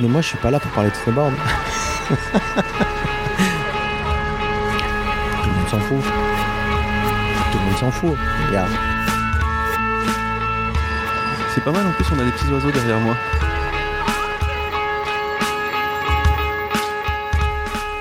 Mais 0.00 0.08
moi, 0.08 0.20
je 0.20 0.28
suis 0.28 0.38
pas 0.38 0.50
là 0.50 0.60
pour 0.60 0.70
parler 0.70 0.90
de 0.90 0.94
snowboard. 0.96 1.34
Tout 2.08 2.14
le 5.44 5.54
monde 5.54 5.68
s'en 5.68 5.80
fout. 5.80 6.02
Tout 7.52 7.58
le 7.58 7.64
monde 7.64 7.78
s'en 7.78 7.90
fout. 7.90 8.16
Regarde. 8.46 8.70
C'est 11.54 11.64
pas 11.64 11.72
mal 11.72 11.86
en 11.86 11.92
plus, 11.92 12.04
on 12.14 12.18
a 12.20 12.24
des 12.24 12.30
petits 12.30 12.48
oiseaux 12.52 12.70
derrière 12.70 13.00
moi. 13.00 13.16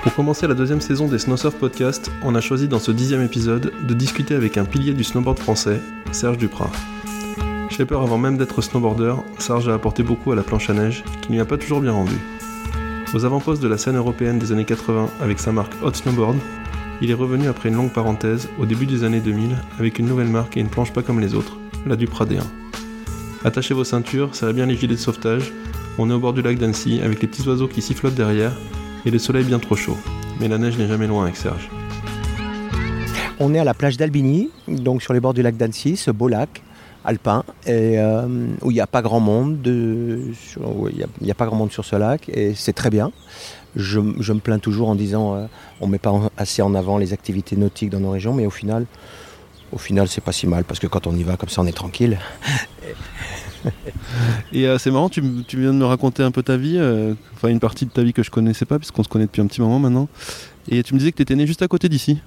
Pour 0.03 0.13
commencer 0.13 0.47
la 0.47 0.53
deuxième 0.53 0.81
saison 0.81 1.07
des 1.07 1.17
Snowsurf 1.17 1.55
Podcast, 1.55 2.11
on 2.21 2.35
a 2.35 2.41
choisi 2.41 2.67
dans 2.67 2.79
ce 2.79 2.91
dixième 2.91 3.23
épisode 3.23 3.73
de 3.81 3.93
discuter 3.93 4.35
avec 4.35 4.57
un 4.57 4.65
pilier 4.65 4.93
du 4.93 5.03
snowboard 5.03 5.39
français, 5.39 5.81
Serge 6.11 6.37
Duprat. 6.37 6.71
Shaper 7.77 8.01
avant 8.01 8.17
même 8.17 8.39
d'être 8.39 8.59
snowboarder, 8.63 9.13
Serge 9.37 9.69
a 9.69 9.75
apporté 9.75 10.01
beaucoup 10.01 10.31
à 10.31 10.35
la 10.35 10.41
planche 10.41 10.67
à 10.71 10.73
neige, 10.73 11.03
qui 11.21 11.33
lui 11.33 11.39
a 11.39 11.45
pas 11.45 11.59
toujours 11.59 11.79
bien 11.79 11.91
rendu. 11.91 12.15
Aux 13.13 13.23
avant-postes 13.23 13.61
de 13.61 13.67
la 13.67 13.77
scène 13.77 13.97
européenne 13.97 14.39
des 14.39 14.51
années 14.51 14.65
80 14.65 15.11
avec 15.21 15.37
sa 15.37 15.51
marque 15.51 15.73
Hot 15.83 15.93
Snowboard, 15.93 16.37
il 17.01 17.11
est 17.11 17.13
revenu 17.13 17.47
après 17.47 17.69
une 17.69 17.75
longue 17.75 17.93
parenthèse 17.93 18.49
au 18.57 18.65
début 18.65 18.87
des 18.87 19.03
années 19.03 19.19
2000 19.19 19.55
avec 19.77 19.99
une 19.99 20.07
nouvelle 20.07 20.27
marque 20.27 20.57
et 20.57 20.59
une 20.59 20.69
planche 20.69 20.91
pas 20.91 21.03
comme 21.03 21.19
les 21.19 21.35
autres, 21.35 21.55
la 21.85 21.95
Duprat 21.95 22.25
D1. 22.25 22.41
Attachez 23.45 23.75
vos 23.75 23.83
ceintures, 23.83 24.33
ça 24.33 24.47
va 24.47 24.53
bien 24.53 24.65
les 24.65 24.75
gilets 24.75 24.95
de 24.95 24.99
sauvetage, 24.99 25.53
on 25.99 26.09
est 26.09 26.13
au 26.13 26.19
bord 26.19 26.33
du 26.33 26.41
lac 26.41 26.57
d'Annecy 26.57 26.99
avec 27.03 27.21
les 27.21 27.27
petits 27.27 27.47
oiseaux 27.47 27.67
qui 27.67 27.83
sifflotent 27.83 28.15
derrière 28.15 28.53
et 29.05 29.11
le 29.11 29.19
soleil 29.19 29.43
bien 29.43 29.59
trop 29.59 29.75
chaud. 29.75 29.97
Mais 30.39 30.47
la 30.47 30.57
neige 30.57 30.79
n'est 30.79 30.87
jamais 30.87 31.05
loin 31.05 31.25
avec 31.25 31.35
Serge. 31.35 31.69
On 33.39 33.53
est 33.53 33.59
à 33.59 33.63
la 33.63 33.75
plage 33.75 33.97
d'Albigny, 33.97 34.49
donc 34.67 35.03
sur 35.03 35.13
les 35.13 35.19
bords 35.19 35.35
du 35.35 35.43
lac 35.43 35.57
d'Annecy, 35.57 35.95
ce 35.95 36.09
beau 36.09 36.27
lac 36.27 36.63
alpin, 37.07 37.43
et, 37.65 37.97
euh, 37.99 38.27
où 38.61 38.69
il 38.69 38.75
n'y 38.75 38.81
a 38.81 38.85
pas 38.87 39.01
grand 39.01 39.19
monde. 39.19 39.61
De, 39.61 40.19
sur- 40.33 40.77
où 40.77 40.87
il 40.89 41.05
n'y 41.21 41.31
a, 41.31 41.35
pas 41.35 41.45
grand 41.47 41.55
monde 41.55 41.71
sur 41.71 41.83
ce 41.85 41.95
lac, 41.95 42.29
et 42.29 42.53
c'est 42.53 42.73
très 42.73 42.91
bien. 42.91 43.11
Je, 43.75 43.99
je 44.19 44.33
me 44.33 44.39
plains 44.39 44.59
toujours 44.59 44.89
en 44.89 44.95
disant 44.95 45.35
euh, 45.35 45.45
on 45.81 45.87
ne 45.87 45.93
met 45.93 45.99
pas 45.99 46.13
assez 46.37 46.61
en 46.61 46.75
avant 46.75 46.97
les 46.97 47.13
activités 47.13 47.55
nautiques 47.57 47.89
dans 47.89 47.99
nos 47.99 48.11
régions, 48.11 48.33
mais 48.33 48.45
au 48.45 48.49
final, 48.51 48.85
au 49.71 49.77
final, 49.77 50.07
c'est 50.07 50.21
pas 50.23 50.31
si 50.31 50.47
mal 50.47 50.63
parce 50.63 50.79
que 50.79 50.87
quand 50.87 51.07
on 51.07 51.15
y 51.15 51.23
va 51.23 51.37
comme 51.37 51.49
ça, 51.49 51.61
on 51.61 51.65
est 51.67 51.71
tranquille. 51.75 52.19
Et 54.53 54.67
euh, 54.67 54.77
c'est 54.77 54.91
marrant, 54.91 55.09
tu 55.09 55.21
viens 55.21 55.73
de 55.73 55.77
me 55.77 55.85
raconter 55.85 56.23
un 56.23 56.31
peu 56.31 56.43
ta 56.43 56.57
vie, 56.57 56.77
euh, 56.77 57.13
enfin 57.35 57.49
une 57.49 57.59
partie 57.59 57.85
de 57.85 57.91
ta 57.91 58.01
vie 58.03 58.13
que 58.13 58.23
je 58.23 58.31
connaissais 58.31 58.65
pas, 58.65 58.79
puisqu'on 58.79 59.03
se 59.03 59.09
connaît 59.09 59.25
depuis 59.25 59.41
un 59.41 59.47
petit 59.47 59.61
moment 59.61 59.79
maintenant. 59.79 60.07
Et 60.69 60.83
tu 60.83 60.93
me 60.93 60.99
disais 60.99 61.11
que 61.11 61.17
tu 61.17 61.23
étais 61.23 61.35
né 61.35 61.45
juste 61.47 61.61
à 61.61 61.67
côté 61.67 61.89
d'ici. 61.89 62.21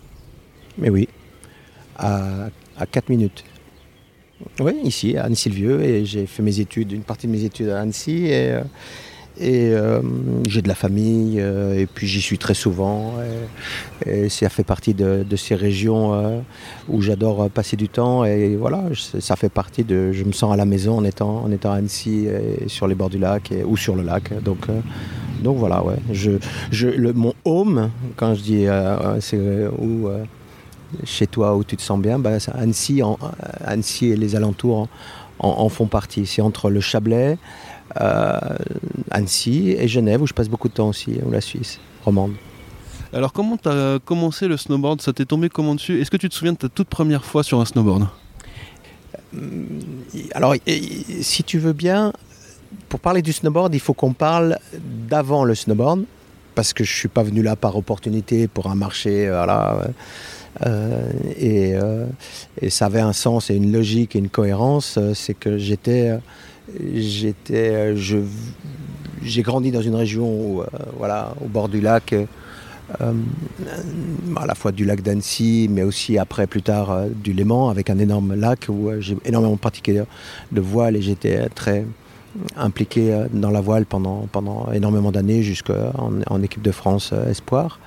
Mais 0.79 0.91
oui, 0.91 1.09
à, 1.99 2.49
à 2.79 2.87
4 2.87 3.09
minutes. 3.09 3.45
Oui, 4.61 4.73
ici, 4.85 5.17
à 5.17 5.25
Annecy-le-Vieux, 5.25 5.83
et 5.83 6.05
j'ai 6.05 6.27
fait 6.27 6.43
mes 6.43 6.61
études, 6.61 6.93
une 6.93 7.03
partie 7.03 7.27
de 7.27 7.33
mes 7.33 7.45
études 7.45 7.69
à 7.69 7.81
Annecy, 7.81 8.27
et, 8.27 8.51
euh, 8.51 8.63
euh, 9.43 10.03
j'ai 10.49 10.63
de 10.63 10.69
la 10.69 10.75
famille, 10.75 11.41
euh, 11.41 11.79
et 11.79 11.87
puis 11.87 12.07
j'y 12.07 12.21
suis 12.21 12.39
très 12.39 12.55
souvent, 12.55 13.15
et, 14.07 14.29
ça 14.29 14.49
fait 14.49 14.65
partie 14.65 14.95
de, 14.95 15.25
ces 15.37 15.55
régions 15.55 16.43
où 16.89 17.03
j'adore 17.03 17.51
passer 17.51 17.77
du 17.77 17.89
temps, 17.89 18.25
et 18.25 18.57
voilà, 18.57 18.83
ça 18.95 19.37
fait 19.37 19.49
partie 19.49 19.85
de, 19.85 20.13
je 20.13 20.25
me 20.25 20.33
sens 20.33 20.53
à 20.53 20.57
la 20.57 20.65
maison 20.67 20.99
en 20.99 21.05
étant, 21.05 21.43
en 21.45 21.51
étant 21.51 21.73
à 21.73 21.77
Annecy, 21.77 22.27
sur 22.67 22.87
les 22.87 22.95
bords 22.95 23.11
du 23.11 23.19
lac, 23.19 23.53
ou 23.67 23.77
sur 23.77 23.95
le 23.95 24.03
lac, 24.03 24.33
donc... 24.43 24.67
donc 25.43 25.57
voilà, 25.57 25.83
ouais. 25.83 25.97
Je, 26.13 26.33
je, 26.71 26.89
le, 26.89 27.13
mon 27.13 27.35
home, 27.45 27.91
quand 28.17 28.35
je 28.35 28.43
dis 28.43 28.67
c'est 29.21 29.39
où 29.79 30.09
chez 31.05 31.27
toi 31.27 31.57
où 31.57 31.65
tu 31.65 31.77
te 31.77 31.83
sens 31.83 32.01
bien, 32.01 32.19
bah, 32.19 32.39
Annecy, 32.55 33.03
en- 33.03 33.19
Annecy 33.65 34.07
et 34.07 34.17
les 34.17 34.37
alentours 34.37 34.79
en, 34.79 34.89
en- 35.39 35.61
en 35.63 35.69
font 35.69 35.87
partie. 35.87 36.27
C'est 36.27 36.43
entre 36.43 36.71
le 36.71 36.81
Chablais, 36.81 37.39
euh, 38.01 38.39
Annecy 39.11 39.75
et 39.79 39.89
Genève 39.89 40.23
où 40.23 40.27
je 40.27 40.35
passe 40.35 40.49
beaucoup 40.49 40.69
de 40.69 40.75
temps 40.75 40.89
aussi, 40.89 41.19
ou 41.25 41.31
la 41.31 41.41
Suisse 41.41 41.79
romande. 42.05 42.33
Alors 43.13 43.33
comment 43.33 43.57
tu 43.57 43.69
as 43.69 43.99
commencé 44.05 44.47
le 44.47 44.57
snowboard? 44.57 45.01
Ça 45.01 45.13
t'est 45.13 45.25
tombé 45.25 45.49
comment 45.49 45.75
dessus? 45.75 46.01
Est-ce 46.01 46.11
que 46.11 46.17
tu 46.17 46.29
te 46.29 46.35
souviens 46.35 46.53
de 46.53 46.59
ta 46.59 46.69
toute 46.69 46.89
première 46.89 47.25
fois 47.25 47.43
sur 47.43 47.61
un 47.61 47.65
snowboard? 47.65 48.07
Alors, 50.33 50.55
et- 50.55 50.61
et- 50.67 51.23
si 51.23 51.43
tu 51.45 51.59
veux 51.59 51.73
bien, 51.73 52.13
pour 52.89 53.01
parler 53.01 53.23
du 53.23 53.33
snowboard, 53.33 53.75
il 53.75 53.81
faut 53.81 53.95
qu'on 53.95 54.13
parle 54.13 54.59
d'avant 55.09 55.45
le 55.45 55.55
snowboard, 55.55 56.05
parce 56.55 56.73
que 56.73 56.85
je 56.85 56.93
suis 56.93 57.09
pas 57.09 57.23
venu 57.23 57.43
là 57.43 57.57
par 57.57 57.77
opportunité 57.77 58.49
pour 58.49 58.69
un 58.69 58.75
marché, 58.75 59.29
euh, 59.29 59.37
voilà. 59.39 59.89
Euh, 60.67 61.11
et, 61.39 61.75
euh, 61.75 62.07
et 62.61 62.71
ça 62.71 62.87
avait 62.87 63.01
un 63.01 63.13
sens 63.13 63.51
et 63.51 63.55
une 63.55 63.73
logique 63.73 64.17
et 64.17 64.19
une 64.19 64.29
cohérence. 64.29 64.97
euh, 64.99 65.15
C'est 65.15 65.35
que 65.35 65.59
j'étais, 65.59 66.19
j'étais, 66.95 67.95
j'ai 67.97 69.43
grandi 69.43 69.71
dans 69.71 69.83
une 69.83 69.95
région 69.95 70.65
voilà, 70.99 71.35
au 71.45 71.49
bord 71.49 71.69
du 71.69 71.81
lac. 71.81 72.15
à 72.99 74.47
la 74.47 74.55
fois 74.57 74.73
du 74.73 74.85
lac 74.85 75.01
d'Annecy, 75.03 75.69
mais 75.71 75.85
aussi 75.85 76.19
après, 76.19 76.47
plus 76.49 76.63
tard, 76.63 77.05
du 77.23 77.33
Léman, 77.33 77.71
avec 77.71 77.89
un 77.89 77.99
énorme 77.99 78.35
lac 78.35 78.67
où 78.69 78.91
j'ai 78.99 79.17
énormément 79.25 79.57
pratiqué 79.57 80.03
le 80.53 80.61
voile 80.61 80.97
et 80.97 81.03
j'étais 81.03 81.49
très 81.51 81.87
impliqué 82.57 83.27
dans 83.33 83.51
la 83.51 83.61
voile 83.61 83.87
pendant, 83.87 84.27
pendant 84.33 84.73
énormément 84.73 85.13
d'années, 85.13 85.43
jusqu'en 85.43 85.93
en 86.27 86.43
équipe 86.43 86.63
de 86.63 86.73
France 86.73 87.13
Espoir. 87.29 87.79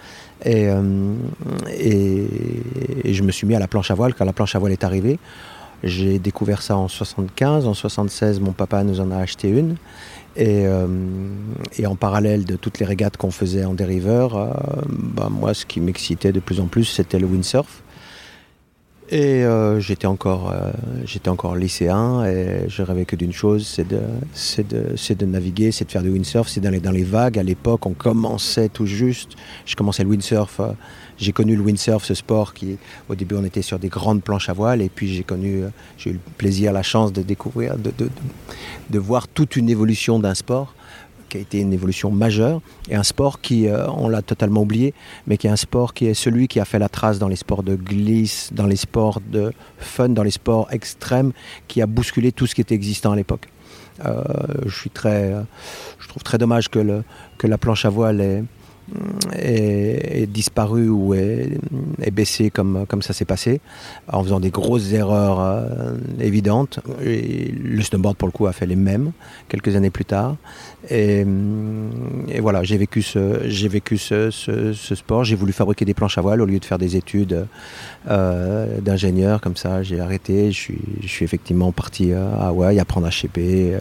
Et, 0.45 0.67
euh, 0.67 1.13
et, 1.69 3.13
je 3.13 3.23
me 3.23 3.31
suis 3.31 3.47
mis 3.47 3.55
à 3.55 3.59
la 3.59 3.67
planche 3.67 3.91
à 3.91 3.93
voile 3.93 4.13
quand 4.13 4.25
la 4.25 4.33
planche 4.33 4.55
à 4.55 4.59
voile 4.59 4.71
est 4.71 4.83
arrivée. 4.83 5.19
J'ai 5.83 6.17
découvert 6.19 6.61
ça 6.61 6.77
en 6.77 6.87
75, 6.87 7.67
en 7.67 7.73
76, 7.73 8.39
mon 8.39 8.53
papa 8.53 8.83
nous 8.83 9.01
en 9.01 9.11
a 9.11 9.17
acheté 9.17 9.49
une. 9.49 9.75
Et, 10.35 10.65
euh, 10.65 10.87
et 11.77 11.85
en 11.85 11.95
parallèle 11.95 12.45
de 12.45 12.55
toutes 12.55 12.79
les 12.79 12.85
régates 12.85 13.17
qu'on 13.17 13.31
faisait 13.31 13.65
en 13.65 13.73
dériveur, 13.73 14.35
euh, 14.35 14.49
bah, 14.87 15.29
moi, 15.29 15.53
ce 15.53 15.65
qui 15.65 15.79
m'excitait 15.79 16.31
de 16.31 16.39
plus 16.39 16.59
en 16.59 16.65
plus, 16.65 16.85
c'était 16.85 17.19
le 17.19 17.27
windsurf. 17.27 17.83
Et 19.15 19.45
euh, 19.45 19.79
j'étais 19.79 20.07
encore, 20.07 20.49
euh, 20.49 20.71
j'étais 21.05 21.29
encore 21.29 21.55
lycéen 21.55 22.25
et 22.25 22.67
je 22.67 22.81
rêvais 22.81 23.05
que 23.05 23.15
d'une 23.15 23.31
chose, 23.31 23.63
c'est 23.67 23.87
de, 23.87 23.99
c'est 24.33 24.67
de, 24.67 24.95
de 25.13 25.25
naviguer, 25.27 25.71
c'est 25.71 25.85
de 25.85 25.91
faire 25.91 26.01
du 26.01 26.09
windsurf, 26.09 26.47
c'est 26.49 26.61
d'aller 26.61 26.79
dans 26.79 26.89
les 26.89 27.03
vagues. 27.03 27.37
À 27.37 27.43
l'époque, 27.43 27.85
on 27.85 27.93
commençait 27.93 28.69
tout 28.69 28.87
juste. 28.87 29.33
Je 29.67 29.75
commençais 29.75 30.03
le 30.03 30.09
windsurf. 30.09 30.59
euh, 30.61 30.71
j'ai 31.19 31.31
connu 31.31 31.55
le 31.55 31.61
windsurf, 31.61 32.03
ce 32.03 32.15
sport 32.15 32.55
qui, 32.55 32.79
au 33.07 33.13
début, 33.13 33.35
on 33.35 33.45
était 33.45 33.61
sur 33.61 33.77
des 33.77 33.87
grandes 33.87 34.23
planches 34.23 34.49
à 34.49 34.53
voile, 34.53 34.81
et 34.81 34.89
puis 34.89 35.13
j'ai 35.13 35.23
connu, 35.23 35.61
euh, 35.61 35.69
j'ai 35.95 36.09
eu 36.09 36.13
le 36.13 36.19
plaisir, 36.39 36.73
la 36.73 36.81
chance 36.81 37.13
de 37.13 37.21
découvrir, 37.21 37.77
de, 37.77 37.91
de, 37.95 38.09
de 38.89 38.99
voir 38.99 39.27
toute 39.27 39.55
une 39.55 39.69
évolution 39.69 40.17
d'un 40.17 40.33
sport 40.33 40.73
qui 41.33 41.39
a 41.39 41.41
été 41.41 41.61
une 41.61 41.73
évolution 41.73 42.11
majeure 42.11 42.61
et 42.89 42.95
un 42.95 43.01
sport 43.01 43.41
qui, 43.41 43.67
euh, 43.67 43.87
on 43.87 44.07
l'a 44.07 44.21
totalement 44.21 44.61
oublié, 44.61 44.93
mais 45.25 45.37
qui 45.37 45.47
est 45.47 45.49
un 45.49 45.55
sport 45.55 45.95
qui 45.95 46.05
est 46.05 46.13
celui 46.13 46.47
qui 46.47 46.59
a 46.59 46.65
fait 46.65 46.77
la 46.77 46.89
trace 46.89 47.17
dans 47.17 47.27
les 47.27 47.35
sports 47.35 47.63
de 47.63 47.75
glisse, 47.75 48.51
dans 48.53 48.67
les 48.67 48.75
sports 48.75 49.19
de 49.19 49.51
fun, 49.79 50.09
dans 50.09 50.21
les 50.21 50.29
sports 50.29 50.67
extrêmes, 50.71 51.31
qui 51.67 51.81
a 51.81 51.87
bousculé 51.87 52.31
tout 52.31 52.45
ce 52.45 52.53
qui 52.53 52.61
était 52.61 52.75
existant 52.75 53.13
à 53.13 53.15
l'époque. 53.15 53.47
Euh, 54.05 54.23
je 54.67 54.75
suis 54.75 54.91
très, 54.91 55.33
euh, 55.33 55.41
je 55.97 56.07
trouve 56.07 56.21
très 56.21 56.37
dommage 56.37 56.69
que, 56.69 56.77
le, 56.77 57.03
que 57.39 57.47
la 57.47 57.57
planche 57.57 57.85
à 57.85 57.89
voile 57.89 58.21
ait, 58.21 58.43
disparu 60.27 60.89
ou 60.89 61.15
est, 61.15 61.57
est 61.99 62.11
baissé 62.11 62.51
comme, 62.51 62.85
comme 62.87 63.01
ça 63.01 63.13
s'est 63.13 63.25
passé, 63.25 63.59
en 64.07 64.23
faisant 64.23 64.39
des 64.39 64.51
grosses 64.51 64.91
erreurs 64.91 65.63
évidentes. 66.19 66.79
Le 67.01 67.81
snowboard, 67.81 68.17
pour 68.17 68.27
le 68.27 68.33
coup, 68.33 68.45
a 68.45 68.53
fait 68.53 68.67
les 68.67 68.75
mêmes 68.75 69.13
quelques 69.47 69.75
années 69.75 69.89
plus 69.89 70.05
tard. 70.05 70.35
Et, 70.89 71.25
voilà, 72.39 72.63
j'ai 72.63 72.77
vécu 72.77 73.01
ce, 73.01 74.31
sport. 74.95 75.23
J'ai 75.23 75.35
voulu 75.35 75.53
fabriquer 75.53 75.85
des 75.85 75.93
planches 75.93 76.17
à 76.17 76.21
voile 76.21 76.41
au 76.41 76.45
lieu 76.45 76.59
de 76.59 76.65
faire 76.65 76.77
des 76.77 76.97
études 76.97 77.45
euh, 78.09 78.79
d'ingénieur 78.81 79.39
comme 79.39 79.55
ça. 79.55 79.81
J'ai 79.81 79.99
arrêté. 79.99 80.51
Je 80.51 80.59
suis, 80.59 81.23
effectivement 81.23 81.71
parti 81.71 82.11
à 82.11 82.47
Hawaï 82.47 82.79
apprendre 82.79 83.07
à 83.07 83.11
shaper, 83.11 83.75
euh, 83.75 83.79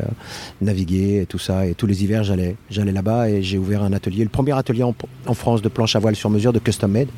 naviguer 0.60 1.22
et 1.22 1.26
tout 1.26 1.38
ça. 1.38 1.66
Et 1.66 1.74
tous 1.74 1.86
les 1.86 2.04
hivers, 2.04 2.22
j'allais, 2.22 2.56
là-bas 2.70 3.30
et 3.30 3.42
j'ai 3.42 3.58
ouvert 3.58 3.82
un 3.82 3.92
atelier, 3.92 4.22
le 4.22 4.30
premier 4.30 4.56
atelier 4.56 4.84
en, 4.84 5.34
France 5.34 5.62
de 5.62 5.68
planches 5.68 5.96
à 5.96 5.98
voile 5.98 6.14
sur 6.14 6.30
mesure 6.30 6.52
de 6.52 6.58
custom 6.58 6.92
made 6.92 7.08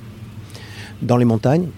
dans 1.02 1.18
les 1.18 1.26
montagnes. 1.26 1.68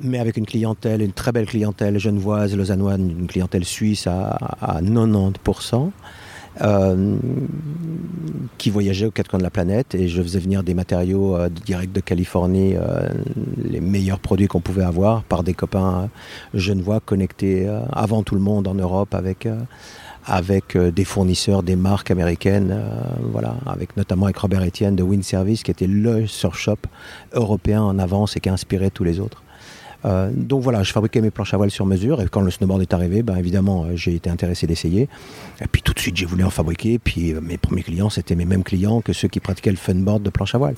Mais 0.00 0.18
avec 0.18 0.36
une 0.36 0.46
clientèle, 0.46 1.02
une 1.02 1.12
très 1.12 1.30
belle 1.30 1.46
clientèle 1.46 1.98
genevoise, 1.98 2.56
lausannoise, 2.56 2.98
une 2.98 3.26
clientèle 3.26 3.64
suisse 3.64 4.06
à 4.06 4.38
90%. 4.82 5.90
Euh, 6.60 7.16
qui 8.58 8.70
voyageait 8.70 9.06
aux 9.06 9.10
quatre 9.10 9.28
coins 9.28 9.38
de 9.38 9.44
la 9.44 9.50
planète 9.50 9.94
et 9.94 10.08
je 10.08 10.22
faisais 10.22 10.38
venir 10.38 10.62
des 10.62 10.74
matériaux 10.74 11.36
euh, 11.36 11.48
direct 11.48 11.94
de 11.94 12.00
Californie, 12.00 12.74
euh, 12.76 13.08
les 13.62 13.80
meilleurs 13.80 14.20
produits 14.20 14.46
qu'on 14.46 14.60
pouvait 14.60 14.84
avoir 14.84 15.22
par 15.24 15.42
des 15.42 15.54
copains 15.54 16.08
euh, 16.54 16.58
genevois 16.58 17.00
connectés 17.00 17.66
euh, 17.66 17.80
avant 17.92 18.22
tout 18.22 18.34
le 18.34 18.40
monde 18.40 18.68
en 18.68 18.74
Europe 18.74 19.14
avec, 19.14 19.48
avec 20.26 20.76
des 20.76 21.04
fournisseurs, 21.04 21.62
des 21.62 21.76
marques 21.76 22.10
américaines, 22.10 22.80
voilà, 23.20 23.56
avec 23.66 23.96
notamment 23.96 24.26
avec 24.26 24.38
Robert 24.38 24.64
Etienne 24.64 24.96
de 24.96 25.02
Wind 25.02 25.24
Service 25.24 25.62
qui 25.62 25.70
était 25.70 25.86
le 25.86 26.26
surf 26.26 26.56
shop 26.56 26.78
européen 27.32 27.82
en 27.82 27.98
avance 27.98 28.36
et 28.36 28.40
qui 28.40 28.48
a 28.48 28.52
inspiré 28.52 28.90
tous 28.90 29.04
les 29.04 29.20
autres. 29.20 29.42
Donc 30.04 30.62
voilà, 30.62 30.82
je 30.82 30.92
fabriquais 30.92 31.20
mes 31.20 31.30
planches 31.30 31.54
à 31.54 31.56
voile 31.56 31.70
sur 31.70 31.86
mesure 31.86 32.20
et 32.20 32.28
quand 32.28 32.42
le 32.42 32.50
snowboard 32.50 32.82
est 32.82 32.92
arrivé, 32.92 33.22
ben 33.22 33.36
évidemment, 33.36 33.86
j'ai 33.94 34.14
été 34.14 34.28
intéressé 34.28 34.66
d'essayer. 34.66 35.08
Et 35.60 35.66
puis 35.66 35.80
tout 35.82 35.94
de 35.94 35.98
suite, 35.98 36.16
j'ai 36.16 36.26
voulu 36.26 36.44
en 36.44 36.50
fabriquer. 36.50 36.98
Puis 36.98 37.34
mes 37.34 37.56
premiers 37.56 37.82
clients, 37.82 38.10
c'était 38.10 38.34
mes 38.34 38.44
mêmes 38.44 38.64
clients 38.64 39.00
que 39.00 39.12
ceux 39.12 39.28
qui 39.28 39.40
pratiquaient 39.40 39.70
le 39.70 39.76
funboard 39.76 40.22
de 40.22 40.30
planche 40.30 40.54
à 40.54 40.58
voile. 40.58 40.74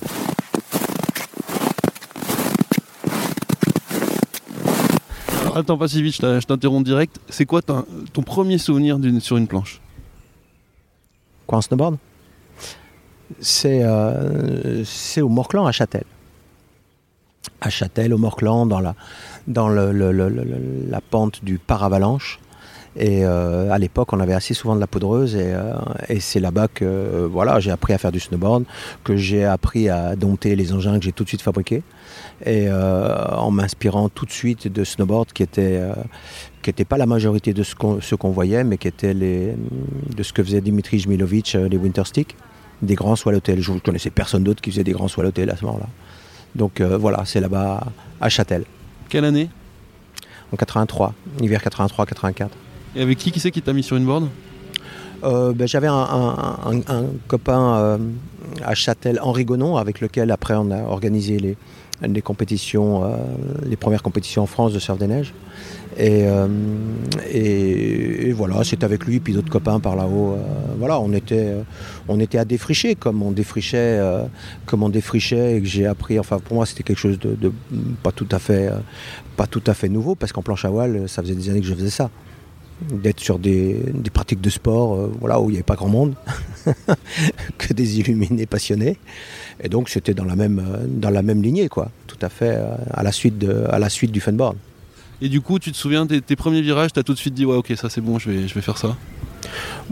Attends, 5.55 5.77
pas 5.77 5.87
si 5.87 6.03
vite, 6.03 6.15
je 6.21 6.45
t'interromps 6.45 6.85
direct. 6.85 7.19
C'est 7.29 7.45
quoi 7.45 7.61
ton 7.63 8.21
premier 8.23 8.59
souvenir 8.59 8.99
sur 9.19 9.37
une 9.37 9.47
planche? 9.47 9.81
Quoi, 11.47 11.57
un 11.57 11.61
snowboard? 11.61 11.97
Euh, 13.65 14.83
C'est 14.85 15.21
au 15.21 15.29
Morclan 15.29 15.65
à 15.65 15.71
Châtel. 15.71 16.03
À 17.61 17.69
Châtel, 17.69 18.13
au 18.13 18.17
Morclan, 18.17 18.65
dans 18.65 18.79
la, 18.79 18.95
dans 19.47 19.67
la 19.69 21.01
pente 21.01 21.43
du 21.43 21.57
paravalanche. 21.57 22.39
Et 22.99 23.25
euh, 23.25 23.71
à 23.71 23.77
l'époque, 23.77 24.11
on 24.13 24.19
avait 24.19 24.33
assez 24.33 24.55
souvent 24.55 24.75
de 24.75 24.79
la 24.79 24.87
poudreuse 24.87 25.35
et, 25.35 25.53
euh, 25.53 25.73
c'est 26.19 26.39
là-bas 26.39 26.67
que 26.67 27.29
voilà, 27.31 27.59
j'ai 27.59 27.69
appris 27.69 27.93
à 27.93 27.99
faire 27.99 28.11
du 28.11 28.19
snowboard, 28.19 28.63
que 29.03 29.15
j'ai 29.15 29.45
appris 29.45 29.87
à 29.87 30.15
dompter 30.15 30.55
les 30.55 30.73
engins 30.73 30.97
que 30.97 31.05
j'ai 31.05 31.11
tout 31.11 31.23
de 31.23 31.29
suite 31.29 31.43
fabriqués 31.43 31.83
et 32.45 32.67
euh, 32.67 33.15
en 33.35 33.51
m'inspirant 33.51 34.09
tout 34.09 34.25
de 34.25 34.31
suite 34.31 34.67
de 34.67 34.83
snowboard 34.83 35.31
qui 35.31 35.43
était 35.43 35.77
euh, 35.77 35.93
qui 36.61 36.69
n'était 36.69 36.85
pas 36.85 36.97
la 36.97 37.05
majorité 37.05 37.53
de 37.53 37.63
ce 37.63 37.75
qu'on 37.75 38.31
voyait, 38.31 38.63
mais 38.63 38.77
qui 38.77 38.87
était 38.87 39.13
les, 39.13 39.55
de 40.15 40.23
ce 40.23 40.33
que 40.33 40.43
faisait 40.43 40.59
Dimitri 40.59 40.99
Jmilovic, 40.99 41.55
euh, 41.55 41.69
les 41.69 41.77
Winterstick, 41.77 42.35
des 42.81 42.95
grands 42.95 43.15
swallowtails. 43.15 43.61
Je 43.61 43.71
ne 43.71 43.79
connaissais 43.79 44.09
personne 44.09 44.43
d'autre 44.43 44.61
qui 44.61 44.71
faisait 44.71 44.83
des 44.83 44.91
grands 44.91 45.07
swallowtails 45.07 45.49
à 45.49 45.55
ce 45.55 45.63
moment-là. 45.65 45.87
Donc 46.57 46.81
voilà, 46.81 47.23
c'est 47.25 47.39
là-bas 47.39 47.83
à 48.19 48.29
Châtel. 48.29 48.63
Quelle 49.09 49.25
année 49.25 49.49
En 50.51 50.57
83, 50.57 51.13
hiver 51.41 51.61
83-84. 51.61 52.47
Et 52.95 53.01
avec 53.01 53.17
qui 53.17 53.31
qui 53.31 53.39
c'est 53.39 53.51
qui 53.51 53.61
t'a 53.61 53.73
mis 53.73 53.83
sur 53.83 53.95
une 53.95 54.05
board 54.05 54.27
ben, 55.21 55.67
J'avais 55.67 55.87
un, 55.87 56.75
copain 57.27 57.99
à 58.63 58.73
Châtel, 58.73 59.19
Henri 59.21 59.45
Gonon, 59.45 59.77
avec 59.77 60.01
lequel 60.01 60.31
après 60.31 60.55
on 60.55 60.71
a 60.71 60.81
organisé 60.81 61.37
les, 61.37 61.57
les 62.01 62.21
compétitions, 62.21 63.03
euh, 63.03 63.15
les 63.65 63.75
premières 63.75 64.03
compétitions 64.03 64.43
en 64.43 64.45
France 64.45 64.73
de 64.73 64.79
surf 64.79 64.97
des 64.99 65.07
neiges. 65.07 65.33
Euh, 65.99 66.47
et, 67.31 68.29
et, 68.29 68.31
voilà, 68.33 68.63
c'est 68.63 68.83
avec 68.83 69.05
lui, 69.05 69.19
puis 69.19 69.33
d'autres 69.33 69.49
copains 69.49 69.79
par 69.79 69.95
là-haut. 69.95 70.33
Euh, 70.33 70.75
voilà, 70.77 70.99
on 70.99 71.11
était, 71.13 71.53
on 72.07 72.19
était 72.19 72.37
à 72.37 72.45
défricher 72.45 72.95
comme 72.95 73.21
on 73.21 73.31
défrichait, 73.31 73.99
comme 74.65 74.83
on 74.83 74.89
défrichait 74.89 75.57
et 75.57 75.61
que 75.61 75.67
j'ai 75.67 75.85
appris. 75.85 76.19
Enfin, 76.19 76.39
pour 76.39 76.55
moi, 76.55 76.65
c'était 76.65 76.83
quelque 76.83 76.99
chose 76.99 77.19
de, 77.19 77.51
pas 78.03 78.11
tout 78.11 78.27
à 78.31 78.39
fait, 78.39 78.71
pas 79.35 79.47
tout 79.47 79.63
à 79.67 79.73
fait 79.73 79.89
nouveau 79.89 80.15
parce 80.15 80.31
qu'en 80.31 80.41
planche 80.41 80.65
à 80.65 80.69
voile, 80.69 81.07
ça 81.07 81.21
faisait 81.21 81.35
des 81.35 81.49
années 81.49 81.61
que 81.61 81.67
je 81.67 81.73
faisais 81.73 81.89
ça 81.89 82.09
d'être 82.91 83.19
sur 83.19 83.39
des, 83.39 83.81
pratiques 84.13 84.41
de 84.41 84.49
sport 84.49 85.09
voilà, 85.19 85.41
où 85.41 85.49
il 85.49 85.53
n'y 85.53 85.57
avait 85.57 85.63
pas 85.63 85.75
grand 85.75 85.89
monde, 85.89 86.13
que 87.57 87.73
des 87.73 87.99
illuminés 87.99 88.45
passionnés. 88.45 88.97
Et 89.63 89.69
donc 89.69 89.89
c'était 89.89 90.13
dans 90.13 90.25
la 90.25 90.35
même 90.35 90.59
euh, 90.59 90.85
dans 90.87 91.09
lignée 91.41 91.67
quoi, 91.67 91.89
tout 92.05 92.17
à 92.21 92.29
fait 92.29 92.55
euh, 92.55 92.75
à 92.91 93.03
la 93.03 93.11
suite 93.11 93.37
de 93.37 93.65
à 93.69 93.79
la 93.79 93.87
du 93.87 94.19
funboard. 94.19 94.57
Et 95.19 95.29
du 95.29 95.41
coup, 95.41 95.57
tu 95.57 95.71
te 95.71 95.77
souviens 95.77 96.05
de 96.05 96.19
tes 96.19 96.35
premiers 96.35 96.61
virages, 96.61 96.93
tu 96.93 96.99
as 96.99 97.03
tout 97.03 97.13
de 97.13 97.17
suite 97.17 97.33
dit 97.33 97.45
ouais 97.45 97.55
ok 97.55 97.73
ça 97.75 97.89
c'est 97.89 98.01
bon, 98.01 98.19
je 98.19 98.29
vais 98.29 98.61
faire 98.61 98.77
ça. 98.77 98.95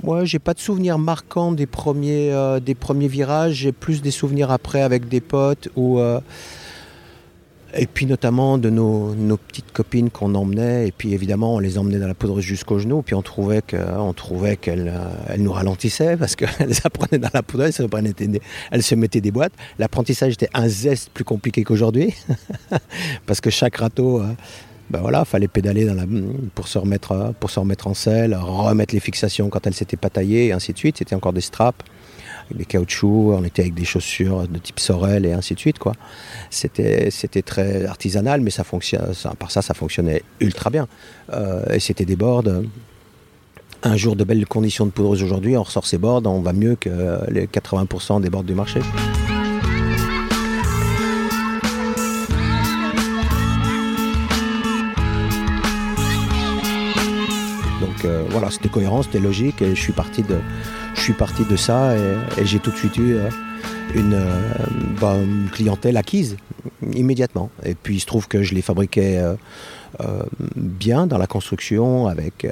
Moi, 0.04 0.26
j'ai 0.26 0.40
pas 0.40 0.54
de 0.54 0.60
souvenirs 0.60 0.98
marquants 0.98 1.52
des 1.52 1.66
premiers 1.66 2.32
euh, 2.32 2.60
des 2.60 2.76
premiers 2.76 3.08
virages. 3.08 3.54
J'ai 3.54 3.72
plus 3.72 4.02
des 4.02 4.12
souvenirs 4.12 4.52
après 4.52 4.82
avec 4.82 5.08
des 5.08 5.22
potes 5.22 5.70
ou 5.76 6.00
et 7.76 7.88
puis 7.88 8.06
notamment 8.06 8.58
de 8.58 8.70
nos, 8.70 9.38
petites 9.38 9.72
copines 9.72 10.10
qu'on 10.10 10.34
emmenait, 10.36 10.88
et 10.88 10.92
puis 10.92 11.14
évidemment 11.14 11.56
on 11.56 11.60
les 11.60 11.78
emmenait 11.78 12.00
dans 12.00 12.08
la 12.08 12.14
poudreuse 12.14 12.44
jusqu'au 12.44 12.80
genou, 12.80 13.02
puis 13.02 13.16
on 13.16 13.22
trouvait 13.22 13.62
qu'elles 13.62 14.94
euh, 14.94 15.38
nous 15.38 15.52
ralentissaient 15.52 16.18
parce 16.18 16.36
qu'elles 16.36 16.74
apprenaient 16.84 17.20
dans 17.20 17.30
la 17.34 17.44
poudreuse, 17.44 17.80
elles 18.72 18.84
se 18.84 18.96
mettaient 18.96 19.22
des 19.22 19.32
boîtes. 19.32 19.54
L'apprentissage 19.78 20.34
était 20.34 20.50
un 20.54 20.68
zeste 20.68 21.10
plus 21.14 21.26
compliqué 21.26 21.64
qu'aujourd'hui, 21.64 22.14
parce 23.26 23.42
que 23.42 23.50
chaque 23.50 23.78
râteau, 23.78 24.22
euh, 24.22 24.34
ben 24.90 25.00
voilà, 25.00 25.26
fallait 25.26 25.48
pédaler 25.48 25.90
pour, 26.54 26.68
se 26.68 26.78
remettre, 26.78 27.34
pour 27.40 27.50
se 27.50 27.60
remettre 27.60 27.88
en 27.88 27.94
selle, 27.94 28.36
remettre 28.36 28.94
les 28.94 29.00
fixations 29.00 29.50
quand 29.50 29.66
elles 29.66 29.74
s'étaient 29.74 29.98
pas 29.98 30.10
taillées, 30.10 30.48
et 30.48 30.52
ainsi 30.52 30.74
de 30.74 30.78
suite. 30.78 30.98
C'était 30.98 31.16
encore 31.16 31.34
des 31.34 31.42
straps 31.42 31.84
des 32.54 32.66
caoutchoucs, 32.66 33.34
on 33.34 33.44
était 33.44 33.64
avec 33.64 33.74
des 33.74 33.86
chaussures 33.86 34.48
de 34.48 34.60
type 34.60 34.80
Sorel 34.80 35.26
et 35.26 35.34
ainsi 35.34 35.56
de 35.56 35.60
suite. 35.60 35.80
quoi. 35.80 35.94
C'était, 36.50 37.10
très 37.44 37.86
artisanal, 37.86 38.42
mais 38.42 38.52
ça 38.52 38.64
fonctionne, 38.64 39.14
par 39.40 39.52
ça, 39.52 39.62
ça 39.62 39.74
fonctionnait 39.74 40.22
ultra 40.40 40.70
bien. 40.70 40.88
Euh, 41.34 41.66
et 41.74 41.80
c'était 41.80 42.06
des 42.06 42.16
boards. 42.16 42.44
Un 43.84 43.98
jour 43.98 44.16
de 44.16 44.24
belles 44.24 44.46
conditions 44.48 44.86
de 44.86 44.92
poudreuse 44.92 45.22
aujourd'hui, 45.22 45.58
on 45.58 45.64
ressort 45.64 45.86
ces 45.86 45.98
boards, 45.98 46.24
on 46.26 46.42
va 46.42 46.54
mieux 46.54 46.76
que 46.76 46.90
les 47.30 47.46
80% 47.46 48.22
des 48.22 48.30
boards 48.30 48.44
du 48.44 48.56
marché. 48.56 48.80
Donc 57.96 58.06
euh, 58.06 58.24
voilà, 58.30 58.50
c'était 58.50 58.70
cohérent, 58.70 59.04
c'était 59.04 59.20
logique 59.20 59.62
et 59.62 59.76
je 59.76 59.82
suis 59.82 59.94
parti 59.94 60.22
de, 60.22 60.38
je 60.96 61.02
suis 61.02 61.14
parti 61.14 61.44
de 61.46 61.56
ça 61.56 61.96
et, 61.96 62.46
j'ai 62.46 62.60
tout 62.60 62.72
de 62.72 62.76
suite 62.76 62.98
eu 62.98 63.16
euh, 63.16 63.30
euh, 63.96 64.40
bah, 65.00 65.16
une, 65.16 65.50
clientèle 65.50 65.96
acquise 65.98 66.36
immédiatement. 66.94 67.50
Et 67.64 67.76
puis 67.76 67.96
il 67.96 68.00
se 68.00 68.06
trouve 68.06 68.28
que 68.28 68.44
je 68.44 68.54
les 68.54 68.62
fabriquais 68.62 69.22
bien 70.56 71.08
dans 71.08 71.18
la 71.18 71.28
construction 71.28 72.08
avec 72.08 72.48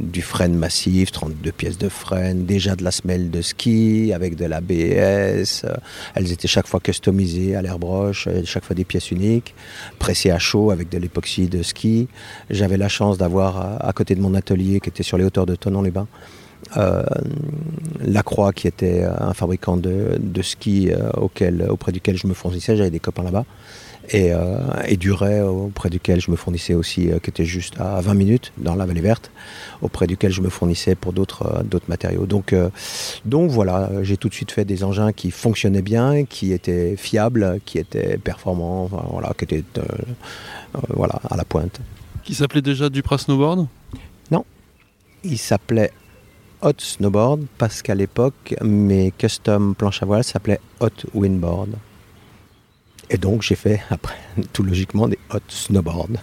du 0.00 0.22
frein 0.22 0.48
massif, 0.48 1.12
32 1.12 1.52
pièces 1.52 1.78
de 1.78 1.88
frein, 1.88 2.34
déjà 2.34 2.76
de 2.76 2.84
la 2.84 2.90
semelle 2.90 3.30
de 3.30 3.42
ski 3.42 4.12
avec 4.14 4.36
de 4.36 4.44
l'ABS. 4.44 5.66
elles 6.14 6.32
étaient 6.32 6.48
chaque 6.48 6.66
fois 6.66 6.80
customisées 6.80 7.56
à 7.56 7.62
l'airbrush, 7.62 8.28
chaque 8.44 8.64
fois 8.64 8.76
des 8.76 8.84
pièces 8.84 9.10
uniques, 9.10 9.54
pressées 9.98 10.30
à 10.30 10.38
chaud 10.38 10.70
avec 10.70 10.88
de 10.88 10.98
l'époxy 10.98 11.48
de 11.48 11.62
ski. 11.62 12.08
J'avais 12.50 12.76
la 12.76 12.88
chance 12.88 13.18
d'avoir 13.18 13.84
à 13.84 13.92
côté 13.92 14.14
de 14.14 14.20
mon 14.20 14.34
atelier 14.34 14.80
qui 14.80 14.88
était 14.88 15.02
sur 15.02 15.18
les 15.18 15.24
hauteurs 15.24 15.46
de 15.46 15.56
Tonon-les-Bains 15.56 16.08
euh, 16.76 17.02
Lacroix, 18.00 18.52
qui 18.52 18.66
était 18.66 19.02
euh, 19.04 19.12
un 19.18 19.34
fabricant 19.34 19.76
de, 19.76 20.18
ski 20.42 20.90
euh, 20.90 21.10
auquel, 21.16 21.66
auprès 21.68 21.92
duquel 21.92 22.16
je 22.16 22.26
me 22.26 22.34
fournissais, 22.34 22.76
j'avais 22.76 22.90
des 22.90 23.00
copains 23.00 23.22
là-bas. 23.22 23.44
Et, 24.10 24.32
et, 24.86 24.96
Duret, 24.96 25.40
auprès 25.40 25.88
duquel 25.88 26.20
je 26.20 26.30
me 26.30 26.36
fournissais 26.36 26.74
aussi, 26.74 27.08
qui 27.22 27.30
était 27.30 27.44
juste 27.44 27.80
à 27.80 28.00
20 28.00 28.14
minutes 28.14 28.52
dans 28.58 28.74
la 28.74 28.86
vallée 28.86 29.00
verte, 29.00 29.30
auprès 29.80 30.06
duquel 30.06 30.30
je 30.30 30.40
me 30.42 30.50
fournissais 30.50 30.94
pour 30.94 31.12
d'autres 31.12 31.64
d'autres 31.64 31.88
matériaux. 31.88 32.26
Donc, 32.26 32.54
donc 33.24 33.50
voilà, 33.50 33.90
j'ai 34.02 34.16
tout 34.16 34.28
de 34.28 34.34
suite 34.34 34.52
fait 34.52 34.64
des 34.64 34.84
engins 34.84 35.12
qui 35.12 35.30
fonctionnaient 35.30 35.82
bien, 35.82 36.24
qui 36.24 36.52
étaient 36.52 36.96
fiables, 36.96 37.60
qui 37.64 37.78
étaient 37.78 38.18
performants, 38.18 38.90
voilà, 39.10 39.32
qui 39.38 39.44
étaient 39.44 39.64
voilà, 40.90 41.20
à 41.30 41.36
la 41.36 41.44
pointe. 41.44 41.80
Qui 42.24 42.34
s'appelait 42.34 42.62
déjà 42.62 42.88
Duprat 42.88 43.18
Snowboard? 43.18 43.68
Non, 44.30 44.44
il 45.24 45.38
s'appelait 45.38 45.92
Hot 46.62 46.72
Snowboard 46.78 47.44
parce 47.58 47.82
qu'à 47.82 47.94
l'époque, 47.94 48.54
mes 48.62 49.12
custom 49.16 49.74
planches 49.74 50.02
à 50.02 50.06
voile 50.06 50.24
s'appelaient 50.24 50.60
Hot 50.80 50.88
Windboard. 51.12 51.70
Et 53.10 53.18
donc 53.18 53.42
j'ai 53.42 53.54
fait, 53.54 53.82
après, 53.90 54.16
tout 54.52 54.62
logiquement, 54.62 55.08
des 55.08 55.18
Hot 55.32 55.38
Snowboard. 55.48 56.18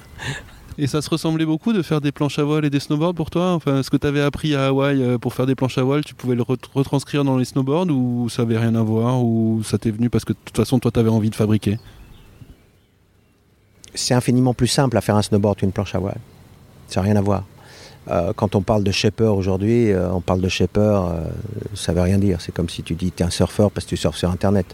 Et 0.78 0.88
ça 0.88 1.02
se 1.02 1.10
ressemblait 1.10 1.46
beaucoup 1.46 1.74
de 1.74 1.82
faire 1.82 2.02
des 2.02 2.12
planches 2.12 2.40
à 2.40 2.44
voile 2.44 2.66
et 2.66 2.70
des 2.70 2.80
snowboards 2.80 3.14
pour 3.14 3.30
toi? 3.30 3.52
Enfin, 3.52 3.84
ce 3.84 3.90
que 3.90 3.98
tu 3.98 4.08
avais 4.08 4.22
appris 4.22 4.56
à 4.56 4.68
Hawaï 4.68 5.04
euh, 5.04 5.18
pour 5.18 5.34
faire 5.34 5.46
des 5.46 5.54
planches 5.54 5.78
à 5.78 5.84
voile, 5.84 6.04
tu 6.04 6.16
pouvais 6.16 6.34
le 6.34 6.44
retranscrire 6.44 7.24
dans 7.24 7.38
les 7.38 7.46
snowboards 7.46 7.90
ou 7.90 8.30
ça 8.30 8.44
avait 8.44 8.58
rien 8.58 8.74
à 8.76 8.82
voir 8.82 9.22
ou 9.22 9.62
ça 9.64 9.78
t'est 9.78 9.92
venu 9.92 10.10
parce 10.10 10.24
que 10.24 10.34
de 10.34 10.38
toute 10.46 10.56
façon, 10.56 10.80
toi, 10.80 10.90
tu 10.90 11.00
avais 11.00 11.10
envie 11.10 11.30
de 11.30 11.36
fabriquer? 11.36 11.78
C'est 13.94 14.14
infiniment 14.14 14.54
plus 14.54 14.68
simple 14.68 14.98
à 14.98 15.02
faire 15.02 15.18
un 15.18 15.22
snowboard 15.22 15.58
qu'une 15.58 15.74
planche 15.74 15.94
à 15.94 16.00
voile. 16.00 16.20
Ça 16.88 17.02
n'a 17.02 17.06
rien 17.06 17.16
à 17.18 17.22
voir. 17.22 17.44
Euh, 18.10 18.34
quand 18.36 18.56
on 18.56 18.62
parle 18.62 18.84
de 18.84 18.92
shaper 18.92 19.34
aujourd'hui, 19.36 19.92
euh, 19.92 20.12
on 20.12 20.22
parle 20.22 20.42
de 20.42 20.50
shaper, 20.50 20.80
euh, 20.80 21.24
ça 21.76 21.94
veut 21.94 22.02
rien 22.02 22.18
dire. 22.18 22.42
C'est 22.42 22.54
comme 22.54 22.70
si 22.70 22.82
tu 22.84 22.96
dis 22.96 23.12
tu 23.12 23.22
es 23.22 23.26
un 23.26 23.30
surfeur 23.30 23.72
parce 23.72 23.86
que 23.86 23.92
tu 23.92 23.98
surfes 23.98 24.18
sur 24.18 24.32
Internet. 24.32 24.66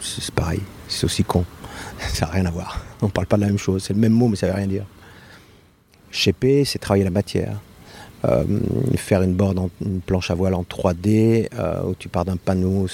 C'est 0.00 0.34
pareil, 0.34 0.60
c'est 0.88 1.04
aussi 1.04 1.24
con. 1.24 1.44
ça 1.98 2.26
n'a 2.26 2.32
rien 2.32 2.46
à 2.46 2.50
voir. 2.50 2.84
On 3.02 3.08
parle 3.08 3.26
pas 3.26 3.36
de 3.36 3.42
la 3.42 3.48
même 3.48 3.58
chose. 3.58 3.84
C'est 3.84 3.94
le 3.94 4.00
même 4.00 4.12
mot, 4.12 4.28
mais 4.28 4.36
ça 4.36 4.46
veut 4.46 4.54
rien 4.54 4.66
dire. 4.66 4.84
Shaper, 6.10 6.64
c'est 6.64 6.78
travailler 6.78 7.04
la 7.04 7.10
matière. 7.10 7.60
faire 8.96 9.22
une 9.22 9.34
board, 9.34 9.70
une 9.84 10.00
planche 10.00 10.30
à 10.30 10.34
voile 10.34 10.54
en 10.54 10.62
3D, 10.62 11.48
où 11.86 11.94
tu 11.98 12.08
pars 12.08 12.24
d'un 12.24 12.36
panneau 12.36 12.86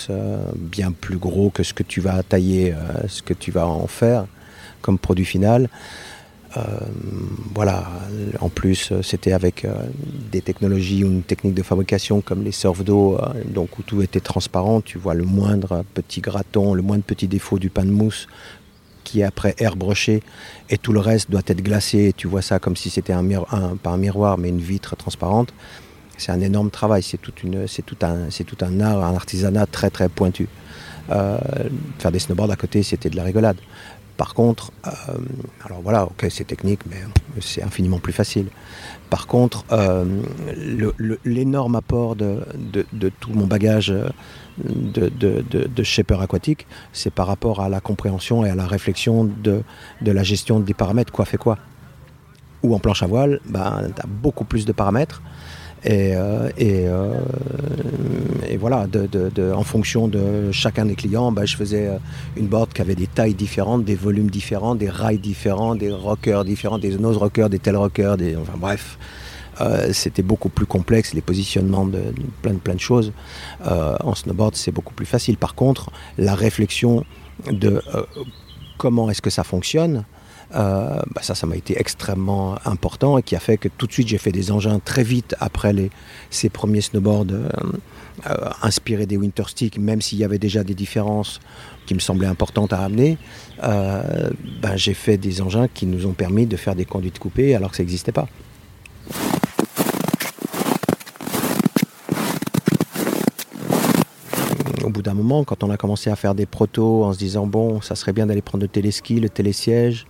bien 0.56 0.92
plus 0.92 1.16
gros 1.16 1.50
que 1.50 1.62
ce 1.62 1.72
que 1.72 1.82
tu 1.82 2.00
vas 2.00 2.22
tailler, 2.22 2.74
ce 3.08 3.22
que 3.22 3.34
tu 3.34 3.50
vas 3.50 3.66
en 3.66 3.86
faire 3.86 4.26
comme 4.84 4.98
produit 4.98 5.24
final. 5.24 5.70
Euh, 6.56 6.60
voilà, 7.54 7.84
en 8.40 8.48
plus, 8.48 8.92
euh, 8.92 9.02
c'était 9.02 9.32
avec 9.32 9.64
euh, 9.64 9.74
des 10.30 10.40
technologies 10.40 11.02
ou 11.04 11.08
une 11.08 11.22
technique 11.22 11.54
de 11.54 11.62
fabrication 11.62 12.20
comme 12.20 12.44
les 12.44 12.52
surf 12.52 12.84
d'eau, 12.84 13.18
donc 13.46 13.78
où 13.78 13.82
tout 13.82 14.02
était 14.02 14.20
transparent. 14.20 14.80
Tu 14.80 14.98
vois 14.98 15.14
le 15.14 15.24
moindre 15.24 15.84
petit 15.94 16.20
graton, 16.20 16.74
le 16.74 16.82
moindre 16.82 17.04
petit 17.04 17.28
défaut 17.28 17.58
du 17.58 17.70
pain 17.70 17.84
de 17.84 17.90
mousse 17.90 18.26
qui 19.02 19.20
est 19.20 19.24
après 19.24 19.54
air 19.58 19.76
broché 19.76 20.22
et 20.70 20.78
tout 20.78 20.94
le 20.94 21.00
reste 21.00 21.30
doit 21.30 21.42
être 21.46 21.62
glacé. 21.62 22.14
Tu 22.16 22.26
vois 22.26 22.40
ça 22.40 22.58
comme 22.58 22.74
si 22.74 22.88
c'était 22.88 23.12
pas 23.82 23.90
un 23.90 23.98
miroir, 23.98 24.38
mais 24.38 24.48
une 24.48 24.60
vitre 24.60 24.96
transparente. 24.96 25.52
C'est 26.16 26.32
un 26.32 26.40
énorme 26.40 26.70
travail. 26.70 27.02
C'est 27.02 27.18
tout, 27.18 27.32
un, 28.02 28.80
art, 28.80 29.04
un 29.04 29.14
artisanat 29.14 29.66
très 29.66 29.90
très 29.90 30.08
pointu. 30.08 30.48
Faire 31.08 32.12
des 32.12 32.18
snowboards 32.18 32.52
à 32.52 32.56
côté, 32.56 32.82
c'était 32.82 33.10
de 33.10 33.16
la 33.16 33.24
rigolade. 33.24 33.58
Par 34.16 34.34
contre, 34.34 34.70
euh, 34.86 34.90
alors 35.64 35.80
voilà, 35.82 36.04
ok, 36.04 36.26
c'est 36.30 36.44
technique, 36.44 36.80
mais 36.88 37.02
c'est 37.40 37.62
infiniment 37.62 37.98
plus 37.98 38.12
facile. 38.12 38.46
Par 39.10 39.26
contre, 39.26 39.64
euh, 39.72 40.04
l'énorme 41.24 41.74
apport 41.74 42.14
de, 42.14 42.44
tout 43.20 43.30
mon 43.32 43.46
bagage 43.46 43.92
de, 44.58 45.08
de, 45.08 45.82
shaper 45.82 46.20
aquatique, 46.20 46.66
c'est 46.92 47.12
par 47.12 47.26
rapport 47.26 47.60
à 47.60 47.68
la 47.68 47.80
compréhension 47.80 48.44
et 48.44 48.50
à 48.50 48.54
la 48.54 48.66
réflexion 48.66 49.24
de, 49.24 49.62
la 50.00 50.22
gestion 50.22 50.60
des 50.60 50.74
paramètres, 50.74 51.12
quoi 51.12 51.24
fait 51.24 51.36
quoi? 51.36 51.58
Ou 52.62 52.74
en 52.74 52.78
planche 52.78 53.02
à 53.02 53.06
voile, 53.06 53.40
ben, 53.46 53.90
tu 53.94 54.00
as 54.00 54.06
beaucoup 54.06 54.44
plus 54.44 54.64
de 54.64 54.72
paramètres. 54.72 55.22
Et, 55.84 56.14
euh, 56.16 56.48
euh, 56.60 57.20
et, 58.48 58.56
voilà, 58.56 58.86
en 59.54 59.62
fonction 59.64 60.08
de 60.08 60.50
chacun 60.50 60.86
des 60.86 60.94
clients, 60.94 61.30
bah, 61.30 61.44
je 61.44 61.56
faisais 61.56 61.88
euh, 61.88 61.98
une 62.36 62.46
board 62.46 62.72
qui 62.72 62.80
avait 62.80 62.94
des 62.94 63.06
tailles 63.06 63.34
différentes, 63.34 63.84
des 63.84 63.94
volumes 63.94 64.30
différents, 64.30 64.74
des 64.74 64.88
rails 64.88 65.18
différents, 65.18 65.74
des 65.74 65.90
rockers 65.90 66.44
différents, 66.44 66.78
des 66.78 66.96
nose 66.96 67.18
rockers, 67.18 67.50
des 67.50 67.58
tail 67.58 67.76
rockers, 67.76 68.16
enfin 68.40 68.56
bref. 68.56 68.98
c'était 69.92 70.22
beaucoup 70.22 70.48
plus 70.48 70.66
complexe, 70.66 71.12
les 71.12 71.20
positionnements 71.20 71.86
de, 71.86 72.00
plein 72.42 72.74
de 72.74 72.80
choses. 72.80 73.12
en 73.64 74.14
snowboard, 74.14 74.56
c'est 74.56 74.72
beaucoup 74.72 74.94
plus 74.94 75.06
facile. 75.06 75.36
Par 75.36 75.54
contre, 75.54 75.90
la 76.16 76.34
réflexion 76.34 77.04
de 77.50 77.82
comment 78.78 79.10
est-ce 79.10 79.22
que 79.22 79.30
ça 79.30 79.44
fonctionne, 79.44 80.04
euh, 80.54 81.00
bah 81.14 81.22
ça, 81.22 81.34
ça 81.34 81.46
m'a 81.46 81.56
été 81.56 81.78
extrêmement 81.78 82.56
important 82.64 83.18
et 83.18 83.22
qui 83.22 83.34
a 83.34 83.40
fait 83.40 83.56
que 83.56 83.68
tout 83.68 83.86
de 83.86 83.92
suite 83.92 84.08
j'ai 84.08 84.18
fait 84.18 84.30
des 84.30 84.52
engins 84.52 84.78
très 84.78 85.02
vite 85.02 85.34
après 85.40 85.72
les, 85.72 85.90
ces 86.30 86.48
premiers 86.48 86.80
snowboards 86.80 87.26
euh, 87.32 87.48
euh, 88.26 88.50
inspirés 88.62 89.06
des 89.06 89.16
Winterstick, 89.16 89.78
même 89.78 90.00
s'il 90.00 90.18
y 90.18 90.24
avait 90.24 90.38
déjà 90.38 90.62
des 90.62 90.74
différences 90.74 91.40
qui 91.86 91.94
me 91.94 91.98
semblaient 91.98 92.28
importantes 92.28 92.72
à 92.72 92.78
amener. 92.78 93.18
Bah, 93.60 94.76
j'ai 94.76 94.94
fait 94.94 95.16
des 95.16 95.42
engins 95.42 95.68
qui 95.68 95.86
nous 95.86 96.06
ont 96.06 96.12
permis 96.12 96.46
de 96.46 96.56
faire 96.56 96.74
des 96.74 96.84
conduites 96.84 97.18
coupées 97.18 97.54
alors 97.54 97.70
que 97.70 97.76
ça 97.76 97.82
n'existait 97.82 98.12
pas. 98.12 98.28
au 104.84 104.90
bout 104.90 105.02
d'un 105.02 105.14
moment, 105.14 105.44
quand 105.44 105.64
on 105.64 105.70
a 105.70 105.76
commencé 105.76 106.10
à 106.10 106.16
faire 106.16 106.34
des 106.34 106.46
protos 106.46 107.04
en 107.04 107.12
se 107.12 107.18
disant 107.18 107.46
bon, 107.46 107.80
ça 107.80 107.94
serait 107.94 108.12
bien 108.12 108.26
d'aller 108.26 108.42
prendre 108.42 108.62
le 108.62 108.68
téléski, 108.68 109.18
le 109.18 109.30
télésiège, 109.30 110.06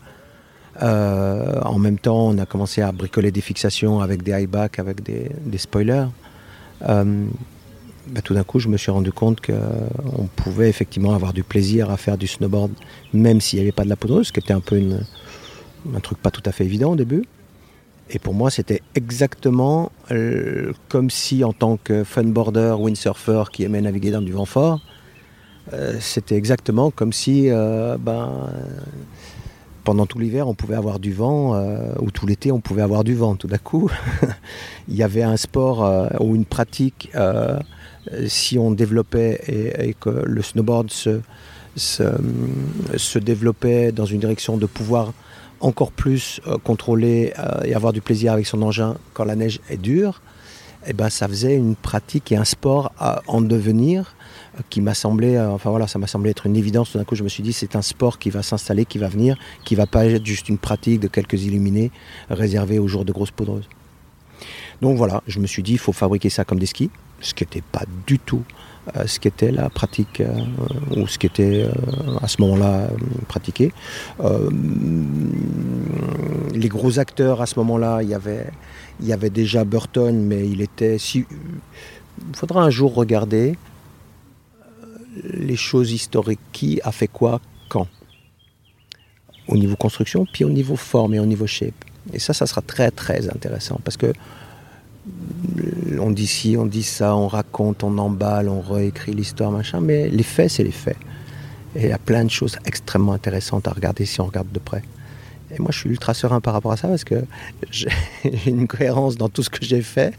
euh, 0.82 1.60
en 1.62 1.78
même 1.78 1.98
temps, 1.98 2.26
on 2.28 2.38
a 2.38 2.46
commencé 2.46 2.82
à 2.82 2.90
bricoler 2.92 3.30
des 3.30 3.40
fixations 3.40 4.00
avec 4.00 4.22
des 4.22 4.32
high 4.32 4.48
back, 4.48 4.78
avec 4.78 5.02
des, 5.02 5.30
spoilers. 5.58 6.06
Euh, 6.88 7.26
bah, 8.08 8.20
tout 8.22 8.34
d'un 8.34 8.44
coup, 8.44 8.58
je 8.58 8.68
me 8.68 8.76
suis 8.76 8.90
rendu 8.90 9.12
compte 9.12 9.40
qu'on 9.40 10.26
pouvait 10.36 10.68
effectivement 10.68 11.14
avoir 11.14 11.32
du 11.32 11.42
plaisir 11.42 11.90
à 11.90 11.96
faire 11.96 12.18
du 12.18 12.26
snowboard, 12.26 12.72
même 13.12 13.40
s'il 13.40 13.58
n'y 13.58 13.62
avait 13.62 13.72
pas 13.72 13.84
de 13.84 13.88
la 13.88 13.96
poudreuse, 13.96 14.28
ce 14.28 14.32
qui 14.32 14.40
était 14.40 14.52
un 14.52 14.60
peu 14.60 14.80
un 15.94 16.00
truc 16.00 16.18
pas 16.18 16.30
tout 16.30 16.42
à 16.44 16.52
fait 16.52 16.64
évident 16.64 16.92
au 16.92 16.96
début. 16.96 17.24
Et 18.10 18.18
pour 18.18 18.34
moi, 18.34 18.50
c'était 18.50 18.82
exactement 18.94 19.90
euh, 20.10 20.72
comme 20.88 21.08
si, 21.08 21.42
en 21.42 21.54
tant 21.54 21.78
que 21.78 22.04
funboarder, 22.04 22.74
windsurfer 22.78 23.44
qui 23.50 23.62
aimait 23.62 23.80
naviguer 23.80 24.10
dans 24.10 24.20
du 24.20 24.32
vent 24.32 24.44
fort, 24.44 24.80
c'était 25.98 26.36
exactement 26.36 26.90
comme 26.90 27.14
si 27.14 27.48
ben, 27.48 28.50
pendant 29.84 30.06
tout 30.06 30.18
l'hiver, 30.18 30.48
on 30.48 30.54
pouvait 30.54 30.74
avoir 30.74 30.98
du 30.98 31.12
vent, 31.12 31.54
euh, 31.54 31.92
ou 32.00 32.10
tout 32.10 32.26
l'été, 32.26 32.50
on 32.50 32.60
pouvait 32.60 32.82
avoir 32.82 33.04
du 33.04 33.14
vent. 33.14 33.36
Tout 33.36 33.46
d'un 33.46 33.58
coup, 33.58 33.90
il 34.88 34.96
y 34.96 35.02
avait 35.02 35.22
un 35.22 35.36
sport 35.36 35.84
euh, 35.84 36.08
ou 36.20 36.34
une 36.34 36.46
pratique, 36.46 37.10
euh, 37.14 37.58
si 38.26 38.58
on 38.58 38.70
développait 38.70 39.40
et, 39.78 39.94
que 39.94 40.10
le 40.10 40.42
snowboard 40.42 40.90
se, 40.90 41.20
se, 41.76 43.18
développait 43.18 43.92
dans 43.92 44.06
une 44.06 44.20
direction 44.20 44.56
de 44.56 44.66
pouvoir 44.66 45.12
encore 45.60 45.92
plus 45.92 46.40
contrôler 46.64 47.32
et 47.64 47.74
avoir 47.74 47.94
du 47.94 48.02
plaisir 48.02 48.34
avec 48.34 48.46
son 48.46 48.60
engin 48.60 48.96
quand 49.14 49.24
la 49.24 49.36
neige 49.36 49.60
est 49.70 49.78
dure, 49.78 50.20
et 50.84 50.90
eh 50.90 50.92
ben, 50.92 51.08
ça 51.08 51.26
faisait 51.28 51.56
une 51.56 51.76
pratique 51.76 52.30
et 52.32 52.36
un 52.36 52.44
sport 52.44 52.92
à 52.98 53.22
en 53.26 53.40
devenir 53.40 54.14
qui 54.70 54.80
m'a 54.80 54.94
semblé, 54.94 55.36
euh, 55.36 55.50
enfin 55.50 55.70
voilà, 55.70 55.86
ça 55.86 55.98
m'a 55.98 56.06
semblé 56.06 56.30
être 56.30 56.46
une 56.46 56.56
évidence. 56.56 56.92
Tout 56.92 56.98
d'un 56.98 57.04
coup, 57.04 57.14
je 57.14 57.24
me 57.24 57.28
suis 57.28 57.42
dit, 57.42 57.52
c'est 57.52 57.76
un 57.76 57.82
sport 57.82 58.18
qui 58.18 58.30
va 58.30 58.42
s'installer, 58.42 58.84
qui 58.84 58.98
va 58.98 59.08
venir, 59.08 59.36
qui 59.64 59.74
va 59.74 59.86
pas 59.86 60.06
être 60.06 60.24
juste 60.24 60.48
une 60.48 60.58
pratique 60.58 61.00
de 61.00 61.08
quelques 61.08 61.42
illuminés 61.44 61.90
réservée 62.30 62.78
aux 62.78 62.88
jours 62.88 63.04
de 63.04 63.12
grosses 63.12 63.30
poudreuses. 63.30 63.68
Donc 64.82 64.96
voilà, 64.96 65.22
je 65.26 65.40
me 65.40 65.46
suis 65.46 65.62
dit, 65.62 65.72
il 65.72 65.78
faut 65.78 65.92
fabriquer 65.92 66.30
ça 66.30 66.44
comme 66.44 66.58
des 66.58 66.66
skis, 66.66 66.90
ce 67.20 67.34
qui 67.34 67.44
n'était 67.44 67.62
pas 67.62 67.84
du 68.06 68.18
tout 68.18 68.42
euh, 68.96 69.06
ce 69.06 69.18
qui 69.18 69.28
était 69.28 69.50
la 69.50 69.70
pratique 69.70 70.20
euh, 70.20 70.30
ou 70.94 71.06
ce 71.06 71.18
qui 71.18 71.26
était 71.26 71.66
à 72.20 72.28
ce 72.28 72.42
moment-là 72.42 72.88
pratiqué. 73.28 73.72
les 76.54 76.68
gros 76.68 76.98
acteurs 76.98 77.40
à 77.40 77.46
ce 77.46 77.58
moment-là, 77.60 78.02
il 78.02 78.10
y 78.10 78.14
avait, 78.14 78.50
il 79.00 79.06
y 79.06 79.12
avait 79.12 79.30
déjà 79.30 79.64
Burton, 79.64 80.24
mais 80.26 80.46
il 80.48 80.60
était. 80.60 80.96
Il 81.14 82.36
faudra 82.36 82.62
un 82.62 82.70
jour 82.70 82.94
regarder 82.94 83.56
les 85.22 85.56
choses 85.56 85.92
historiques, 85.92 86.40
qui 86.52 86.80
a 86.82 86.92
fait 86.92 87.08
quoi, 87.08 87.40
quand? 87.68 87.86
Au 89.48 89.56
niveau 89.56 89.76
construction, 89.76 90.26
puis 90.32 90.44
au 90.44 90.50
niveau 90.50 90.76
forme 90.76 91.14
et 91.14 91.18
au 91.18 91.26
niveau 91.26 91.46
shape. 91.46 91.74
Et 92.12 92.18
ça, 92.18 92.32
ça 92.32 92.46
sera 92.46 92.60
très 92.60 92.90
très 92.90 93.28
intéressant 93.28 93.80
parce 93.84 93.96
que 93.96 94.12
on 96.00 96.10
dit 96.10 96.26
ci, 96.26 96.56
on 96.58 96.66
dit 96.66 96.82
ça, 96.82 97.14
on 97.14 97.28
raconte, 97.28 97.84
on 97.84 97.96
emballe, 97.98 98.48
on 98.48 98.60
réécrit 98.60 99.12
l'histoire, 99.12 99.50
machin, 99.50 99.80
mais 99.80 100.08
les 100.08 100.22
faits, 100.22 100.50
c'est 100.50 100.64
les 100.64 100.70
faits. 100.70 100.96
Et 101.76 101.84
il 101.84 101.88
y 101.88 101.92
a 101.92 101.98
plein 101.98 102.24
de 102.24 102.30
choses 102.30 102.56
extrêmement 102.64 103.12
intéressantes 103.12 103.68
à 103.68 103.72
regarder 103.72 104.06
si 104.06 104.20
on 104.20 104.26
regarde 104.26 104.50
de 104.52 104.58
près. 104.58 104.82
Et 105.50 105.58
moi, 105.60 105.70
je 105.72 105.78
suis 105.80 105.90
ultra 105.90 106.14
serein 106.14 106.40
par 106.40 106.54
rapport 106.54 106.72
à 106.72 106.76
ça 106.76 106.88
parce 106.88 107.04
que 107.04 107.24
j'ai 107.70 107.88
une 108.46 108.66
cohérence 108.66 109.16
dans 109.16 109.28
tout 109.28 109.42
ce 109.42 109.50
que 109.50 109.64
j'ai 109.64 109.82
fait. 109.82 110.14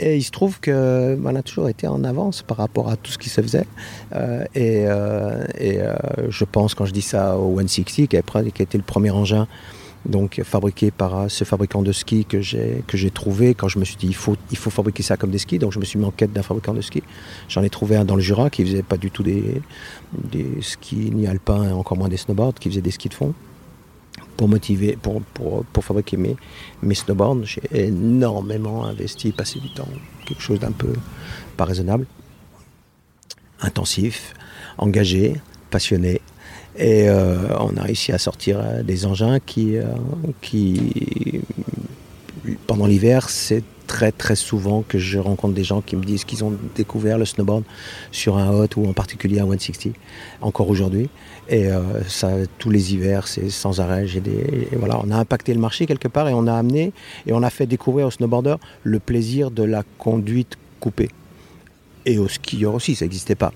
Et 0.00 0.16
il 0.16 0.22
se 0.22 0.30
trouve 0.30 0.60
qu'on 0.60 1.36
a 1.36 1.42
toujours 1.42 1.68
été 1.68 1.86
en 1.86 2.02
avance 2.04 2.42
par 2.42 2.56
rapport 2.56 2.88
à 2.88 2.96
tout 2.96 3.12
ce 3.12 3.18
qui 3.18 3.28
se 3.28 3.42
faisait. 3.42 3.66
Euh, 4.14 4.44
et, 4.54 4.86
euh, 4.86 5.44
euh, 5.60 5.94
je 6.30 6.44
pense, 6.44 6.74
quand 6.74 6.86
je 6.86 6.92
dis 6.92 7.02
ça 7.02 7.36
au 7.36 7.60
160, 7.60 7.84
qui 7.84 8.08
qui 8.08 8.16
a 8.16 8.62
été 8.62 8.78
le 8.78 8.84
premier 8.84 9.10
engin 9.10 9.46
donc 10.06 10.40
fabriqué 10.44 10.90
par 10.90 11.30
ce 11.30 11.44
fabricant 11.44 11.82
de 11.82 11.92
ski 11.92 12.24
que 12.24 12.40
j'ai 12.40 13.10
trouvé 13.10 13.52
quand 13.52 13.68
je 13.68 13.78
me 13.78 13.84
suis 13.84 13.96
dit 13.96 14.06
il 14.50 14.56
faut 14.56 14.70
fabriquer 14.70 15.02
ça 15.02 15.18
comme 15.18 15.30
des 15.30 15.36
skis. 15.36 15.58
Donc 15.58 15.72
je 15.72 15.78
me 15.78 15.84
suis 15.84 15.98
mis 15.98 16.06
en 16.06 16.10
quête 16.10 16.32
d'un 16.32 16.42
fabricant 16.42 16.72
de 16.72 16.80
ski. 16.80 17.02
J'en 17.50 17.62
ai 17.62 17.68
trouvé 17.68 17.96
un 17.96 18.06
dans 18.06 18.16
le 18.16 18.22
Jura 18.22 18.48
qui 18.48 18.64
faisait 18.64 18.82
pas 18.82 18.96
du 18.96 19.10
tout 19.10 19.22
des 19.22 19.60
skis 20.62 21.10
ni 21.12 21.26
alpins 21.26 21.70
encore 21.72 21.98
moins 21.98 22.08
des 22.08 22.16
snowboards 22.16 22.54
qui 22.54 22.70
faisait 22.70 22.80
des 22.80 22.92
skis 22.92 23.10
de 23.10 23.14
fond 23.14 23.34
pour 24.40 24.48
motiver, 24.48 24.96
pour, 24.96 25.20
pour, 25.20 25.66
pour 25.66 25.84
fabriquer 25.84 26.16
mes, 26.16 26.34
mes 26.82 26.94
snowboards. 26.94 27.44
J'ai 27.44 27.60
énormément 27.74 28.86
investi, 28.86 29.32
passé 29.32 29.60
du 29.60 29.70
temps, 29.74 29.86
quelque 30.24 30.40
chose 30.40 30.58
d'un 30.58 30.72
peu 30.72 30.94
pas 31.58 31.66
raisonnable, 31.66 32.06
intensif, 33.60 34.32
engagé, 34.78 35.36
passionné. 35.70 36.22
Et 36.78 37.10
euh, 37.10 37.54
on 37.58 37.76
a 37.76 37.82
réussi 37.82 38.12
à 38.12 38.18
sortir 38.18 38.60
euh, 38.60 38.82
des 38.82 39.04
engins 39.04 39.40
qui, 39.40 39.76
euh, 39.76 39.84
qui 40.40 41.42
pendant 42.66 42.86
l'hiver, 42.86 43.28
c'est 43.28 43.62
très 43.90 44.12
très 44.12 44.36
souvent 44.36 44.84
que 44.86 44.98
je 44.98 45.18
rencontre 45.18 45.52
des 45.52 45.64
gens 45.64 45.80
qui 45.80 45.96
me 45.96 46.04
disent 46.04 46.24
qu'ils 46.24 46.44
ont 46.44 46.56
découvert 46.76 47.18
le 47.18 47.24
snowboard 47.24 47.64
sur 48.12 48.36
un 48.36 48.48
hot 48.48 48.68
ou 48.76 48.88
en 48.88 48.92
particulier 48.92 49.40
un 49.40 49.46
160 49.46 49.94
encore 50.42 50.70
aujourd'hui. 50.70 51.10
Et 51.48 51.66
euh, 51.66 52.00
ça 52.06 52.30
tous 52.58 52.70
les 52.70 52.94
hivers 52.94 53.26
c'est 53.26 53.50
sans 53.50 53.80
arrêt 53.80 54.06
j'ai 54.06 54.20
des 54.20 54.68
voilà. 54.78 55.00
On 55.02 55.10
a 55.10 55.16
impacté 55.16 55.52
le 55.52 55.58
marché 55.58 55.86
quelque 55.86 56.06
part 56.06 56.28
et 56.28 56.32
on 56.32 56.46
a 56.46 56.54
amené 56.54 56.92
et 57.26 57.32
on 57.32 57.42
a 57.42 57.50
fait 57.50 57.66
découvrir 57.66 58.06
aux 58.06 58.12
snowboarders 58.12 58.60
le 58.84 59.00
plaisir 59.00 59.50
de 59.50 59.64
la 59.64 59.82
conduite 59.98 60.56
coupée. 60.78 61.10
Et 62.06 62.16
aux 62.18 62.28
skieurs 62.28 62.74
aussi 62.74 62.94
ça 62.94 63.06
n'existait 63.06 63.34
pas. 63.34 63.52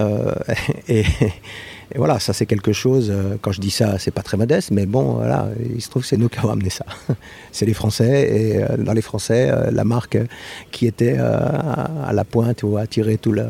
Euh, 0.00 0.34
et 0.88 1.04
et 1.94 1.98
voilà, 1.98 2.18
ça 2.18 2.34
c'est 2.34 2.44
quelque 2.44 2.72
chose, 2.72 3.10
euh, 3.10 3.36
quand 3.40 3.52
je 3.52 3.60
dis 3.60 3.70
ça, 3.70 3.98
c'est 3.98 4.10
pas 4.10 4.22
très 4.22 4.36
modeste, 4.36 4.70
mais 4.72 4.84
bon, 4.84 5.14
voilà, 5.14 5.48
il 5.74 5.80
se 5.80 5.88
trouve 5.88 6.02
que 6.02 6.08
c'est 6.08 6.18
nous 6.18 6.28
qui 6.28 6.38
avons 6.38 6.50
amené 6.50 6.68
ça. 6.68 6.84
c'est 7.52 7.64
les 7.64 7.72
Français, 7.72 8.28
et 8.30 8.62
euh, 8.62 8.76
dans 8.76 8.92
les 8.92 9.00
Français, 9.00 9.48
euh, 9.50 9.70
la 9.70 9.84
marque 9.84 10.18
qui 10.70 10.86
était 10.86 11.16
à 11.18 12.12
la 12.12 12.24
pointe 12.24 12.62
ou 12.62 12.76
à 12.76 12.86
tirer 12.86 13.16
tout 13.16 13.32
le, 13.32 13.46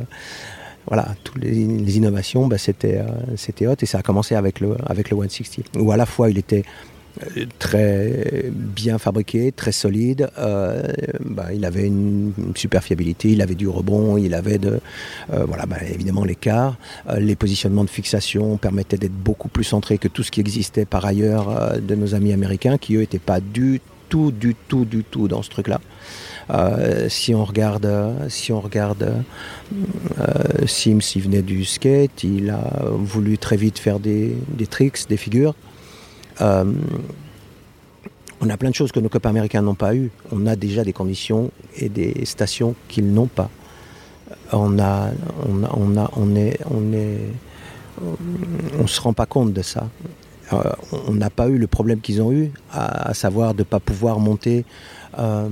voilà, 0.86 1.08
toutes 1.24 1.42
les, 1.42 1.96
innovations, 1.96 2.46
bah, 2.46 2.58
c'était, 2.58 3.00
c'était 3.36 3.66
hot, 3.66 3.74
et 3.82 3.86
ça 3.86 3.98
a 3.98 4.02
commencé 4.02 4.36
avec 4.36 4.60
le, 4.60 4.76
avec 4.86 5.10
le 5.10 5.16
160, 5.16 5.76
où 5.78 5.90
à 5.90 5.96
la 5.96 6.06
fois 6.06 6.30
il 6.30 6.38
était 6.38 6.62
très 7.58 8.50
bien 8.52 8.98
fabriqué, 8.98 9.52
très 9.52 9.72
solide. 9.72 10.30
Euh, 10.38 10.82
bah, 11.24 11.52
il 11.54 11.64
avait 11.64 11.86
une, 11.86 12.32
super 12.54 12.82
fiabilité, 12.82 13.30
il 13.30 13.42
avait 13.42 13.54
du 13.54 13.68
rebond, 13.68 14.16
il 14.16 14.34
avait 14.34 14.58
de, 14.58 14.80
euh, 15.32 15.44
voilà, 15.46 15.66
bah, 15.66 15.76
évidemment 15.92 16.24
l'écart. 16.24 16.76
Euh, 17.08 17.18
les 17.18 17.36
positionnements 17.36 17.84
de 17.84 17.90
fixation 17.90 18.56
permettaient 18.56 18.98
d'être 18.98 19.12
beaucoup 19.12 19.48
plus 19.48 19.64
centrés 19.64 19.98
que 19.98 20.08
tout 20.08 20.22
ce 20.22 20.30
qui 20.30 20.40
existait 20.40 20.84
par 20.84 21.04
ailleurs 21.04 21.78
de 21.80 21.94
nos 21.94 22.14
amis 22.14 22.32
américains, 22.32 22.78
qui 22.78 22.96
eux 22.96 23.00
n'étaient 23.00 23.18
pas 23.18 23.40
du 23.40 23.80
tout, 24.08 24.30
du 24.30 24.54
tout, 24.68 24.84
du 24.84 25.04
tout 25.04 25.28
dans 25.28 25.42
ce 25.42 25.50
truc-là. 25.50 25.80
si 27.08 27.34
on 27.34 27.44
regarde, 27.44 27.88
si 28.28 28.52
on 28.52 28.60
regarde 28.60 29.12
Sims, 30.66 31.00
il 31.14 31.22
venait 31.22 31.42
du 31.42 31.64
skate, 31.64 32.24
il 32.24 32.50
a 32.50 32.84
voulu 32.90 33.36
très 33.36 33.56
vite 33.56 33.78
faire 33.78 34.00
des, 34.00 34.34
des 34.48 34.66
tricks, 34.66 35.08
des 35.08 35.18
figures. 35.18 35.54
Euh, 36.40 36.64
on 38.40 38.48
a 38.48 38.56
plein 38.56 38.70
de 38.70 38.74
choses 38.74 38.92
que 38.92 39.00
nos 39.00 39.08
copains 39.08 39.30
américains 39.30 39.62
n'ont 39.62 39.74
pas 39.74 39.94
eu. 39.94 40.10
On 40.30 40.46
a 40.46 40.54
déjà 40.54 40.84
des 40.84 40.92
conditions 40.92 41.50
et 41.76 41.88
des 41.88 42.24
stations 42.24 42.74
qu'ils 42.88 43.12
n'ont 43.12 43.26
pas. 43.26 43.50
On 44.52 44.78
a, 44.78 45.10
on 45.48 45.96
a, 45.96 46.10
se 48.86 49.00
rend 49.00 49.12
pas 49.12 49.26
compte 49.26 49.52
de 49.52 49.62
ça. 49.62 49.88
Euh, 50.52 50.62
on 51.06 51.14
n'a 51.14 51.30
pas 51.30 51.48
eu 51.48 51.58
le 51.58 51.66
problème 51.66 52.00
qu'ils 52.00 52.22
ont 52.22 52.32
eu, 52.32 52.52
à, 52.72 53.12
savoir 53.12 53.54
de 53.54 53.60
ne 53.60 53.64
pas 53.64 53.80
pouvoir 53.80 54.18
monter, 54.18 54.64
euh, 55.18 55.48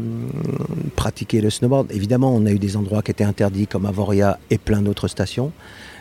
pratiquer 0.95 1.41
le 1.41 1.51
snowboard. 1.51 1.91
Évidemment, 1.93 2.35
on 2.35 2.47
a 2.47 2.51
eu 2.51 2.59
des 2.59 2.77
endroits 2.77 3.03
qui 3.03 3.11
étaient 3.11 3.25
interdits, 3.25 3.67
comme 3.67 3.85
Avoria 3.85 4.39
et 4.49 4.59
plein 4.59 4.81
d'autres 4.81 5.09
stations, 5.09 5.53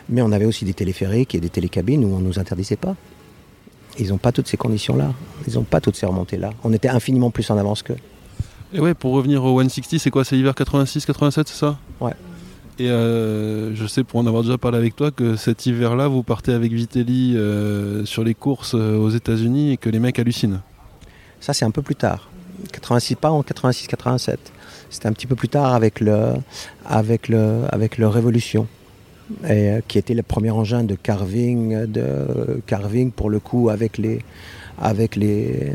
mais 0.08 0.22
on 0.22 0.32
avait 0.32 0.46
aussi 0.46 0.64
des 0.64 0.72
téléphériques 0.72 1.34
et 1.34 1.40
des 1.40 1.50
télécabines 1.50 2.04
où 2.04 2.14
on 2.14 2.20
ne 2.20 2.26
nous 2.26 2.38
interdisait 2.38 2.76
pas. 2.76 2.96
Ils 3.98 4.08
n'ont 4.08 4.18
pas 4.18 4.32
toutes 4.32 4.48
ces 4.48 4.56
conditions-là. 4.56 5.12
Ils 5.46 5.54
n'ont 5.54 5.62
pas 5.62 5.80
toutes 5.80 5.96
ces 5.96 6.06
remontées-là. 6.06 6.50
On 6.64 6.72
était 6.72 6.88
infiniment 6.88 7.30
plus 7.30 7.50
en 7.50 7.56
avance 7.56 7.82
qu'eux. 7.82 7.96
Et 8.72 8.80
ouais, 8.80 8.94
pour 8.94 9.12
revenir 9.12 9.44
au 9.44 9.62
160, 9.62 10.00
c'est 10.00 10.10
quoi? 10.10 10.24
C'est 10.24 10.36
l'hiver 10.36 10.52
86-87, 10.52 11.30
c'est 11.30 11.46
ça? 11.48 11.78
Ouais. 12.00 12.12
Et 12.78 12.90
euh, 12.90 13.74
je 13.74 13.86
sais, 13.86 14.04
pour 14.04 14.20
en 14.20 14.26
avoir 14.26 14.42
déjà 14.42 14.58
parlé 14.58 14.76
avec 14.76 14.96
toi, 14.96 15.10
que 15.10 15.36
cet 15.36 15.64
hiver-là, 15.64 16.08
vous 16.08 16.22
partez 16.22 16.52
avec 16.52 16.72
Vitelli 16.72 17.34
euh, 17.36 18.04
sur 18.04 18.22
les 18.22 18.34
courses 18.34 18.74
euh, 18.74 18.98
aux 18.98 19.08
États-Unis 19.08 19.72
et 19.72 19.76
que 19.78 19.88
les 19.88 19.98
mecs 19.98 20.18
hallucinent. 20.18 20.60
Ça, 21.40 21.54
c'est 21.54 21.64
un 21.64 21.70
peu 21.70 21.80
plus 21.80 21.94
tard. 21.94 22.28
86, 22.72 23.14
pas 23.14 23.30
en 23.30 23.40
86-87. 23.42 24.36
C'était 24.90 25.06
un 25.08 25.12
petit 25.12 25.26
peu 25.26 25.36
plus 25.36 25.48
tard 25.48 25.74
avec 25.74 26.00
le, 26.00 26.34
avec 26.84 27.28
le, 27.28 27.62
avec 27.70 27.98
le 27.98 28.08
Révolution 28.08 28.66
euh, 29.44 29.80
qui 29.88 29.98
était 29.98 30.14
le 30.14 30.22
premier 30.22 30.50
engin 30.50 30.84
de 30.84 30.94
carving, 30.94 31.86
de 31.86 32.60
carving 32.66 33.10
pour 33.10 33.28
le 33.28 33.40
coup 33.40 33.70
avec 33.70 33.98
les 33.98 34.20
avec 34.78 35.16
les 35.16 35.72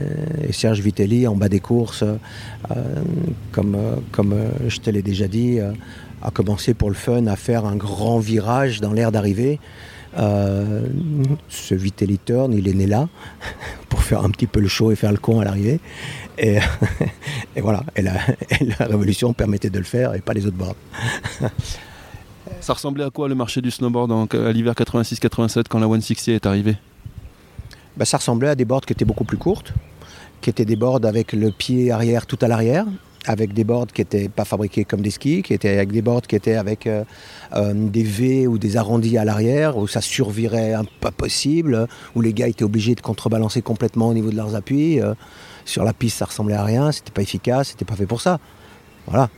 Serge 0.51 0.79
Vitelli 0.79 1.25
en 1.25 1.35
bas 1.35 1.49
des 1.49 1.59
courses, 1.59 2.03
euh, 2.03 2.75
comme, 3.51 3.75
comme 4.11 4.35
je 4.67 4.77
te 4.77 4.91
l'ai 4.91 5.01
déjà 5.01 5.27
dit, 5.27 5.59
euh, 5.59 5.71
a 6.21 6.29
commencé 6.29 6.75
pour 6.75 6.89
le 6.89 6.95
fun 6.95 7.25
à 7.25 7.35
faire 7.35 7.65
un 7.65 7.75
grand 7.75 8.19
virage 8.19 8.79
dans 8.79 8.93
l'air 8.93 9.11
d'arrivée. 9.11 9.59
ce 10.15 11.73
Vitelli 11.73 12.19
Turn, 12.19 12.53
il 12.53 12.67
est 12.67 12.75
né 12.75 12.85
là 12.85 13.09
pour 13.89 14.03
faire 14.03 14.23
un 14.23 14.29
petit 14.29 14.45
peu 14.45 14.59
le 14.59 14.67
show 14.67 14.91
et 14.91 14.95
faire 14.95 15.11
le 15.11 15.17
con 15.17 15.39
à 15.39 15.45
l'arrivée. 15.45 15.79
Et, 16.37 16.59
voilà, 17.59 17.83
et 17.95 18.03
la, 18.03 18.85
révolution 18.85 19.33
permettait 19.33 19.71
de 19.71 19.79
le 19.79 19.83
faire 19.83 20.13
et 20.13 20.19
pas 20.19 20.33
les 20.33 20.45
autres 20.45 20.57
bords. 20.57 20.75
Ça 22.59 22.73
ressemblait 22.73 23.03
à 23.03 23.09
quoi 23.09 23.27
le 23.27 23.35
marché 23.35 23.61
du 23.61 23.71
snowboard 23.71 24.11
à 24.33 24.51
l'hiver 24.51 24.73
86-87 24.73 25.63
quand 25.69 25.79
la 25.79 25.87
160 25.87 26.27
est 26.27 26.45
arrivée? 26.45 26.77
Bah, 27.97 28.05
Ça 28.05 28.17
ressemblait 28.17 28.49
à 28.49 28.55
des 28.55 28.65
boards 28.65 28.81
qui 28.81 28.93
étaient 28.93 29.05
beaucoup 29.05 29.23
plus 29.23 29.37
courtes, 29.37 29.73
qui 30.41 30.49
étaient 30.49 30.65
des 30.65 30.75
boards 30.75 31.05
avec 31.05 31.33
le 31.33 31.51
pied 31.51 31.91
arrière 31.91 32.25
tout 32.25 32.37
à 32.41 32.47
l'arrière, 32.47 32.85
avec 33.25 33.53
des 33.53 33.63
boards 33.63 33.87
qui 33.87 34.01
n'étaient 34.01 34.29
pas 34.29 34.45
fabriqués 34.45 34.85
comme 34.85 35.01
des 35.01 35.11
skis, 35.11 35.43
qui 35.43 35.53
étaient 35.53 35.69
avec 35.69 35.91
des 35.91 36.01
boards 36.01 36.23
qui 36.23 36.35
étaient 36.35 36.55
avec 36.55 36.87
euh, 36.87 37.03
euh, 37.53 37.73
des 37.73 38.03
V 38.03 38.47
ou 38.47 38.57
des 38.57 38.77
arrondis 38.77 39.17
à 39.17 39.25
l'arrière, 39.25 39.77
où 39.77 39.87
ça 39.87 40.01
survirait 40.01 40.73
un 40.73 40.85
pas 40.99 41.11
possible, 41.11 41.87
où 42.15 42.21
les 42.21 42.33
gars 42.33 42.47
étaient 42.47 42.63
obligés 42.63 42.95
de 42.95 43.01
contrebalancer 43.01 43.61
complètement 43.61 44.09
au 44.09 44.13
niveau 44.13 44.31
de 44.31 44.35
leurs 44.35 44.55
appuis. 44.55 44.99
Euh, 44.99 45.13
sur 45.65 45.83
la 45.83 45.93
piste, 45.93 46.17
ça 46.17 46.25
ressemblait 46.25 46.55
à 46.55 46.63
rien, 46.63 46.91
c'était 46.91 47.11
pas 47.11 47.21
efficace, 47.21 47.69
c'était 47.69 47.85
pas 47.85 47.95
fait 47.95 48.07
pour 48.07 48.21
ça. 48.21 48.39
Voilà. 49.07 49.29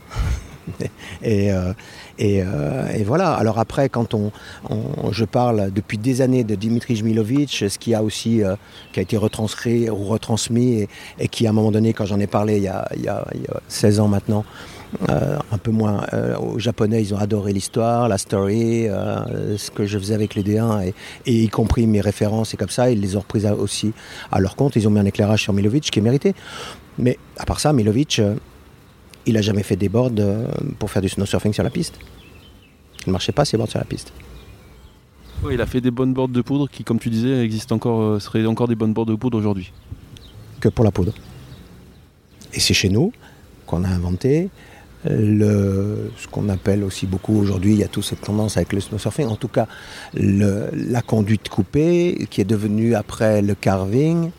et, 1.22 1.52
euh, 1.52 1.72
et, 2.18 3.04
voilà. 3.04 3.32
Alors 3.32 3.58
après, 3.58 3.88
quand 3.88 4.14
on, 4.14 4.30
je 5.12 5.24
parle 5.24 5.70
depuis 5.72 5.98
des 5.98 6.20
années 6.20 6.44
de 6.44 6.54
Dimitri 6.54 6.96
Jmilovic, 6.96 7.64
ce 7.68 7.78
qui 7.78 7.94
a 7.94 8.02
aussi 8.02 8.42
euh, 8.42 8.56
qui 8.92 9.00
a 9.00 9.02
été 9.02 9.16
retranscrit 9.16 9.90
ou 9.90 10.04
retransmis 10.04 10.86
et, 11.18 11.28
qui 11.28 11.46
à 11.46 11.50
un 11.50 11.52
moment 11.52 11.70
donné, 11.70 11.92
quand 11.92 12.06
j'en 12.06 12.20
ai 12.20 12.26
parlé 12.26 12.56
il 12.56 12.62
y, 12.62 12.68
a, 12.68 13.24
16 13.68 14.00
ans 14.00 14.08
maintenant, 14.08 14.44
euh, 15.08 15.38
un 15.50 15.58
peu 15.58 15.70
moins. 15.70 16.06
aux 16.40 16.58
Japonais, 16.58 17.02
ils 17.02 17.14
ont 17.14 17.18
adoré 17.18 17.52
l'histoire, 17.52 18.08
la 18.08 18.18
story, 18.18 18.86
ce 19.56 19.70
que 19.70 19.86
je 19.86 19.98
faisais 19.98 20.14
avec 20.14 20.34
les 20.34 20.42
D1, 20.42 20.86
et, 20.86 20.94
et, 21.26 21.42
y 21.42 21.48
compris 21.48 21.86
mes 21.86 22.00
références 22.00 22.54
et 22.54 22.56
comme 22.56 22.68
ça, 22.68 22.90
ils 22.90 23.00
les 23.00 23.16
ont 23.16 23.20
reprises 23.20 23.46
aussi 23.46 23.92
à 24.30 24.40
leur 24.40 24.56
compte. 24.56 24.76
Ils 24.76 24.86
ont 24.86 24.90
mis 24.90 25.00
un 25.00 25.04
éclairage 25.04 25.42
sur 25.42 25.52
Milovic 25.52 25.90
qui 25.90 25.98
est 25.98 26.02
mérité. 26.02 26.34
Mais 26.98 27.18
à 27.38 27.44
part 27.44 27.58
ça, 27.58 27.72
Milovic, 27.72 28.20
il 29.26 29.34
n'a 29.34 29.42
jamais 29.42 29.62
fait 29.62 29.76
des 29.76 29.88
boards 29.88 30.10
euh, 30.18 30.46
pour 30.78 30.90
faire 30.90 31.02
du 31.02 31.08
snow 31.08 31.26
surfing 31.26 31.52
sur 31.52 31.62
la 31.62 31.70
piste. 31.70 31.98
Il 33.06 33.08
ne 33.08 33.12
marchait 33.12 33.32
pas 33.32 33.44
ces 33.44 33.56
boards 33.56 33.68
sur 33.68 33.78
la 33.78 33.84
piste. 33.84 34.12
il 35.50 35.60
a 35.60 35.66
fait 35.66 35.80
des 35.80 35.90
bonnes 35.90 36.14
boards 36.14 36.28
de 36.28 36.42
poudre 36.42 36.68
qui, 36.68 36.84
comme 36.84 36.98
tu 36.98 37.10
disais, 37.10 37.42
existent 37.44 37.76
encore, 37.76 38.00
euh, 38.00 38.20
seraient 38.20 38.46
encore 38.46 38.68
des 38.68 38.74
bonnes 38.74 38.92
boards 38.92 39.06
de 39.06 39.14
poudre 39.14 39.38
aujourd'hui. 39.38 39.72
Que 40.60 40.68
pour 40.68 40.84
la 40.84 40.90
poudre. 40.90 41.12
Et 42.52 42.60
c'est 42.60 42.74
chez 42.74 42.88
nous 42.88 43.12
qu'on 43.66 43.84
a 43.84 43.88
inventé 43.88 44.50
le, 45.06 46.10
ce 46.16 46.26
qu'on 46.28 46.48
appelle 46.48 46.82
aussi 46.82 47.06
beaucoup 47.06 47.38
aujourd'hui, 47.38 47.72
il 47.72 47.78
y 47.78 47.84
a 47.84 47.88
toute 47.88 48.04
cette 48.04 48.22
tendance 48.22 48.56
avec 48.56 48.72
le 48.72 48.80
snow 48.80 48.98
surfing, 48.98 49.26
en 49.26 49.36
tout 49.36 49.48
cas 49.48 49.66
la 50.14 51.02
conduite 51.02 51.48
coupée 51.48 52.26
qui 52.30 52.40
est 52.40 52.46
devenue 52.46 52.94
après 52.94 53.42
le 53.42 53.54
carving, 53.54 54.30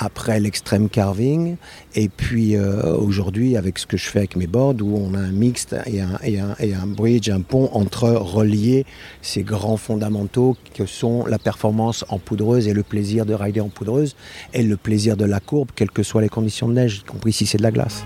après 0.00 0.40
l'extrême 0.40 0.88
carving, 0.88 1.56
et 1.94 2.08
puis 2.08 2.56
euh, 2.56 2.96
aujourd'hui 2.96 3.56
avec 3.56 3.78
ce 3.78 3.86
que 3.86 3.96
je 3.96 4.08
fais 4.08 4.20
avec 4.20 4.34
mes 4.34 4.46
boards, 4.46 4.76
où 4.80 4.96
on 4.96 5.14
a 5.14 5.18
un 5.18 5.30
mixte 5.30 5.76
et 5.86 6.00
un, 6.00 6.18
et 6.24 6.40
un, 6.40 6.56
et 6.58 6.74
un 6.74 6.86
bridge, 6.86 7.28
un 7.28 7.42
pont 7.42 7.68
entre 7.72 8.08
relier 8.08 8.86
ces 9.20 9.42
grands 9.42 9.76
fondamentaux 9.76 10.56
que 10.74 10.86
sont 10.86 11.26
la 11.26 11.38
performance 11.38 12.04
en 12.08 12.18
poudreuse 12.18 12.66
et 12.66 12.72
le 12.72 12.82
plaisir 12.82 13.26
de 13.26 13.34
rider 13.34 13.60
en 13.60 13.68
poudreuse, 13.68 14.16
et 14.54 14.62
le 14.62 14.76
plaisir 14.76 15.16
de 15.16 15.26
la 15.26 15.40
courbe, 15.40 15.68
quelles 15.76 15.90
que 15.90 16.02
soient 16.02 16.22
les 16.22 16.28
conditions 16.28 16.68
de 16.68 16.74
neige, 16.74 17.02
y 17.02 17.04
compris 17.04 17.32
si 17.32 17.44
c'est 17.46 17.58
de 17.58 17.62
la 17.62 17.70
glace. 17.70 18.02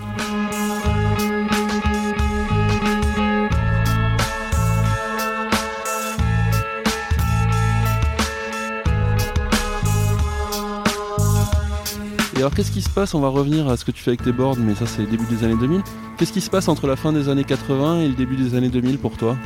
Et 12.35 12.39
alors 12.39 12.53
qu'est-ce 12.53 12.71
qui 12.71 12.81
se 12.81 12.89
passe? 12.89 13.13
On 13.13 13.21
va 13.21 13.29
revenir 13.29 13.69
à 13.69 13.77
ce 13.77 13.85
que 13.85 13.91
tu 13.91 14.03
fais 14.03 14.11
avec 14.11 14.21
tes 14.21 14.33
boards, 14.33 14.57
mais 14.57 14.75
ça 14.75 14.85
c'est 14.85 15.03
le 15.03 15.07
début 15.07 15.23
des 15.25 15.45
années 15.45 15.55
2000. 15.57 15.81
Qu'est-ce 16.17 16.33
qui 16.33 16.41
se 16.41 16.49
passe 16.49 16.67
entre 16.67 16.85
la 16.85 16.97
fin 16.97 17.13
des 17.13 17.29
années 17.29 17.45
80 17.45 18.01
et 18.01 18.07
le 18.09 18.13
début 18.13 18.35
des 18.35 18.55
années 18.55 18.67
2000 18.67 18.97
pour 18.97 19.15
toi? 19.15 19.37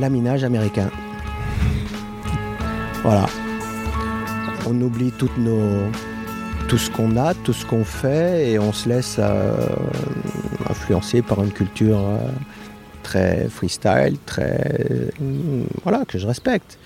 L'aminage 0.00 0.42
américain. 0.42 0.90
Voilà. 3.02 3.26
On 4.68 4.80
oublie 4.80 5.12
toutes 5.12 5.38
nos, 5.38 5.84
tout 6.66 6.78
ce 6.78 6.90
qu'on 6.90 7.16
a, 7.16 7.34
tout 7.34 7.52
ce 7.52 7.64
qu'on 7.64 7.84
fait, 7.84 8.50
et 8.50 8.58
on 8.58 8.72
se 8.72 8.88
laisse 8.88 9.16
euh, 9.20 9.54
influencer 10.68 11.22
par 11.22 11.42
une 11.44 11.52
culture 11.52 11.98
euh, 11.98 12.18
très 13.04 13.48
freestyle, 13.48 14.16
très 14.26 15.10
voilà 15.84 16.04
que 16.04 16.18
je 16.18 16.26
respecte 16.26 16.78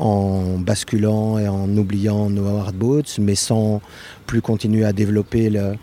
en 0.00 0.58
basculant 0.58 1.38
et 1.38 1.46
en 1.46 1.68
oubliant 1.76 2.30
nos 2.30 2.46
hard 2.58 2.74
boots, 2.74 3.18
mais 3.18 3.34
sans 3.34 3.80
plus 4.26 4.40
continuer 4.40 4.84
à 4.84 4.92
développer 4.92 5.50
le, 5.50 5.76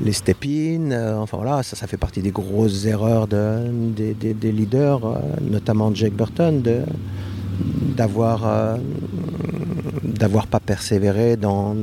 les 0.00 0.12
step-in. 0.12 0.90
Euh, 0.90 1.16
enfin 1.16 1.38
voilà, 1.38 1.62
ça, 1.62 1.86
fait 1.86 1.96
partie 1.96 2.20
des 2.20 2.30
grosses 2.30 2.84
erreurs 2.84 3.26
des, 3.26 4.52
leaders, 4.52 5.06
euh, 5.06 5.18
notamment 5.40 5.94
Jake 5.94 6.14
Burton, 6.14 6.62
d'avoir 7.96 8.46
euh, 8.46 8.76
d'avoir 10.02 10.46
pas 10.46 10.60
persévéré 10.60 11.36
dans, 11.36 11.74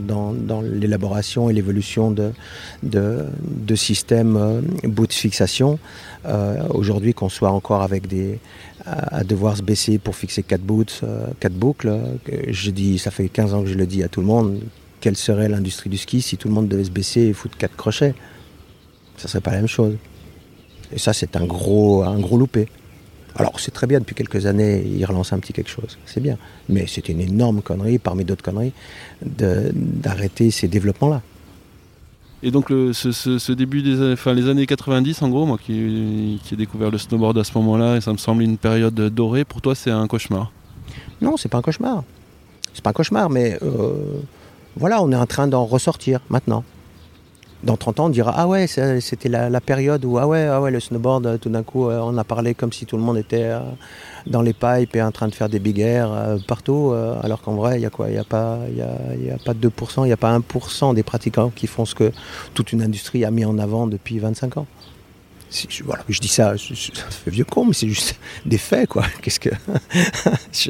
l'élaboration 0.64 1.50
et 1.50 1.54
l'évolution 1.54 2.12
de, 2.12 3.76
systèmes 3.76 4.64
boot 4.84 5.12
fixation. 5.12 5.80
Aujourd'hui, 6.70 7.14
qu'on 7.14 7.30
soit 7.30 7.52
encore 7.52 7.82
avec 7.82 8.08
des, 8.08 8.40
à, 8.86 9.24
devoir 9.24 9.58
se 9.58 9.62
baisser 9.62 9.98
pour 9.98 10.16
fixer 10.16 10.44
quatre 10.44 10.64
euh, 11.04 11.28
quatre 11.40 11.54
boucles. 11.54 11.90
Euh, 11.90 12.18
je 12.48 12.72
dis, 12.72 13.00
ça 13.00 13.12
fait 13.12 13.30
15 13.30 13.54
ans 13.54 13.64
que 13.64 13.70
je 13.70 13.76
le 13.76 13.86
dis 13.86 14.04
à 14.04 14.08
tout 14.08 14.22
le 14.22 14.28
monde, 14.28 14.60
quelle 15.00 15.18
serait 15.18 15.50
l'industrie 15.50 15.90
du 15.90 15.98
ski 15.98 16.22
si 16.22 16.38
tout 16.38 16.48
le 16.48 16.54
monde 16.54 16.68
devait 16.68 16.84
se 16.84 16.92
baisser 16.92 17.22
et 17.22 17.34
foutre 17.34 17.58
quatre 17.58 17.76
crochets? 17.76 18.14
Ça 19.18 19.28
serait 19.28 19.42
pas 19.42 19.52
la 19.52 19.58
même 19.58 19.68
chose. 19.68 19.96
Et 20.94 21.00
ça, 21.00 21.14
c'est 21.14 21.36
un 21.36 21.46
gros 21.46 22.04
loupé. 22.38 22.68
Alors 23.36 23.60
c'est 23.60 23.72
très 23.72 23.88
bien, 23.88 24.00
depuis 24.00 24.16
quelques 24.16 24.46
années, 24.46 24.84
ils 24.86 25.06
relancent 25.06 25.34
un 25.34 25.40
petit 25.40 25.54
quelque 25.54 25.70
chose, 25.70 25.98
c'est 26.06 26.22
bien. 26.22 26.38
Mais 26.70 26.86
c'est 26.88 27.08
une 27.10 27.22
énorme 27.22 27.62
connerie, 27.62 27.98
parmi 27.98 28.26
d'autres 28.26 28.44
conneries, 28.44 28.74
d'arrêter 29.22 30.52
ces 30.52 30.68
développements-là. 30.68 31.22
Et 32.44 32.52
donc 32.52 32.70
ce, 32.70 33.52
début 33.52 33.84
des 33.84 34.14
enfin, 34.14 34.34
les 34.34 34.50
années 34.50 34.66
90, 34.66 35.22
en 35.22 35.30
gros, 35.30 35.46
moi 35.46 35.58
qui, 35.58 36.40
qui 36.44 36.56
ai 36.56 36.58
découvert 36.58 36.90
le 36.90 36.98
snowboard 36.98 37.38
à 37.38 37.44
ce 37.44 37.58
moment-là, 37.58 37.98
et 37.98 38.02
ça 38.02 38.12
me 38.12 38.18
semble 38.18 38.44
une 38.44 38.58
période 38.58 38.96
dorée, 38.96 39.46
pour 39.46 39.62
toi 39.62 39.76
c'est 39.76 39.92
un 39.92 40.08
cauchemar? 40.08 40.52
Non, 41.22 41.38
c'est 41.38 41.50
pas 41.50 41.60
un 41.60 41.62
cauchemar. 41.62 42.04
C'est 42.74 42.84
pas 42.84 42.90
un 42.90 42.94
cauchemar, 42.94 43.30
mais 43.30 43.58
euh, 43.62 44.22
voilà, 44.76 45.02
on 45.04 45.12
est 45.12 45.16
en 45.16 45.28
train 45.28 45.48
d'en 45.48 45.66
ressortir 45.66 46.20
maintenant 46.30 46.64
dans 47.64 47.78
30 47.78 48.00
ans, 48.00 48.06
on 48.06 48.10
dira 48.10 48.34
Ah 48.36 48.48
ouais, 48.48 48.68
c'était 48.68 49.30
la, 49.30 49.62
période 49.62 50.04
où 50.06 50.18
ah 50.18 50.28
ouais, 50.28 50.48
ah 50.48 50.62
ouais, 50.62 50.72
le 50.72 50.80
snowboard, 50.80 51.26
euh, 51.26 51.38
tout 51.38 51.50
d'un 51.50 51.64
coup, 51.64 51.90
euh, 51.90 52.00
on 52.02 52.18
a 52.18 52.24
parlé 52.24 52.54
comme 52.54 52.72
si 52.74 52.86
tout 52.86 52.98
le 52.98 53.04
monde 53.04 53.18
était 53.18 53.44
euh, 53.44 53.60
dans 54.26 54.42
les 54.42 54.54
pipes 54.54 54.96
et 54.96 55.02
en 55.02 55.12
train 55.12 55.28
de 55.28 55.36
faire 55.36 55.50
des 55.50 55.60
big 55.60 55.80
air 55.80 56.10
partout, 56.48 56.94
alors 57.24 57.42
qu'en 57.42 57.56
vrai, 57.56 57.80
il 57.80 57.86
a 57.86 57.90
quoi 57.90 58.10
Il 58.10 58.14
n'y 58.14 58.20
a, 58.20 58.58
y 59.16 59.32
a 59.32 59.38
pas 59.44 59.54
2%, 59.54 60.04
il 60.04 60.06
n'y 60.06 60.12
a 60.12 60.18
pas 60.18 60.38
1% 60.38 60.94
des 60.94 61.04
pratiquants 61.04 61.52
qui 61.56 61.68
font 61.68 61.86
ce 61.86 61.96
que 61.96 62.12
toute 62.54 62.72
une 62.72 62.82
industrie 62.82 63.26
a 63.26 63.32
mis 63.32 63.46
en 63.46 63.58
avant 63.58 63.88
depuis 63.88 64.20
25 64.20 64.58
ans 64.58 64.68
je, 65.52 65.84
voilà, 65.84 66.04
je 66.08 66.20
dis 66.20 66.28
ça, 66.28 66.56
je, 66.56 66.74
fais 66.74 67.32
vieux 67.32 67.44
con, 67.44 67.66
mais 67.66 67.74
c'est 67.74 67.88
juste 67.88 68.16
des 68.46 68.58
faits, 68.58 68.90
quoi. 68.90 69.04
Qu'est-ce 69.22 69.40
que 69.40 69.50
je, 70.54 70.70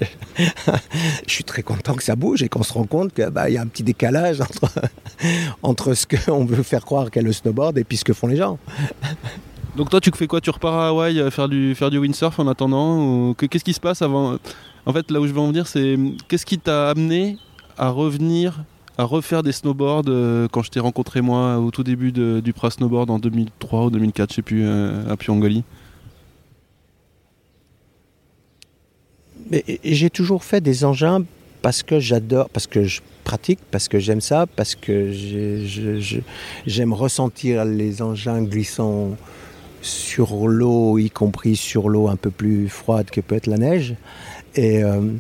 suis 1.27 1.43
très 1.43 1.63
content 1.63 1.93
que 1.93 2.03
ça 2.03 2.15
bouge 2.15 2.41
et 2.41 2.49
qu'on 2.49 2.63
se 2.63 2.73
rend 2.73 2.85
compte 2.85 3.13
qu'il 3.13 3.25
bah, 3.27 3.49
y 3.49 3.57
a 3.57 3.61
un 3.61 3.67
petit 3.67 3.83
décalage 3.83 4.41
entre, 4.41 4.71
entre 5.61 5.93
ce 5.93 6.05
qu'on 6.07 6.45
veut 6.45 6.63
faire 6.63 6.83
croire 6.83 7.11
qu'est 7.11 7.21
le 7.21 7.31
snowboard 7.31 7.77
et 7.77 7.83
puis 7.83 7.97
ce 7.97 8.03
que 8.03 8.13
font 8.13 8.27
les 8.27 8.37
gens. 8.37 8.57
Donc 9.75 9.89
toi, 9.89 10.01
tu 10.01 10.11
fais 10.13 10.27
quoi? 10.27 10.41
Tu 10.41 10.49
repars 10.49 10.73
à 10.73 10.87
Hawaï 10.89 11.19
euh, 11.19 11.31
faire 11.31 11.47
du, 11.47 11.75
faire 11.75 11.89
du 11.89 11.97
windsurf 11.97 12.39
en 12.39 12.47
attendant 12.47 13.33
Qu'est-ce 13.35 13.63
qui 13.63 13.73
se 13.73 13.79
passe 13.79 14.01
avant? 14.01 14.37
En 14.85 14.93
fait, 14.93 15.11
là 15.11 15.21
où 15.21 15.27
je 15.27 15.31
veux 15.31 15.39
en 15.39 15.47
venir, 15.47 15.67
c'est 15.67 15.95
qu'est-ce 16.27 16.45
qui 16.45 16.57
t'a 16.57 16.89
amené 16.89 17.37
à 17.77 17.89
revenir 17.89 18.63
à 18.97 19.03
refaire 19.03 19.43
des 19.43 19.51
snowboards 19.51 20.03
euh, 20.07 20.47
quand 20.51 20.63
je 20.63 20.69
t'ai 20.69 20.79
rencontré 20.79 21.21
moi 21.21 21.57
au 21.57 21.71
tout 21.71 21.83
début 21.83 22.11
du 22.11 22.53
Pra 22.53 22.69
Snowboard 22.69 23.09
en 23.09 23.19
2003 23.19 23.85
ou 23.85 23.89
2004, 23.89 24.29
je 24.29 24.35
sais 24.35 24.41
plus, 24.41 24.63
euh, 24.65 25.09
à 25.09 25.17
Pyongyang 25.17 25.63
J'ai 29.83 30.09
toujours 30.09 30.43
fait 30.43 30.61
des 30.61 30.85
engins 30.85 31.23
parce 31.61 31.83
que 31.83 31.99
j'adore, 31.99 32.49
parce 32.49 32.67
que 32.67 32.83
je 32.83 33.01
pratique, 33.23 33.59
parce 33.69 33.87
que 33.87 33.99
j'aime 33.99 34.21
ça, 34.21 34.45
parce 34.47 34.75
que 34.75 35.11
j'aime 36.65 36.93
ressentir 36.93 37.65
les 37.65 38.01
engins 38.01 38.41
glissant 38.41 39.17
sur 39.81 40.47
l'eau, 40.47 40.97
y 40.97 41.09
compris 41.09 41.55
sur 41.55 41.89
l'eau 41.89 42.07
un 42.07 42.15
peu 42.15 42.31
plus 42.31 42.69
froide 42.69 43.09
que 43.09 43.21
peut 43.21 43.35
être 43.35 43.47
la 43.47 43.57
neige. 43.57 43.95
Et, 44.55 44.83
euh, 44.83 45.11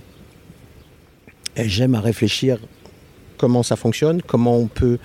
et 1.55 1.67
j'aime 1.67 1.95
à 1.95 2.01
réfléchir 2.01 2.59
comment 3.41 3.63
ça 3.63 3.75
fonctionne, 3.75 4.21
comment 4.21 4.55
on 4.55 4.67
peut 4.67 4.99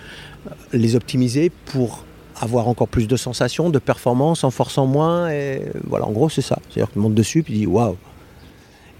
les 0.74 0.94
optimiser 0.94 1.50
pour 1.72 2.04
avoir 2.38 2.68
encore 2.68 2.86
plus 2.86 3.08
de 3.08 3.16
sensations, 3.16 3.70
de 3.70 3.78
performance 3.78 4.44
en 4.44 4.50
forçant 4.50 4.86
moins. 4.86 5.30
Et 5.30 5.62
voilà, 5.84 6.04
en 6.04 6.12
gros, 6.12 6.28
c'est 6.28 6.42
ça. 6.42 6.58
C'est-à-dire 6.68 6.88
que 6.88 6.92
tu 6.92 6.98
montes 6.98 7.14
dessus, 7.14 7.42
puis 7.42 7.54
dis 7.54 7.66
waouh. 7.66 7.96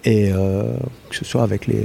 Et 0.04 0.30
euh, 0.32 0.74
que 1.10 1.16
ce 1.16 1.24
soit 1.26 1.42
avec 1.42 1.66
les. 1.66 1.84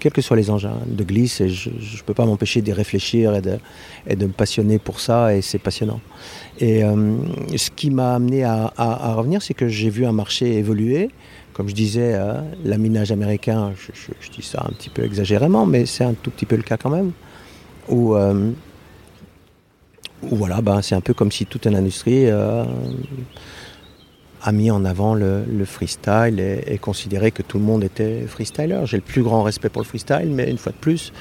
quels 0.00 0.10
que 0.10 0.22
soient 0.22 0.36
les 0.36 0.50
engins 0.50 0.80
de 0.86 1.04
glisse, 1.04 1.46
je 1.46 1.68
ne 1.70 2.02
peux 2.04 2.14
pas 2.14 2.24
m'empêcher 2.24 2.62
d'y 2.62 2.72
réfléchir 2.72 3.34
et 3.36 3.42
de, 3.42 4.26
me 4.26 4.32
passionner 4.32 4.78
pour 4.80 4.98
ça, 4.98 5.36
et 5.36 5.40
c'est 5.42 5.58
passionnant. 5.58 6.00
Et 6.58 6.82
euh, 6.82 7.14
ce 7.56 7.70
qui 7.70 7.90
m'a 7.90 8.14
amené 8.14 8.42
à 8.42 9.14
revenir, 9.14 9.40
c'est 9.40 9.54
que 9.54 9.68
j'ai 9.68 9.90
vu 9.90 10.04
un 10.04 10.12
marché 10.12 10.56
évoluer 10.56 11.10
comme 11.54 11.68
je 11.68 11.74
disais, 11.74 12.14
euh, 12.14 12.40
l'aminage 12.64 13.12
américain, 13.12 13.72
je, 13.76 14.30
dis 14.30 14.42
ça 14.42 14.66
un 14.68 14.72
petit 14.72 14.90
peu 14.90 15.04
exagérément, 15.04 15.64
mais 15.64 15.86
c'est 15.86 16.04
un 16.04 16.12
tout 16.14 16.30
petit 16.30 16.46
peu 16.46 16.56
le 16.56 16.62
cas 16.62 16.76
quand 16.76 16.90
même, 16.90 17.12
euh, 17.90 18.50
voilà, 20.22 20.60
ben, 20.60 20.82
c'est 20.82 20.96
un 20.96 21.00
peu 21.00 21.14
comme 21.14 21.30
si 21.30 21.46
toute 21.46 21.66
une 21.66 21.76
industrie 21.76 22.26
euh, 22.26 22.64
a 24.42 24.52
mis 24.52 24.70
en 24.70 24.84
avant 24.84 25.14
le, 25.14 25.44
freestyle 25.64 26.40
et, 26.40 26.64
et, 26.66 26.78
considéré 26.78 27.30
que 27.30 27.42
tout 27.42 27.58
le 27.58 27.64
monde 27.64 27.84
était 27.84 28.22
freestyler. 28.26 28.80
J'ai 28.84 28.96
le 28.96 29.02
plus 29.02 29.22
grand 29.22 29.42
respect 29.42 29.68
pour 29.68 29.82
le 29.82 29.86
freestyle, 29.86 30.30
mais 30.30 30.50
une 30.50 30.58
fois 30.58 30.72
de 30.72 30.78
plus, 30.78 31.12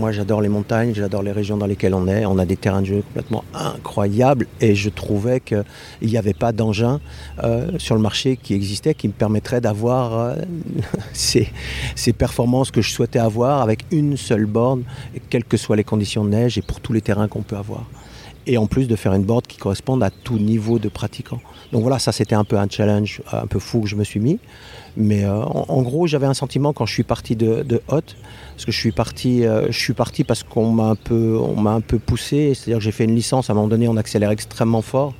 moi, 0.00 0.12
j'adore 0.12 0.40
les 0.40 0.48
montagnes, 0.48 0.94
j'adore 0.94 1.22
les 1.22 1.30
régions 1.30 1.58
dans 1.58 1.66
lesquelles 1.66 1.94
on 1.94 2.08
est. 2.08 2.24
On 2.24 2.38
a 2.38 2.46
des 2.46 2.56
terrains 2.56 2.80
de 2.80 2.86
jeu 2.86 3.02
complètement 3.02 3.44
incroyables 3.52 4.46
et 4.60 4.74
je 4.74 4.88
trouvais 4.88 5.40
qu'il 5.40 5.62
n'y 6.02 6.16
avait 6.16 6.32
pas 6.32 6.52
d'engin 6.52 7.00
euh, 7.44 7.72
sur 7.78 7.94
le 7.94 8.00
marché 8.00 8.38
qui 8.42 8.54
existait 8.54 8.94
qui 8.94 9.08
me 9.08 9.12
permettrait 9.12 9.60
d'avoir 9.60 10.18
euh, 10.18 10.34
ces, 11.12 11.52
performances 12.16 12.70
que 12.70 12.80
je 12.80 12.90
souhaitais 12.90 13.18
avoir 13.18 13.60
avec 13.60 13.84
une 13.90 14.16
seule 14.16 14.46
borne, 14.46 14.84
quelles 15.28 15.44
que 15.44 15.58
soient 15.58 15.76
les 15.76 15.84
conditions 15.84 16.24
de 16.24 16.30
neige 16.30 16.56
et 16.56 16.62
pour 16.62 16.80
tous 16.80 16.94
les 16.94 17.02
terrains 17.02 17.28
qu'on 17.28 17.42
peut 17.42 17.56
avoir. 17.56 17.84
Et 18.52 18.58
en 18.58 18.66
plus 18.66 18.88
de 18.88 18.96
faire 18.96 19.14
une 19.14 19.22
board 19.22 19.46
qui 19.46 19.58
corresponde 19.58 20.02
à 20.02 20.10
tout 20.10 20.36
niveau 20.36 20.80
de 20.80 20.88
pratiquant. 20.88 21.40
Donc 21.70 21.82
voilà, 21.82 22.00
ça 22.00 22.10
c'était 22.10 22.34
un 22.34 22.42
peu 22.42 22.58
un 22.58 22.68
challenge 22.68 23.22
un 23.30 23.46
peu 23.46 23.60
fou 23.60 23.82
que 23.82 23.86
je 23.86 23.94
me 23.94 24.02
suis 24.02 24.18
mis. 24.18 24.40
Mais 24.96 25.22
euh, 25.22 25.40
en, 25.40 25.82
gros, 25.82 26.08
j'avais 26.08 26.26
un 26.26 26.34
sentiment 26.34 26.72
quand 26.72 26.84
je 26.84 26.92
suis 26.92 27.04
parti 27.04 27.36
de, 27.36 27.80
Hot, 27.86 28.00
parce 28.56 28.64
que 28.66 28.72
je 28.72 28.76
suis 28.76 28.90
parti, 28.90 29.46
euh, 29.46 29.68
je 29.70 29.78
suis 29.78 29.92
parti 29.92 30.24
parce 30.24 30.42
qu'on 30.42 30.72
m'a 30.72 30.88
un 30.88 30.96
peu, 30.96 31.38
un 31.64 31.80
peu 31.80 32.00
poussé. 32.00 32.54
C'est-à-dire 32.54 32.78
que 32.78 32.84
j'ai 32.84 32.90
fait 32.90 33.04
une 33.04 33.14
licence. 33.14 33.50
À 33.50 33.52
un 33.52 33.56
moment 33.56 33.68
donné, 33.68 33.86
on 33.86 33.96
accélère 33.96 34.32
extrêmement 34.32 34.82
fort. 34.82 35.14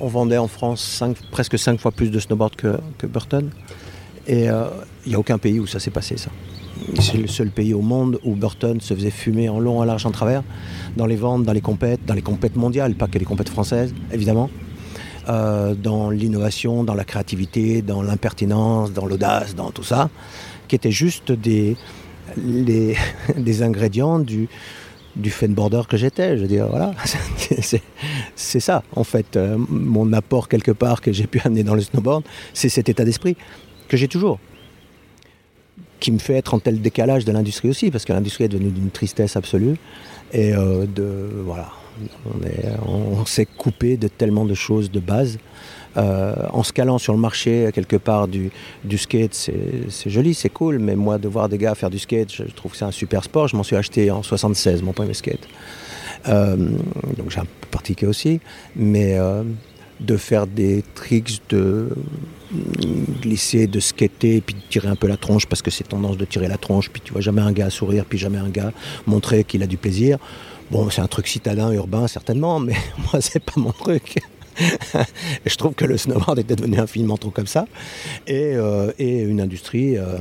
On 0.00 0.08
vendait 0.08 0.36
en 0.36 0.48
France 0.48 1.04
presque 1.30 1.56
5 1.56 1.78
fois 1.78 1.92
plus 1.92 2.10
de 2.10 2.18
snowboard 2.18 2.56
que, 2.56 2.78
que 2.98 3.06
Burton. 3.06 3.48
Et 4.26 4.50
euh, 4.50 4.64
il 5.04 5.10
n'y 5.10 5.14
a 5.14 5.20
aucun 5.20 5.38
pays 5.38 5.60
où 5.60 5.68
ça 5.68 5.78
s'est 5.78 5.92
passé, 5.92 6.16
ça. 6.16 6.30
C'est 7.00 7.18
le 7.18 7.26
seul 7.26 7.50
pays 7.50 7.74
au 7.74 7.82
monde 7.82 8.18
où 8.24 8.34
Burton 8.34 8.80
se 8.80 8.94
faisait 8.94 9.10
fumer 9.10 9.48
en 9.48 9.58
long, 9.58 9.80
en 9.80 9.84
large, 9.84 10.06
en 10.06 10.10
travers, 10.10 10.42
dans 10.96 11.06
les 11.06 11.16
ventes, 11.16 11.44
dans 11.44 11.52
les 11.52 11.60
compètes, 11.60 12.00
dans 12.06 12.14
les 12.14 12.22
compètes 12.22 12.56
mondiales, 12.56 12.94
pas 12.94 13.06
que 13.08 13.18
les 13.18 13.24
compètes 13.24 13.48
françaises, 13.48 13.94
évidemment. 14.12 14.50
Euh, 15.28 15.74
dans 15.74 16.10
l'innovation, 16.10 16.84
dans 16.84 16.94
la 16.94 17.04
créativité, 17.04 17.82
dans 17.82 18.00
l'impertinence, 18.00 18.92
dans 18.92 19.06
l'audace, 19.06 19.56
dans 19.56 19.72
tout 19.72 19.82
ça, 19.82 20.08
qui 20.68 20.76
étaient 20.76 20.92
juste 20.92 21.32
des, 21.32 21.76
ingrédients 23.60 24.20
du, 24.20 24.48
du 25.16 25.30
fanboarder 25.30 25.82
que 25.88 25.96
j'étais. 25.96 26.36
Je 26.36 26.42
veux 26.42 26.48
dire, 26.48 26.68
voilà, 26.68 26.92
c'est 28.36 28.60
ça, 28.60 28.84
en 28.94 29.02
fait, 29.02 29.36
euh, 29.36 29.56
mon 29.68 30.12
apport 30.12 30.48
quelque 30.48 30.72
part 30.72 31.00
que 31.00 31.12
j'ai 31.12 31.26
pu 31.26 31.40
amener 31.44 31.64
dans 31.64 31.74
le 31.74 31.80
snowboard, 31.80 32.22
c'est 32.54 32.68
cet 32.68 32.88
état 32.88 33.04
d'esprit 33.04 33.36
que 33.88 33.96
j'ai 33.96 34.08
toujours 34.08 34.38
qui 36.00 36.12
me 36.12 36.18
fait 36.18 36.34
être 36.34 36.54
en 36.54 36.58
tel 36.58 36.80
décalage 36.80 37.24
de 37.24 37.32
l'industrie 37.32 37.68
aussi, 37.68 37.90
parce 37.90 38.04
que 38.04 38.12
l'industrie 38.12 38.44
est 38.44 38.48
devenue 38.48 38.70
d'une 38.70 38.90
tristesse 38.90 39.36
absolue. 39.36 39.76
Et 40.32 40.52
euh, 40.54 40.86
de, 40.86 41.30
voilà, 41.44 41.68
on 42.86 43.24
s'est 43.24 43.46
coupé 43.46 43.96
de 43.96 44.08
tellement 44.08 44.44
de 44.44 44.54
choses 44.54 44.90
de 44.90 45.00
base. 45.00 45.38
Euh, 45.96 46.34
en 46.50 46.62
se 46.62 46.74
calant 46.74 46.98
sur 46.98 47.14
le 47.14 47.18
marché 47.18 47.70
quelque 47.72 47.96
part 47.96 48.28
du, 48.28 48.50
skate, 48.98 49.32
c'est 49.34 50.10
joli, 50.10 50.34
c'est 50.34 50.50
cool, 50.50 50.78
mais 50.78 50.94
moi 50.94 51.16
de 51.16 51.26
voir 51.26 51.48
des 51.48 51.56
gars 51.56 51.74
faire 51.74 51.88
du 51.88 51.98
skate, 51.98 52.30
je 52.30 52.42
trouve 52.54 52.72
que 52.72 52.78
c'est 52.78 52.84
un 52.84 52.90
super 52.90 53.24
sport. 53.24 53.48
Je 53.48 53.56
m'en 53.56 53.62
suis 53.62 53.76
acheté 53.76 54.10
en 54.10 54.22
76, 54.22 54.82
mon 54.82 54.92
premier 54.92 55.14
skate. 55.14 55.48
Euh, 56.28 56.56
donc 57.16 57.30
j'ai 57.30 57.38
un 57.38 57.44
peu 57.44 57.68
pratiqué 57.70 58.06
aussi, 58.06 58.40
mais 58.74 59.18
de 60.00 60.16
faire 60.16 60.46
des 60.46 60.84
tricks, 60.94 61.40
de 61.48 61.88
glisser, 63.20 63.66
de 63.66 63.80
skater, 63.80 64.40
puis 64.40 64.54
de 64.54 64.60
tirer 64.68 64.88
un 64.88 64.96
peu 64.96 65.06
la 65.06 65.16
tronche 65.16 65.46
parce 65.46 65.62
que 65.62 65.70
c'est 65.70 65.84
tendance 65.84 66.16
de 66.16 66.24
tirer 66.24 66.48
la 66.48 66.58
tronche, 66.58 66.90
puis 66.90 67.02
tu 67.04 67.12
vois 67.12 67.22
jamais 67.22 67.40
un 67.42 67.52
gars 67.52 67.70
sourire, 67.70 68.04
puis 68.04 68.18
jamais 68.18 68.38
un 68.38 68.48
gars 68.48 68.72
montrer 69.06 69.44
qu'il 69.44 69.62
a 69.62 69.66
du 69.66 69.76
plaisir. 69.76 70.18
Bon, 70.70 70.90
c'est 70.90 71.00
un 71.00 71.06
truc 71.06 71.28
citadin, 71.28 71.72
urbain, 71.72 72.08
certainement, 72.08 72.58
mais 72.60 72.74
moi, 73.12 73.20
c'est 73.20 73.42
pas 73.42 73.54
mon 73.56 73.72
truc. 73.72 74.18
Je 75.46 75.56
trouve 75.56 75.74
que 75.74 75.84
le 75.84 75.96
snowboard 75.96 76.38
était 76.38 76.56
devenu 76.56 76.78
infiniment 76.78 77.16
trop 77.16 77.30
comme 77.30 77.46
ça. 77.46 77.66
Et, 78.26 78.54
euh, 78.54 78.92
une 78.98 79.40
industrie, 79.40 79.96
euh, 79.96 80.18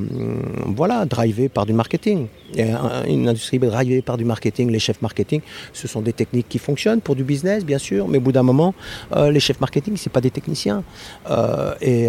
voilà, 0.66 1.06
drivée 1.06 1.50
par 1.50 1.66
du 1.66 1.74
marketing. 1.74 2.28
Et 2.56 2.68
une 3.08 3.28
industrie 3.28 3.60
drivée 3.60 4.02
par 4.02 4.18
du 4.18 4.26
marketing, 4.26 4.72
les 4.72 4.80
chefs 4.80 5.02
marketing, 5.02 5.42
ce 5.74 5.88
sont 5.88 6.02
des 6.02 6.14
techniques 6.14 6.48
qui 6.48 6.60
fonctionnent 6.60 7.02
pour 7.02 7.16
du 7.16 7.24
business, 7.24 7.66
bien 7.66 7.78
sûr, 7.78 8.08
mais 8.08 8.18
au 8.18 8.22
bout 8.22 8.32
d'un 8.32 8.44
moment, 8.44 8.74
euh, 9.16 9.32
les 9.32 9.40
chefs 9.40 9.60
marketing, 9.60 9.96
c'est 9.98 10.12
pas 10.12 10.22
des 10.22 10.32
techniciens. 10.32 10.84
et 11.82 12.08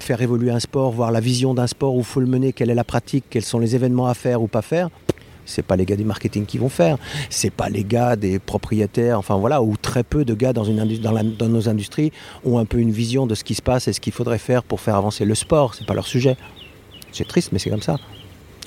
faire 0.00 0.20
évoluer 0.20 0.50
un 0.50 0.60
sport, 0.60 0.90
voir 0.90 1.10
la 1.10 1.20
vision 1.20 1.54
d'un 1.54 1.66
sport, 1.66 1.94
où 1.94 2.00
il 2.00 2.04
faut 2.04 2.20
le 2.20 2.26
mener, 2.26 2.52
quelle 2.52 2.70
est 2.70 2.74
la 2.74 2.84
pratique, 2.84 3.24
quels 3.30 3.44
sont 3.44 3.58
les 3.58 3.74
événements 3.74 4.08
à 4.08 4.14
faire 4.14 4.42
ou 4.42 4.46
pas 4.46 4.62
faire, 4.62 4.88
c'est 5.46 5.64
pas 5.64 5.76
les 5.76 5.86
gars 5.86 5.96
du 5.96 6.04
marketing 6.04 6.44
qui 6.44 6.58
vont 6.58 6.68
faire, 6.68 6.98
c'est 7.30 7.50
pas 7.50 7.68
les 7.68 7.84
gars 7.84 8.16
des 8.16 8.38
propriétaires, 8.38 9.18
enfin 9.18 9.36
voilà, 9.36 9.62
ou 9.62 9.76
très 9.76 10.02
peu 10.02 10.24
de 10.24 10.34
gars 10.34 10.52
dans 10.52 10.64
nos 10.64 11.68
industries 11.68 12.12
ont 12.44 12.58
un 12.58 12.64
peu 12.66 12.78
une 12.78 12.90
vision 12.90 13.26
de 13.26 13.34
ce 13.34 13.44
qui 13.44 13.54
se 13.54 13.62
passe 13.62 13.88
et 13.88 13.92
ce 13.92 14.00
qu'il 14.00 14.12
faudrait 14.12 14.38
faire 14.38 14.62
pour 14.62 14.80
faire 14.80 14.96
avancer 14.96 15.24
le 15.24 15.34
sport, 15.34 15.74
c'est 15.74 15.86
pas 15.86 15.94
leur 15.94 16.06
sujet. 16.06 16.36
C'est 17.12 17.26
triste, 17.26 17.50
mais 17.52 17.58
c'est 17.58 17.70
comme 17.70 17.82
ça. 17.82 17.96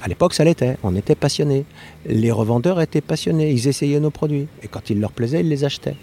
À 0.02 0.08
l'époque, 0.08 0.34
ça 0.34 0.44
l'était. 0.44 0.78
On 0.82 0.96
était 0.96 1.14
passionnés. 1.14 1.66
Les 2.06 2.32
revendeurs 2.32 2.80
étaient 2.82 3.02
passionnés. 3.02 3.52
Ils 3.52 3.68
essayaient 3.68 4.00
nos 4.00 4.12
produits. 4.12 4.48
Et 4.64 4.68
quand 4.68 4.90
ils 4.90 5.00
leur 5.00 5.12
plaisaient, 5.12 5.42
ils 5.42 5.50
les 5.50 5.66
achetaient. 5.66 5.98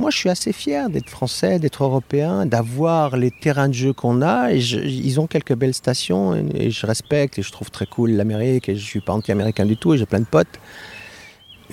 Moi, 0.00 0.10
je 0.10 0.16
suis 0.16 0.30
assez 0.30 0.52
fier 0.52 0.88
d'être 0.88 1.10
français, 1.10 1.58
d'être 1.58 1.84
européen, 1.84 2.46
d'avoir 2.46 3.16
les 3.16 3.30
terrains 3.30 3.68
de 3.68 3.74
jeu 3.74 3.92
qu'on 3.92 4.22
a. 4.22 4.52
Et 4.52 4.58
ils 4.58 5.20
ont 5.20 5.26
quelques 5.26 5.54
belles 5.54 5.74
stations 5.74 6.34
et, 6.54 6.70
je 6.70 6.86
respecte 6.86 7.38
et 7.38 7.42
je 7.42 7.52
trouve 7.52 7.70
très 7.70 7.86
cool 7.86 8.12
l'Amérique. 8.12 8.68
Et 8.68 8.76
je 8.76 8.84
suis 8.84 9.00
pas 9.00 9.12
anti-américain 9.12 9.66
du 9.66 9.76
tout 9.76 9.94
et 9.94 9.98
j'ai 9.98 10.06
plein 10.06 10.20
de 10.20 10.24
potes. 10.24 10.58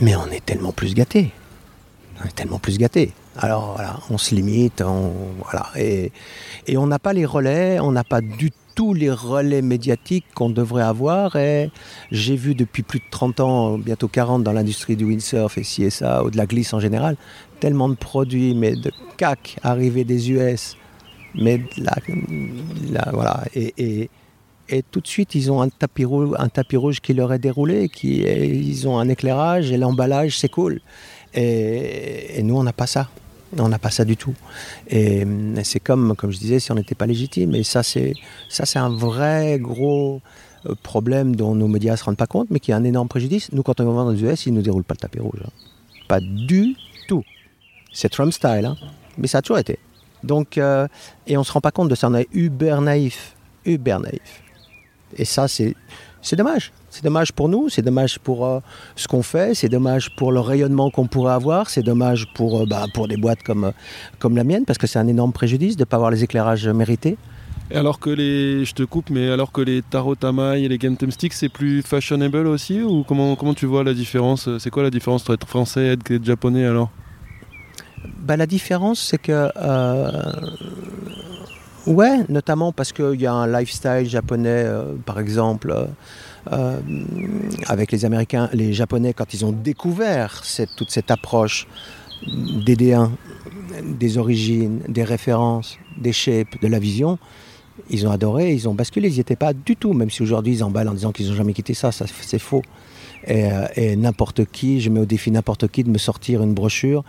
Mais 0.01 0.15
on 0.15 0.27
est 0.27 0.45
tellement 0.45 0.73
plus 0.73 0.93
gâtés. 0.93 1.31
On 2.21 2.27
est 2.27 2.35
tellement 2.35 2.59
plus 2.59 2.77
gâtés. 2.77 3.13
Alors 3.37 3.73
voilà, 3.75 3.99
on 4.09 4.17
se 4.17 4.33
limite, 4.33 4.81
voilà, 4.81 5.67
et, 5.75 6.11
et 6.65 6.75
on 6.75 6.87
n'a 6.87 6.97
pas 6.97 7.13
les 7.13 7.25
relais, 7.25 7.79
on 7.79 7.91
n'a 7.91 8.03
pas 8.03 8.19
du 8.19 8.49
tout 8.49 8.66
tous 8.77 8.93
les 8.93 9.09
relais 9.09 9.63
médiatiques 9.63 10.25
qu'on 10.35 10.51
devrait 10.51 10.83
avoir. 10.83 11.35
Et 11.35 11.71
j'ai 12.11 12.35
vu 12.35 12.53
depuis 12.53 12.83
plus 12.83 12.99
de 12.99 13.05
30 13.09 13.39
ans, 13.39 13.77
bientôt 13.79 14.07
40 14.07 14.43
dans 14.43 14.53
l'industrie 14.53 14.95
du 14.95 15.03
windsurf 15.03 15.57
et 15.57 15.63
ci 15.63 15.83
et 15.83 15.89
ça, 15.89 16.23
ou 16.23 16.29
de 16.29 16.37
la 16.37 16.45
glisse 16.45 16.73
en 16.73 16.79
général, 16.79 17.17
tellement 17.59 17.89
de 17.89 17.95
produits, 17.95 18.53
mais 18.53 18.75
de 18.75 18.91
cac 19.17 19.57
arrivés 19.63 20.03
des 20.03 20.31
US. 20.31 20.77
Mais 21.33 21.59
là, 21.77 23.09
voilà. 23.11 23.43
Et, 23.55 24.09
tout 24.91 25.01
de 25.01 25.07
suite, 25.07 25.33
ils 25.33 25.51
ont 25.51 25.61
un 25.61 25.69
tapis, 25.69 26.05
rouge, 26.05 26.99
qui 27.01 27.15
leur 27.15 27.33
est 27.33 27.39
déroulé, 27.39 27.89
qui 27.89 28.19
ils 28.19 28.87
ont 28.87 28.99
un 28.99 29.09
éclairage 29.09 29.71
et 29.71 29.77
l'emballage, 29.77 30.37
c'est 30.37 30.49
cool. 30.49 30.81
Et 31.33 32.41
nous, 32.43 32.55
on 32.55 32.63
n'a 32.63 32.73
pas 32.73 32.87
ça. 32.87 33.09
On 33.57 33.69
n'a 33.69 33.79
pas 33.79 33.91
ça 33.91 34.03
du 34.03 34.17
tout. 34.17 34.33
Et, 34.89 35.25
c'est 35.63 35.79
comme, 35.79 36.15
comme 36.15 36.31
je 36.31 36.37
disais, 36.37 36.59
si 36.59 36.71
on 36.71 36.75
n'était 36.75 36.95
pas 36.95 37.05
légitime. 37.05 37.55
Et 37.55 37.63
ça, 37.63 37.83
c'est 37.83 38.13
ça, 38.49 38.65
c'est 38.65 38.79
un 38.79 38.89
vrai 38.89 39.57
gros 39.59 40.21
euh, 40.65 40.75
problème 40.83 41.35
dont 41.35 41.55
nos 41.55 41.67
médias 41.67 41.93
ne 41.93 41.97
se 41.97 42.03
rendent 42.03 42.17
pas 42.17 42.27
compte, 42.27 42.47
mais 42.49 42.59
qui 42.59 42.71
est 42.71 42.75
un 42.75 42.83
énorme 42.83 43.07
préjudice. 43.07 43.51
Nous, 43.53 43.63
quand 43.63 43.79
on 43.79 43.85
va 43.85 44.03
dans 44.03 44.11
les 44.11 44.23
US, 44.23 44.45
ils 44.45 44.51
ne 44.51 44.57
nous 44.57 44.63
déroulent 44.63 44.83
pas 44.83 44.95
le 44.95 44.99
tapis 44.99 45.19
rouge. 45.19 45.39
Hein. 45.45 45.49
Pas 46.07 46.19
du 46.19 46.75
tout. 47.07 47.23
C'est 47.93 48.09
Trump 48.09 48.33
style, 48.33 48.65
hein. 48.65 48.75
mais 49.17 49.27
ça 49.27 49.39
a 49.39 49.41
toujours 49.41 49.59
été. 49.59 49.79
Donc, 50.23 50.57
euh, 50.57 50.87
et 51.25 51.37
on 51.37 51.41
ne 51.41 51.45
se 51.45 51.51
rend 51.51 51.61
pas 51.61 51.71
compte 51.71 51.89
de 51.89 51.95
ça. 51.95 52.09
On 52.09 52.15
est 52.15 52.27
uber 52.33 52.77
naïf. 52.81 53.35
Uber 53.65 53.97
naïf. 54.01 54.43
Et 55.15 55.25
ça, 55.25 55.47
c'est 55.47 55.75
dommage. 56.35 56.71
C'est 56.89 57.03
dommage 57.03 57.31
pour 57.31 57.49
nous, 57.49 57.69
c'est 57.69 57.81
dommage 57.81 58.19
pour 58.19 58.45
euh, 58.45 58.59
ce 58.95 59.07
qu'on 59.07 59.21
fait, 59.23 59.53
c'est 59.55 59.69
dommage 59.69 60.15
pour 60.15 60.31
le 60.31 60.39
rayonnement 60.39 60.89
qu'on 60.89 61.07
pourrait 61.07 61.33
avoir, 61.33 61.69
c'est 61.69 61.83
dommage 61.83 62.27
pour, 62.33 62.61
euh, 62.61 62.65
bah, 62.65 62.85
pour 62.93 63.07
des 63.07 63.17
boîtes 63.17 63.43
comme, 63.43 63.65
euh, 63.65 63.71
comme 64.19 64.35
la 64.35 64.43
mienne, 64.43 64.65
parce 64.65 64.77
que 64.77 64.87
c'est 64.87 64.99
un 64.99 65.07
énorme 65.07 65.33
préjudice 65.33 65.75
de 65.75 65.81
ne 65.81 65.85
pas 65.85 65.97
avoir 65.97 66.11
les 66.11 66.23
éclairages 66.23 66.67
mérités. 66.67 67.17
alors 67.73 67.99
que 67.99 68.09
les, 68.09 68.65
je 68.65 68.73
te 68.73 68.83
coupe, 68.83 69.09
mais 69.09 69.29
alors 69.29 69.51
que 69.51 69.61
les 69.61 69.81
tarot 69.81 70.15
tamaï 70.15 70.65
et 70.65 70.69
les 70.69 70.77
Gantum 70.77 71.11
Sticks, 71.11 71.33
c'est 71.33 71.49
plus 71.49 71.81
fashionable 71.81 72.47
aussi 72.47 72.81
Ou 72.81 73.03
comment, 73.03 73.35
comment 73.35 73.53
tu 73.53 73.65
vois 73.65 73.83
la 73.83 73.93
différence 73.93 74.49
C'est 74.57 74.69
quoi 74.69 74.83
la 74.83 74.89
différence 74.89 75.21
entre 75.23 75.33
être 75.33 75.47
français 75.47 75.85
et 75.87 75.91
être 75.91 76.25
japonais 76.25 76.65
alors? 76.65 76.89
Bah, 78.19 78.37
La 78.37 78.45
différence, 78.45 78.99
c'est 78.99 79.17
que. 79.17 79.49
Ouais, 81.87 82.19
notamment 82.29 82.71
parce 82.71 82.91
qu'il 82.91 83.19
y 83.19 83.25
a 83.25 83.33
un 83.33 83.47
lifestyle 83.47 84.07
japonais, 84.07 84.65
par 85.05 85.19
exemple. 85.19 85.87
Euh, 86.53 86.79
avec 87.67 87.91
les 87.91 88.05
Américains, 88.05 88.49
les 88.53 88.73
Japonais, 88.73 89.13
quand 89.13 89.33
ils 89.33 89.43
ont 89.43 89.51
découvert 89.51 90.43
toute 90.77 90.91
cette 90.91 91.11
approche 91.11 91.67
des 92.25 92.75
D1, 92.75 93.09
des 93.83 94.17
origines, 94.17 94.79
des 94.87 95.03
références, 95.03 95.77
des 95.97 96.13
shapes, 96.13 96.61
de 96.61 96.67
la 96.67 96.79
vision, 96.79 97.17
ils 97.89 98.07
ont 98.07 98.11
adoré, 98.11 98.53
ils 98.53 98.67
ont 98.67 98.73
basculé, 98.73 99.09
ils 99.09 99.15
n'y 99.15 99.19
étaient 99.19 99.35
pas 99.35 99.53
du 99.53 99.75
tout, 99.75 99.93
même 99.93 100.09
si 100.09 100.21
aujourd'hui 100.21 100.53
ils 100.53 100.63
emballent 100.63 100.89
en 100.89 100.93
disant 100.93 101.11
qu'ils 101.11 101.27
n'ont 101.27 101.35
jamais 101.35 101.53
quitté 101.53 101.73
ça, 101.73 101.91
ça 101.91 102.05
c'est 102.21 102.39
faux. 102.39 102.61
Et, 103.25 103.45
euh, 103.51 103.95
n'importe 103.95 104.45
qui, 104.45 104.81
je 104.81 104.89
mets 104.89 104.99
au 104.99 105.05
défi 105.05 105.31
n'importe 105.31 105.67
qui 105.67 105.83
de 105.83 105.89
me 105.89 105.97
sortir 105.97 106.43
une 106.43 106.53
brochure 106.53 107.03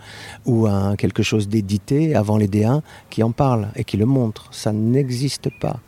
ou 0.45 0.67
quelque 0.97 1.23
chose 1.23 1.47
d'édité 1.47 2.15
avant 2.15 2.37
les 2.37 2.47
D1 2.47 2.81
qui 3.09 3.23
en 3.23 3.31
parle 3.31 3.69
et 3.75 3.83
qui 3.83 3.97
le 3.97 4.05
montre. 4.05 4.47
Ça 4.51 4.71
n'existe 4.71 5.49
pas. 5.59 5.79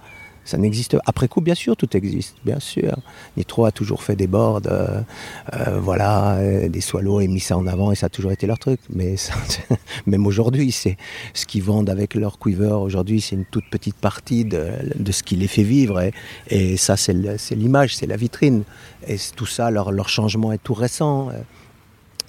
Ça 0.52 0.58
n'existe 0.58 0.98
Après 1.06 1.30
coup, 1.30 1.40
bien 1.40 1.56
sûr, 1.56 1.78
tout 1.78 1.96
existe, 1.96 2.36
bien 2.44 2.60
sûr. 2.60 2.98
Nitro 3.38 3.64
a 3.64 3.72
toujours 3.72 4.04
fait 4.04 4.18
des 4.18 4.28
boards, 4.28 4.64
euh, 4.66 5.00
euh, 5.54 5.80
voilà, 5.80 6.34
euh, 6.34 6.68
des 6.68 6.82
swallows 6.82 7.22
et 7.22 7.30
mis 7.30 7.40
ça 7.40 7.58
en 7.58 7.68
avant 7.68 7.94
et 7.94 7.96
ça 7.96 8.08
a 8.08 8.10
toujours 8.10 8.34
été 8.34 8.48
leur 8.48 8.60
truc. 8.60 8.82
Mais 8.90 9.16
même 10.08 10.28
aujourd'hui, 10.28 10.74
c'est 10.74 10.98
ce 11.34 11.46
qu'ils 11.46 11.64
vendent 11.64 11.90
avec 11.90 12.16
leur 12.16 12.38
quiver. 12.38 12.74
Aujourd'hui, 12.74 13.22
c'est 13.22 13.38
une 13.38 13.46
toute 13.46 13.70
petite 13.70 13.96
partie 13.96 14.44
de, 14.44 14.74
ce 15.10 15.24
qui 15.24 15.38
les 15.38 15.48
fait 15.48 15.64
vivre. 15.64 16.04
Et, 16.50 16.76
ça, 16.76 16.98
c'est 16.98 17.14
l'image, 17.52 17.96
c'est 17.96 18.08
la 18.08 18.18
vitrine. 18.18 18.64
Et 19.08 19.16
tout 19.34 19.46
ça, 19.46 19.72
leur, 19.72 19.94
leur 19.94 20.10
changement 20.10 20.52
est 20.52 20.62
tout 20.62 20.74
récent 20.74 21.32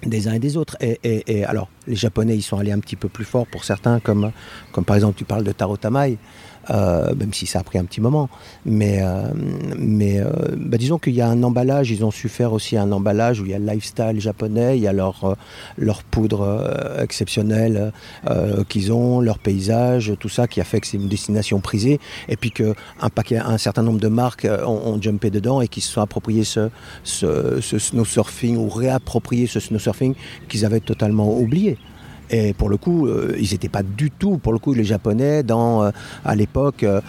des 0.06 0.28
uns 0.28 0.34
et 0.34 0.38
des 0.38 0.56
autres. 0.56 0.76
Et, 0.80 1.44
alors, 1.44 1.68
les 1.86 1.96
Japonais, 1.96 2.36
ils 2.36 2.42
sont 2.42 2.58
allés 2.58 2.72
un 2.72 2.80
petit 2.80 2.96
peu 2.96 3.08
plus 3.08 3.24
fort 3.24 3.46
pour 3.46 3.64
certains, 3.64 4.00
comme, 4.00 4.32
comme 4.72 4.84
par 4.84 4.96
exemple, 4.96 5.16
tu 5.16 5.24
parles 5.24 5.44
de 5.44 5.52
Taro 5.52 5.76
Tamai. 5.76 6.18
Euh, 6.70 7.12
même 7.16 7.32
si 7.32 7.46
ça 7.46 7.58
a 7.58 7.62
pris 7.64 7.78
un 7.78 7.84
petit 7.84 8.00
moment. 8.00 8.28
Mais, 8.64 9.00
euh, 9.02 9.22
mais 9.76 10.20
euh, 10.20 10.30
bah, 10.56 10.78
disons 10.78 10.98
qu'il 10.98 11.14
y 11.14 11.20
a 11.20 11.28
un 11.28 11.42
emballage, 11.42 11.90
ils 11.90 12.04
ont 12.04 12.12
su 12.12 12.28
faire 12.28 12.52
aussi 12.52 12.76
un 12.76 12.92
emballage 12.92 13.40
où 13.40 13.44
il 13.44 13.50
y 13.50 13.54
a 13.54 13.58
le 13.58 13.66
lifestyle 13.66 14.20
japonais, 14.20 14.78
il 14.78 14.82
y 14.82 14.86
a 14.86 14.92
leur, 14.92 15.36
leur 15.76 16.04
poudre 16.04 16.96
exceptionnelle 17.00 17.92
qu'ils 18.68 18.92
ont, 18.92 19.20
leur 19.20 19.38
paysage, 19.38 20.12
tout 20.20 20.28
ça 20.28 20.46
qui 20.46 20.60
a 20.60 20.64
fait 20.64 20.80
que 20.80 20.86
c'est 20.86 20.96
une 20.96 21.08
destination 21.08 21.60
prisée, 21.60 21.98
et 22.28 22.36
puis 22.36 22.50
qu'un 22.50 22.74
paquet, 23.14 23.38
un 23.38 23.58
certain 23.58 23.82
nombre 23.82 24.00
de 24.00 24.08
marques 24.08 24.46
ont, 24.64 25.00
jumpé 25.00 25.30
dedans 25.30 25.60
et 25.60 25.68
qui 25.68 25.80
se 25.80 25.90
sont 25.90 26.00
appropriés 26.00 26.44
ce, 26.44 26.70
ce, 27.02 27.60
ce 27.60 27.78
snow 27.78 28.04
surfing 28.04 28.56
ou 28.56 28.68
réapproprié 28.68 29.46
ce 29.46 29.58
snow 29.58 29.78
surfing 29.78 30.14
qu'ils 30.48 30.64
avaient 30.64 30.80
totalement 30.80 31.36
oublié. 31.36 31.71
Et 32.32 32.54
pour 32.54 32.70
le 32.70 32.78
coup, 32.78 33.06
euh, 33.06 33.36
ils 33.38 33.52
n'étaient 33.52 33.68
pas 33.68 33.82
du 33.82 34.10
tout, 34.10 34.38
pour 34.38 34.54
le 34.54 34.58
coup, 34.58 34.72
les 34.72 34.84
Japonais, 34.84 35.42
dans, 35.42 35.84
euh, 35.84 35.90
à 36.24 36.34
l'époque, 36.34 36.82
euh, 36.82 37.00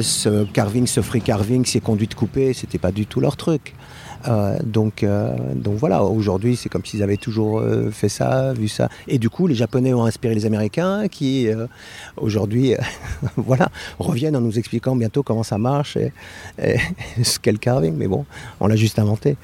ce 0.00 0.44
carving, 0.44 0.86
ce 0.86 1.02
free 1.02 1.20
carving, 1.20 1.64
ces 1.64 1.80
conduites 1.80 2.14
coupées, 2.14 2.52
c'était 2.54 2.78
pas 2.78 2.92
du 2.92 3.04
tout 3.06 3.20
leur 3.20 3.36
truc. 3.36 3.74
donc, 4.64 5.02
donc 5.54 5.76
voilà, 5.78 6.04
aujourd'hui 6.04 6.54
c'est 6.54 6.68
comme 6.68 6.84
s'ils 6.84 7.02
avaient 7.02 7.16
toujours 7.16 7.62
fait 7.90 8.10
ça, 8.10 8.52
vu 8.52 8.68
ça. 8.68 8.90
Et 9.08 9.18
du 9.18 9.30
coup, 9.30 9.46
les 9.46 9.54
Japonais 9.54 9.94
ont 9.94 10.04
inspiré 10.04 10.34
les 10.34 10.44
Américains 10.44 11.08
qui, 11.08 11.48
aujourd'hui, 12.18 12.74
voilà, 13.36 13.70
reviennent 13.98 14.36
en 14.36 14.42
nous 14.42 14.58
expliquant 14.58 14.94
bientôt 14.94 15.22
comment 15.22 15.42
ça 15.42 15.56
marche 15.56 15.96
et, 15.96 16.12
et 16.62 16.76
ce 17.22 17.38
qu'est 17.38 17.52
le 17.52 17.58
carving. 17.58 17.94
Mais 17.96 18.08
bon, 18.08 18.26
on 18.60 18.66
l'a 18.66 18.76
juste 18.76 18.98
inventé. 18.98 19.38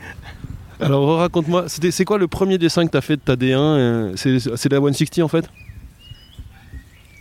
Alors 0.80 1.18
raconte-moi, 1.18 1.66
c'est 1.68 2.04
quoi 2.04 2.18
le 2.18 2.28
premier 2.28 2.58
dessin 2.58 2.86
que 2.86 2.90
tu 2.90 2.96
as 2.96 3.00
fait 3.00 3.16
de 3.16 3.22
ta 3.22 3.34
D1 3.34 3.56
euh, 3.58 4.12
C'est 4.16 4.70
la 4.70 4.78
160 4.78 5.18
en 5.20 5.28
fait? 5.28 5.46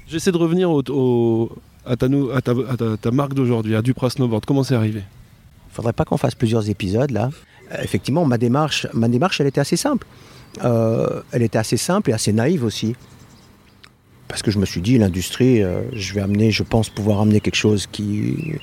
J'essaie 0.08 0.32
de 0.32 0.38
revenir 0.38 0.70
à, 1.86 1.96
ta, 1.96 3.12
marque 3.12 3.34
d'aujourd'hui, 3.34 3.76
à 3.76 3.82
Dupra 3.82 4.10
Snowboard. 4.10 4.46
Comment 4.46 4.64
c'est 4.64 4.76
arrivé? 4.76 5.04
Faudrait 5.72 5.94
pas 5.94 6.06
qu'on 6.06 6.18
fasse 6.18 6.36
plusieurs 6.36 6.70
épisodes 6.70 7.12
là. 7.12 7.30
Euh, 7.72 7.78
effectivement, 7.82 8.26
ma 8.26 8.38
démarche, 8.38 8.88
ma 8.94 9.08
démarche, 9.08 9.40
elle 9.40 9.48
était 9.48 9.62
assez 9.62 9.78
simple. 9.78 10.06
Euh, 10.64 11.22
elle 11.32 11.42
était 11.42 11.58
assez 11.58 11.78
simple 11.78 12.10
et 12.12 12.14
assez 12.14 12.34
naïve 12.34 12.64
aussi. 12.64 12.96
Parce 14.28 14.42
que 14.42 14.52
je 14.52 14.60
me 14.60 14.66
suis 14.66 14.82
dit, 14.82 14.98
l'industrie, 14.98 15.62
je 15.94 16.14
vais 16.14 16.22
amener, 16.22 16.52
je 16.52 16.64
pense 16.64 16.90
pouvoir 16.90 17.22
amener 17.22 17.40
quelque 17.40 17.56
chose 17.56 17.88
qui, 17.88 18.56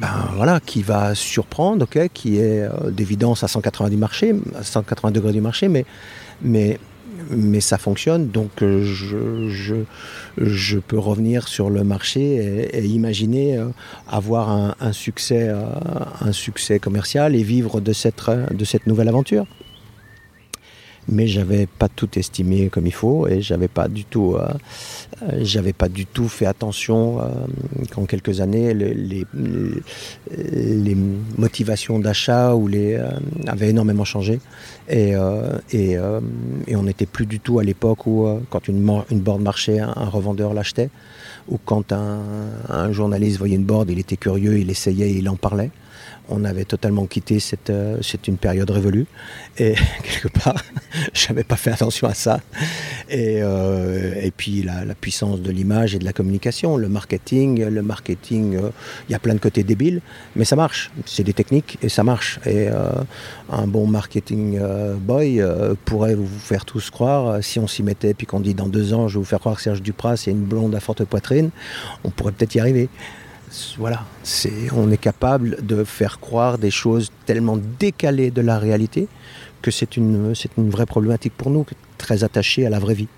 ben 0.00 0.30
voilà, 0.34 0.60
qui 0.60 0.82
va 0.82 1.14
surprendre, 1.14 1.84
ok, 1.84 2.08
qui 2.12 2.38
est 2.38 2.62
euh, 2.62 2.90
d'évidence 2.90 3.44
à 3.44 3.48
180 3.48 3.90
du 3.90 3.96
marché, 3.96 4.34
à 4.58 4.62
180 4.62 5.10
degrés 5.10 5.32
du 5.32 5.40
marché, 5.40 5.68
mais, 5.68 5.84
mais, 6.42 6.78
ça 7.60 7.78
fonctionne, 7.78 8.28
donc 8.28 8.62
euh, 8.62 8.82
je, 8.84 10.78
peux 10.78 10.98
revenir 10.98 11.48
sur 11.48 11.70
le 11.70 11.84
marché 11.84 12.68
et, 12.72 12.84
imaginer 12.84 13.58
euh, 13.58 13.66
avoir 14.08 14.50
un, 14.50 14.92
succès, 14.92 15.50
commercial 16.80 17.34
et 17.34 17.42
vivre 17.42 17.80
de 17.80 17.92
cette 17.92 18.86
nouvelle 18.86 19.08
aventure 19.08 19.46
mais 21.10 21.26
j'avais 21.26 21.66
pas 21.66 21.88
tout 21.88 22.18
estimé 22.18 22.68
comme 22.68 22.86
il 22.86 22.92
faut 22.92 23.26
et 23.26 23.42
j'avais 23.42 23.68
pas 23.68 23.88
du 23.88 24.04
tout, 24.04 24.36
euh, 24.36 24.48
euh, 25.22 25.40
j'avais 25.42 25.72
pas 25.72 25.88
du 25.88 26.06
tout 26.06 26.28
fait 26.28 26.46
attention 26.46 27.20
euh, 27.20 27.24
qu'en 27.90 28.04
quelques 28.06 28.40
années 28.40 28.72
les, 28.72 29.26
motivations 31.36 31.98
d'achat 31.98 32.54
ou 32.54 32.68
les 32.68 33.00
avaient 33.46 33.70
énormément 33.70 34.04
changé. 34.04 34.40
Et, 34.88 35.14
et, 35.72 35.96
et 36.66 36.76
on 36.76 36.82
n'était 36.82 37.06
plus 37.06 37.26
du 37.26 37.40
tout 37.40 37.58
à 37.58 37.64
l'époque 37.64 38.06
où 38.06 38.26
quand 38.50 38.68
une, 38.68 38.88
une 39.10 39.20
borne 39.20 39.42
marchait, 39.42 39.78
un, 39.78 39.92
revendeur 39.92 40.54
l'achetait 40.54 40.90
ou 41.48 41.58
quand 41.64 41.92
un, 41.92 42.20
un, 42.68 42.92
journaliste 42.92 43.38
voyait 43.38 43.56
une 43.56 43.64
board, 43.64 43.90
il 43.90 43.98
était 43.98 44.16
curieux, 44.16 44.58
il 44.58 44.70
essayait, 44.70 45.12
il 45.12 45.28
en 45.28 45.36
parlait 45.36 45.70
on 46.30 46.44
avait 46.44 46.64
totalement 46.64 47.06
quitté 47.06 47.40
cette, 47.40 47.70
euh, 47.70 47.98
c'est 48.02 48.28
une 48.28 48.36
période 48.36 48.70
révolue. 48.70 49.06
Et 49.58 49.74
quelque 50.02 50.28
part 50.28 50.62
j'avais 51.12 51.44
pas 51.44 51.56
fait 51.56 51.72
attention 51.72 52.08
à 52.08 52.14
ça. 52.14 52.40
Et, 53.08 53.40
euh, 53.42 54.30
puis 54.36 54.62
la, 54.62 54.94
puissance 54.94 55.40
de 55.40 55.50
l'image 55.50 55.94
et 55.94 55.98
de 55.98 56.04
la 56.04 56.12
communication 56.12 56.76
le 56.76 56.88
marketing 56.88 57.64
le 57.64 57.82
marketing 57.82 58.52
il 58.52 58.58
euh, 58.58 58.70
y 59.08 59.14
a 59.14 59.18
plein 59.18 59.34
de 59.34 59.38
côtés 59.38 59.64
débiles 59.64 60.00
mais 60.36 60.44
ça 60.44 60.56
marche. 60.56 60.90
C'est 61.06 61.24
des 61.24 61.32
techniques 61.32 61.78
et 61.82 61.88
ça 61.88 62.04
marche. 62.04 62.38
Et 62.46 62.68
un 63.50 63.66
bon 63.66 63.86
marketing 63.86 64.60
boy 64.98 65.42
pourrait 65.84 66.14
vous 66.14 66.26
faire 66.26 66.64
tous 66.64 66.90
croire 66.90 67.42
si 67.42 67.58
on 67.58 67.66
s'y 67.66 67.82
mettait 67.82 68.14
puis 68.14 68.26
qu'on 68.26 68.40
dit 68.40 68.54
dans 68.54 68.68
deux 68.68 68.94
ans 68.94 69.08
je 69.08 69.14
vais 69.14 69.20
vous 69.20 69.24
faire 69.24 69.40
croire 69.40 69.56
que 69.56 69.62
Serge 69.62 69.82
Duprat 69.82 70.16
c'est 70.16 70.30
une 70.30 70.44
blonde 70.44 70.74
à 70.74 70.80
forte 70.80 71.04
poitrine 71.04 71.50
on 72.04 72.10
pourrait 72.10 72.32
peut-être 72.32 72.54
y 72.54 72.60
arriver 72.60 72.88
voilà, 73.78 74.04
on 74.72 74.90
est 74.90 75.00
capable 75.00 75.64
de 75.66 75.84
faire 75.84 76.20
croire 76.20 76.58
des 76.58 76.70
choses 76.70 77.10
tellement 77.26 77.58
décalées 77.78 78.30
de 78.30 78.40
la 78.40 78.58
réalité 78.58 79.08
que 79.60 79.70
c'est 79.70 79.96
une, 79.96 80.34
c'est 80.34 80.50
une 80.56 80.70
vraie 80.70 80.86
problématique 80.86 81.34
pour 81.36 81.50
nous, 81.50 81.66
très 81.98 82.24
attachée 82.24 82.66
à 82.66 82.70
la 82.70 82.78
vraie 82.78 82.94
vie. 82.94 83.08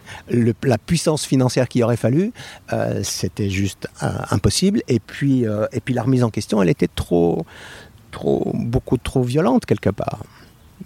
La 0.64 0.78
puissance 0.78 1.24
financière 1.24 1.68
qu'il 1.68 1.82
aurait 1.84 1.96
fallu, 1.96 2.32
euh, 2.72 3.00
c'était 3.04 3.50
juste 3.50 3.88
impossible. 4.00 4.82
Et 4.88 4.98
puis, 4.98 5.46
euh, 5.46 5.66
et 5.72 5.80
puis 5.80 5.94
la 5.94 6.02
remise 6.02 6.24
en 6.24 6.30
question, 6.30 6.62
elle 6.62 6.68
était 6.68 6.88
trop, 6.88 7.46
trop, 8.10 8.50
beaucoup 8.54 8.96
trop 8.96 9.22
violente 9.22 9.66
quelque 9.66 9.90
part, 9.90 10.24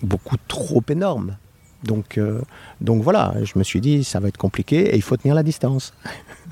beaucoup 0.03 0.37
trop 0.49 0.83
énorme. 0.89 1.37
Donc, 1.85 2.19
euh, 2.19 2.41
donc 2.81 3.03
voilà, 3.03 3.35
je 3.45 3.59
me 3.59 3.65
suis 3.65 3.81
dit, 3.81 4.05
ça 4.05 4.21
va 4.21 4.29
être 4.29 4.39
compliqué 4.39 4.93
et 4.93 4.97
il 4.97 5.03
faut 5.03 5.17
tenir 5.17 5.35
la 5.35 5.43
distance. 5.43 5.95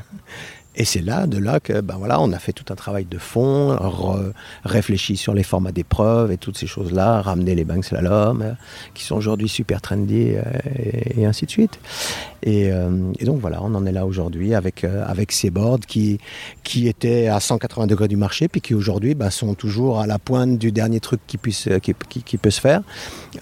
Et 0.76 0.84
c'est 0.84 1.02
là, 1.02 1.26
de 1.26 1.38
là 1.38 1.60
que, 1.60 1.80
ben 1.80 1.96
voilà, 1.96 2.20
on 2.20 2.32
a 2.32 2.38
fait 2.38 2.52
tout 2.52 2.72
un 2.72 2.74
travail 2.74 3.04
de 3.04 3.18
fond, 3.18 3.78
réfléchi 4.64 5.16
sur 5.16 5.32
les 5.32 5.44
formats 5.44 5.72
d'épreuves 5.72 6.32
et 6.32 6.36
toutes 6.36 6.58
ces 6.58 6.66
choses-là, 6.66 7.22
ramener 7.22 7.54
les 7.54 7.64
banks 7.64 7.84
slalom, 7.84 8.42
euh, 8.42 8.52
qui 8.92 9.04
sont 9.04 9.14
aujourd'hui 9.14 9.48
super 9.48 9.80
trendy 9.80 10.32
euh, 10.34 10.42
et, 11.16 11.26
ainsi 11.26 11.46
de 11.46 11.50
suite. 11.50 11.78
Et, 12.42 12.70
euh, 12.72 13.12
et 13.18 13.24
donc 13.24 13.40
voilà, 13.40 13.62
on 13.62 13.74
en 13.74 13.86
est 13.86 13.92
là 13.92 14.04
aujourd'hui 14.04 14.54
avec, 14.54 14.84
euh, 14.84 15.04
avec 15.06 15.32
ces 15.32 15.50
boards 15.50 15.80
qui, 15.86 16.18
qui 16.62 16.88
étaient 16.88 17.28
à 17.28 17.40
180 17.40 17.86
degrés 17.86 18.08
du 18.08 18.16
marché, 18.16 18.48
puis 18.48 18.60
qui 18.60 18.74
aujourd'hui 18.74 19.14
ben, 19.14 19.30
sont 19.30 19.54
toujours 19.54 20.00
à 20.00 20.06
la 20.06 20.18
pointe 20.18 20.58
du 20.58 20.72
dernier 20.72 21.00
truc 21.00 21.20
qui, 21.26 21.38
puisse, 21.38 21.68
qui, 21.80 22.36
peut 22.36 22.50
se 22.50 22.60
faire. 22.60 22.82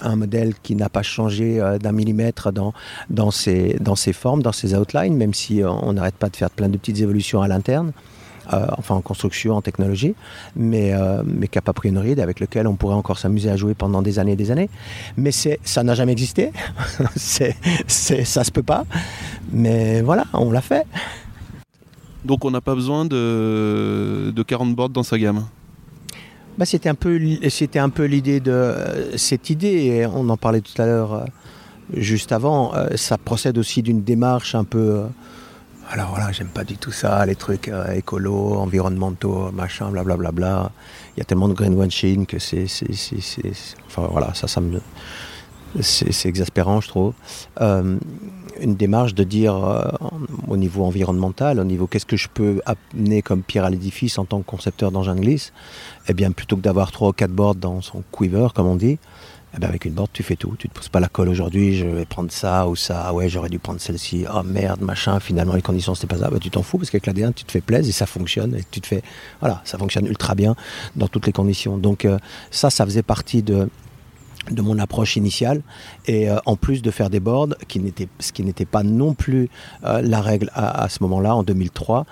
Un 0.01 0.17
modèle 0.17 0.53
qui 0.63 0.77
n'a 0.77 0.89
pas 0.89 1.03
changé 1.03 1.61
d'un 1.81 1.93
millimètre 1.93 2.53
dans, 2.53 2.75
dans, 3.11 3.31
ses, 3.31 3.77
dans 3.81 3.97
ses 3.97 4.13
formes, 4.13 4.43
dans 4.43 4.53
ses 4.53 4.75
outlines, 4.75 5.17
même 5.17 5.35
si 5.35 5.63
on 5.65 5.95
n'arrête 5.95 6.15
pas 6.15 6.29
de 6.29 6.37
faire 6.37 6.51
plein 6.51 6.69
de 6.69 6.77
petites 6.77 7.01
évolutions 7.01 7.22
à 7.43 7.49
l'interne, 7.49 7.93
euh, 8.53 8.67
enfin 8.77 8.95
en 8.95 9.01
construction, 9.01 9.57
en 9.57 9.63
technologie, 9.63 10.15
mais, 10.57 10.93
euh, 10.93 11.23
mais 11.25 11.49
qui 11.49 11.59
n'a 11.59 11.63
pas 11.63 11.73
pris 11.73 11.89
une 11.89 11.99
ride, 11.99 12.21
avec 12.21 12.41
lequel 12.41 12.67
on 12.67 12.75
pourrait 12.75 12.95
encore 12.95 13.19
s'amuser 13.19 13.51
à 13.51 13.57
jouer 13.57 13.75
pendant 13.75 14.03
des 14.03 14.19
années 14.19 14.33
et 14.33 14.37
des 14.37 14.51
années. 14.51 14.71
Mais 15.17 15.31
ça 15.33 15.83
n'a 15.83 15.95
jamais 15.95 16.13
existé, 16.13 16.53
c'est, 17.17 17.57
ça 17.87 18.45
se 18.45 18.51
peut 18.51 18.63
pas, 18.63 18.85
mais 19.53 20.03
voilà, 20.03 20.25
on 20.33 20.51
l'a 20.51 20.63
fait. 20.63 20.87
Donc 22.25 22.45
on 22.45 22.51
n'a 22.51 22.61
pas 22.61 22.75
besoin 22.75 23.05
de, 23.05 24.33
de 24.35 24.43
40 24.43 24.75
boards 24.77 24.91
dans 24.91 25.03
sa 25.03 25.19
gamme 25.19 25.45
bah, 26.59 26.67
c'était 26.67 26.89
un 26.89 26.95
peu 26.95 27.19
c'était 27.49 27.79
un 27.79 27.89
peu 27.89 28.05
l'idée 28.05 28.41
de 28.41 28.53
euh, 28.53 29.17
cette 29.17 29.49
idée 29.51 29.87
et 29.87 30.07
on 30.07 30.29
en 30.29 30.37
parlait 30.37 30.61
tout 30.61 30.81
à 30.81 30.87
l'heure 30.87 31.15
euh, 31.15 31.25
juste 31.95 32.31
avant 32.31 32.75
euh, 32.75 32.89
ça 32.97 33.17
procède 33.17 33.57
aussi 33.57 33.83
d'une 33.83 34.03
démarche 34.03 34.55
un 34.55 34.65
peu 34.65 35.03
alors 35.93 36.09
voilà 36.09 36.33
j'aime 36.33 36.49
pas 36.49 36.65
du 36.65 36.79
tout 36.79 36.91
ça 36.91 37.25
les 37.27 37.35
trucs 37.35 37.69
euh, 37.69 37.93
écolo 37.93 38.55
environnementaux 38.55 39.53
machin 39.53 39.91
blablabla 39.91 40.31
bla, 40.33 40.51
bla, 40.51 40.63
bla. 40.63 40.73
il 41.15 41.21
y 41.21 41.23
a 41.23 41.25
tellement 41.25 41.49
de 41.49 41.53
greenwashing 41.53 42.25
que 42.25 42.39
c'est 42.39 42.65
enfin 43.87 44.09
voilà 44.11 44.33
ça 44.33 44.49
ça 44.49 44.63
me 44.63 44.81
c'est 45.81 46.29
exaspérant 46.29 46.81
je 46.81 46.89
trouve 46.89 47.13
euh, 47.61 47.99
une 48.61 48.75
démarche 48.75 49.15
de 49.15 49.23
dire 49.23 49.55
euh, 49.55 49.91
au 50.49 50.57
niveau 50.57 50.85
environnemental 50.85 51.61
au 51.61 51.65
niveau 51.65 51.87
qu'est-ce 51.87 52.07
que 52.07 52.17
je 52.17 52.29
peux 52.33 52.63
amener 52.65 53.21
comme 53.21 53.43
pierre 53.43 53.67
à 53.67 53.71
l'édifice 53.71 54.19
en 54.19 54.25
tant 54.25 54.41
que 54.41 54.47
concepteur 54.47 54.93
d'engin 54.93 55.15
de 55.15 55.21
glisse 55.21 55.53
eh 56.09 56.15
bien 56.15 56.31
plutôt 56.33 56.57
que 56.57 56.63
d'avoir 56.63 56.91
trois 56.91 57.11
ou 57.11 57.13
quatre 57.13 57.33
boards 57.33 57.57
dans 57.57 57.83
son 57.83 58.03
quiver 58.17 58.49
comme 58.55 58.67
on 58.67 58.77
dit 58.77 58.99
eh 59.55 59.59
bien, 59.59 59.69
avec 59.69 59.85
une 59.85 59.93
board 59.93 60.09
tu 60.13 60.23
fais 60.23 60.37
tout. 60.37 60.55
Tu 60.59 60.69
te 60.69 60.75
poses 60.75 60.89
pas 60.89 61.01
la 61.01 61.09
colle 61.09 61.29
aujourd'hui 61.29 61.77
je 61.77 61.87
vais 61.87 62.05
prendre 62.05 62.31
ça 62.31 62.67
ou 62.69 62.77
ça. 62.77 63.13
Ouais 63.13 63.29
j'aurais 63.29 63.49
dû 63.49 63.59
prendre 63.59 63.81
celle-ci. 63.81 64.25
Oh 64.33 64.43
merde 64.43 64.81
machin. 64.81 65.21
Finalement 65.21 65.55
les 65.55 65.63
conditions 65.63 65.95
c'était 65.95 66.15
pas 66.15 66.21
ça. 66.21 66.31
Bah, 66.31 66.39
tu 66.41 66.51
t'en 66.51 66.63
fous 66.63 66.79
parce 66.79 66.91
qu'avec 66.91 67.07
l'AD1 67.07 67.35
tu 67.35 67.45
te 67.45 67.53
fais 67.53 67.61
plaisir 67.61 67.91
et 67.91 67.93
ça 67.93 68.07
fonctionne 68.07 68.55
et 68.55 68.65
tu 68.71 68.81
te 68.81 68.87
fais 68.87 69.03
voilà 69.41 69.61
ça 69.65 69.79
fonctionne 69.79 70.07
ultra 70.07 70.35
bien 70.35 70.55
dans 70.97 71.09
toutes 71.09 71.27
les 71.27 71.33
conditions. 71.33 71.79
Donc 71.79 72.05
euh, 72.05 72.19
ça 72.51 72.71
ça 72.71 72.85
faisait 72.85 73.03
partie 73.03 73.43
de 73.43 73.69
de 74.51 74.63
mon 74.63 74.79
approche 74.79 75.17
initiale. 75.17 75.63
Et 76.07 76.29
euh, 76.29 76.39
en 76.47 76.57
plus 76.57 76.83
de 76.83 76.91
faire 76.91 77.11
des 77.11 77.21
boards 77.21 77.55
qui 77.69 77.81
n'était 77.81 78.09
ce 78.19 78.33
qui 78.33 78.43
n'était 78.43 78.65
pas 78.65 78.83
non 78.83 79.15
plus 79.15 79.49
euh, 79.85 80.03
la 80.03 80.21
règle 80.21 80.51
à, 80.55 80.89
ce 80.89 80.99
moment 81.01 81.21
là 81.21 81.37
en 81.37 81.43
2003 81.43 82.01
euh, 82.01 82.05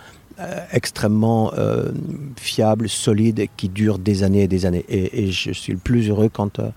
extrêmement 0.72 1.53
euh, 1.59 1.90
fiable 2.37 2.88
solide 2.88 3.46
qui 3.57 3.68
dure 3.68 3.98
des 3.98 4.22
années 4.22 4.42
et 4.42 4.48
des 4.48 4.66
années. 4.66 4.85
Et, 4.88 5.31
je 5.31 5.53
suis 5.53 5.72
le 5.72 5.79
plus 5.79 6.09
heureux 6.09 6.29
quand 6.33 6.59
euh, 6.59 6.70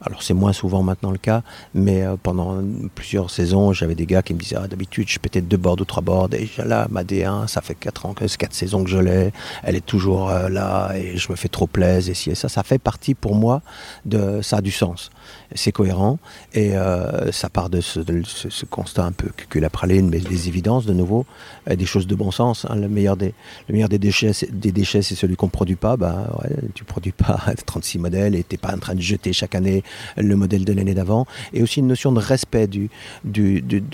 alors 0.00 0.22
c'est 0.22 0.34
moins 0.34 0.52
souvent 0.52 0.82
maintenant 0.82 1.10
le 1.10 1.18
cas 1.18 1.42
mais 1.72 2.02
euh, 2.02 2.16
pendant 2.22 2.62
plusieurs 2.94 3.30
saisons 3.30 3.72
j'avais 3.72 3.94
des 3.94 4.06
gars 4.06 4.22
qui 4.22 4.34
me 4.34 4.38
disaient 4.38 4.56
ah, 4.60 4.68
d'habitude 4.68 5.08
je 5.08 5.18
pétais 5.18 5.40
deux 5.40 5.56
bords 5.56 5.80
ou 5.80 5.84
trois 5.84 6.02
bords. 6.02 6.28
Et 6.32 6.48
là 6.62 6.86
ma 6.90 7.04
D1 7.04 7.46
ça 7.46 7.60
fait 7.60 7.74
quatre 7.74 8.06
ans 8.06 8.14
que 8.14 8.24
quatre 8.36 8.54
saisons 8.54 8.84
que 8.84 8.90
je 8.90 8.98
l'ai. 8.98 9.32
Elle 9.62 9.76
est 9.76 9.86
toujours 9.86 10.30
euh, 10.30 10.48
là 10.48 10.92
et 10.94 11.16
je 11.16 11.30
me 11.30 11.36
fais 11.36 11.48
trop 11.48 11.66
plaisir 11.66 12.12
et 12.12 12.14
si 12.14 12.30
et 12.30 12.34
ça. 12.34 12.48
Ça 12.48 12.62
fait 12.62 12.78
partie 12.78 13.14
pour 13.14 13.34
moi 13.34 13.62
de 14.04 14.40
ça 14.42 14.58
a 14.58 14.60
du 14.60 14.70
sens 14.70 15.10
c'est 15.54 15.72
cohérent. 15.72 16.18
Et 16.52 16.76
euh, 16.76 17.32
ça 17.32 17.48
part 17.48 17.70
de 17.70 17.80
ce, 17.80 18.00
constat 18.70 19.04
un 19.04 19.12
peu 19.12 19.28
que 19.48 19.58
la 19.58 19.70
praline 19.70 20.08
mais 20.08 20.20
des 20.20 20.48
évidences 20.48 20.86
de 20.86 20.92
nouveau 20.92 21.26
euh, 21.70 21.76
des 21.76 21.86
choses 21.86 22.06
de 22.06 22.14
bon 22.14 22.30
sens 22.30 22.66
hein. 22.68 22.76
le 22.76 22.88
meilleur 22.88 23.16
des 23.16 23.34
le 23.68 23.74
meilleur 23.74 23.88
déchets 23.88 24.32
des 24.50 24.84
c'est 24.84 25.02
celui 25.02 25.36
qu'on 25.36 25.48
produit 25.48 25.76
pas. 25.76 25.96
Bah 25.96 26.30
tu 26.74 26.84
produis 26.84 27.12
pas 27.12 27.40
36 27.66 27.98
modèles 27.98 28.34
et 28.34 28.44
t'es 28.44 28.56
pas 28.56 28.74
en 28.74 28.78
train 28.78 28.94
de 28.94 29.00
jeter 29.00 29.32
chaque 29.32 29.54
année 29.54 29.82
le 30.16 30.36
modèle 30.36 30.64
de 30.64 30.72
l'année 30.72 30.94
d'avant. 30.94 31.26
Et 31.52 31.62
aussi 31.62 31.80
une 31.80 31.86
notion 31.86 32.12
de 32.12 32.20
respect 32.20 32.66
de 32.66 32.88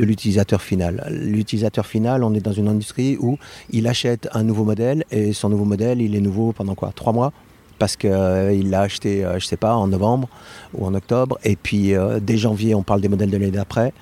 l'utilisateur 0.04 0.62
final. 0.62 1.06
L'utilisateur 1.10 1.86
final 1.86 2.24
on 2.24 2.34
est 2.34 2.40
dans 2.40 2.52
une 2.52 2.68
industrie 2.68 3.16
où 3.20 3.38
il 3.70 3.86
achète 3.86 4.28
un 4.32 4.42
nouveau 4.42 4.64
modèle 4.64 5.04
et 5.10 5.32
son 5.32 5.48
nouveau 5.48 5.64
modèle 5.64 6.00
il 6.00 6.14
est 6.14 6.20
nouveau 6.20 6.52
pendant 6.52 6.74
quoi? 6.74 6.92
Trois 6.94 7.12
mois? 7.12 7.32
Parce 7.80 7.96
qu'il 7.96 8.10
euh, 8.12 8.62
l'a 8.62 8.82
acheté 8.82 9.24
euh, 9.24 9.40
je 9.40 9.46
sais 9.46 9.56
pas 9.56 9.74
en 9.74 9.88
novembre 9.88 10.28
ou 10.74 10.86
en 10.86 10.94
octobre. 10.94 11.38
Et 11.42 11.56
puis 11.56 11.94
euh, 11.94 12.20
dès 12.20 12.36
janvier 12.36 12.76
on 12.76 12.84
parle 12.84 13.00
des 13.00 13.08
modèles 13.08 13.30
de 13.30 13.38
l'année 13.38 13.50
d'après. 13.50 13.92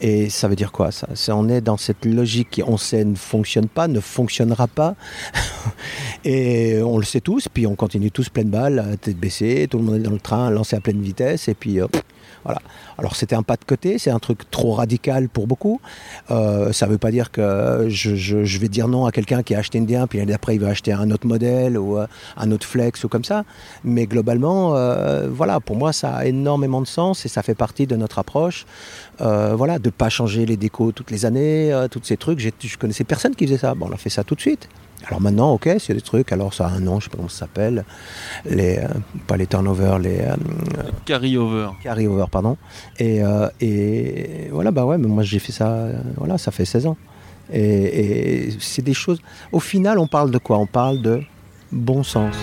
Et 0.00 0.28
ça 0.28 0.48
veut 0.48 0.56
dire 0.56 0.70
quoi 0.70 0.90
ça? 0.90 1.08
On 1.28 1.48
est 1.48 1.62
dans 1.62 1.78
cette 1.78 2.04
logique 2.04 2.50
qui 2.50 2.62
on 2.62 2.76
sait 2.76 3.04
ne 3.04 3.14
fonctionne 3.14 3.68
pas 3.68 3.88
ne 3.88 4.00
fonctionnera 4.00 4.66
pas. 4.68 4.94
Et 6.24 6.80
on 6.82 6.98
le 6.98 7.04
sait 7.04 7.20
tous 7.20 7.48
puis 7.48 7.66
on 7.66 7.74
continue 7.74 8.10
tous 8.10 8.28
pleine 8.28 8.50
balle 8.50 8.96
tête 9.00 9.16
baissée 9.16 9.66
tout 9.70 9.78
le 9.78 9.84
monde 9.84 9.96
est 9.96 10.00
dans 10.00 10.10
le 10.10 10.20
train 10.20 10.50
lancé 10.50 10.76
à 10.76 10.80
pleine 10.80 11.00
vitesse 11.00 11.48
et 11.48 11.54
puis 11.54 11.80
euh, 11.80 11.86
alors 12.98 13.16
c'était 13.16 13.34
un 13.34 13.42
pas 13.42 13.56
de 13.56 13.64
côté 13.64 13.98
c'est 13.98 14.10
un 14.10 14.18
truc 14.18 14.50
trop 14.50 14.72
radical 14.72 15.28
pour 15.28 15.46
beaucoup. 15.46 15.80
Euh, 16.30 16.72
ça 16.72 16.86
veut 16.86 16.98
pas 16.98 17.10
dire 17.10 17.30
que 17.30 17.86
je, 17.88 18.58
vais 18.58 18.68
dire 18.68 18.88
non 18.88 19.06
à 19.06 19.12
quelqu'un 19.12 19.42
qui 19.42 19.54
a 19.54 19.58
acheté 19.58 19.78
une 19.78 19.86
bien 19.86 20.06
puis 20.06 20.20
après 20.32 20.54
il 20.54 20.60
va 20.60 20.68
acheter 20.68 20.92
un 20.92 21.10
autre 21.10 21.26
modèle 21.26 21.78
ou 21.78 21.98
euh, 21.98 22.06
un 22.36 22.50
autre 22.50 22.66
flex 22.66 23.04
ou 23.04 23.08
comme 23.08 23.24
ça. 23.24 23.44
Mais 23.84 24.06
globalement 24.06 24.76
euh, 24.76 25.28
voilà 25.30 25.60
pour 25.60 25.76
moi 25.76 25.92
ça 25.92 26.14
a 26.16 26.24
énormément 26.26 26.80
de 26.80 26.86
sens 26.86 27.24
et 27.26 27.28
ça 27.28 27.42
fait 27.42 27.54
partie 27.54 27.86
de 27.86 27.96
notre 27.96 28.18
approche. 28.18 28.66
Voilà 29.18 29.78
de 29.78 29.90
pas 29.90 30.08
changer 30.08 30.44
les 30.44 30.56
décos 30.56 30.92
toutes 30.92 31.10
les 31.10 31.24
années 31.24 31.86
toutes 31.90 32.06
ces 32.06 32.16
trucs. 32.16 32.40
Je 32.40 32.76
connaissais 32.76 33.04
personne 33.04 33.34
qui 33.34 33.46
faisait 33.46 33.58
ça. 33.58 33.74
Bon 33.74 33.88
on 33.90 33.92
a 33.92 33.96
fait 33.96 34.10
ça 34.10 34.24
tout 34.24 34.34
de 34.34 34.40
suite 34.40 34.68
Alors 35.06 35.20
maintenant, 35.20 35.52
ok, 35.52 35.68
c'est 35.78 35.94
des 35.94 36.00
trucs, 36.00 36.32
alors 36.32 36.54
ça 36.54 36.66
a 36.66 36.70
un 36.70 36.80
nom, 36.80 36.98
je 36.98 37.04
sais 37.04 37.10
pas 37.10 37.16
comment 37.16 37.28
ça 37.28 37.40
s'appelle, 37.40 37.84
les, 38.46 38.78
euh, 38.78 38.88
pas 39.26 39.36
les 39.36 39.46
turnover, 39.46 39.98
les 40.00 40.20
euh, 40.20 40.34
Carry-over. 41.04 41.70
carry-over, 41.82 42.24
pardon. 42.30 42.56
Et, 42.98 43.22
euh, 43.22 43.48
et 43.60 44.48
voilà, 44.50 44.70
bah 44.70 44.84
ouais, 44.86 44.96
mais 44.98 45.08
moi 45.08 45.22
j'ai 45.22 45.38
fait 45.38 45.52
ça, 45.52 45.88
voilà, 46.16 46.38
ça 46.38 46.50
fait 46.50 46.64
16 46.64 46.86
ans. 46.86 46.96
Et, 47.52 48.46
et 48.46 48.56
c'est 48.60 48.82
des 48.82 48.94
choses. 48.94 49.20
Au 49.52 49.60
final, 49.60 49.98
on 49.98 50.06
parle 50.06 50.30
de 50.30 50.38
quoi? 50.38 50.58
On 50.58 50.66
parle 50.66 51.02
de 51.02 51.20
bon 51.70 52.02
sens. 52.02 52.34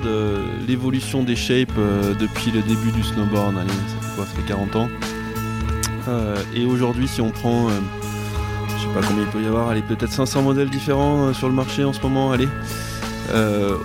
Regarde 0.00 0.06
euh, 0.06 0.42
l'évolution 0.66 1.22
des 1.22 1.36
shapes 1.36 1.72
euh, 1.78 2.14
depuis 2.14 2.50
le 2.50 2.62
début 2.62 2.92
du 2.92 3.02
snowboard, 3.02 3.56
allez, 3.58 3.68
ça 3.68 4.08
fait 4.08 4.16
quoi 4.16 4.26
Ça 4.26 4.32
fait 4.32 4.46
40 4.46 4.76
ans. 4.76 4.88
Euh, 6.08 6.36
et 6.54 6.64
aujourd'hui, 6.64 7.08
si 7.08 7.20
on 7.20 7.30
prend, 7.30 7.68
je 7.68 8.82
sais 8.82 8.94
pas 8.94 9.06
combien 9.06 9.24
il 9.24 9.30
peut 9.30 9.42
y 9.42 9.46
avoir, 9.46 9.68
allez, 9.68 9.82
peut-être 9.82 10.12
500 10.12 10.42
modèles 10.42 10.70
différents 10.70 11.32
sur 11.32 11.48
le 11.48 11.54
marché 11.54 11.84
en 11.84 11.92
ce 11.92 12.00
moment, 12.00 12.32
allez. 12.32 12.48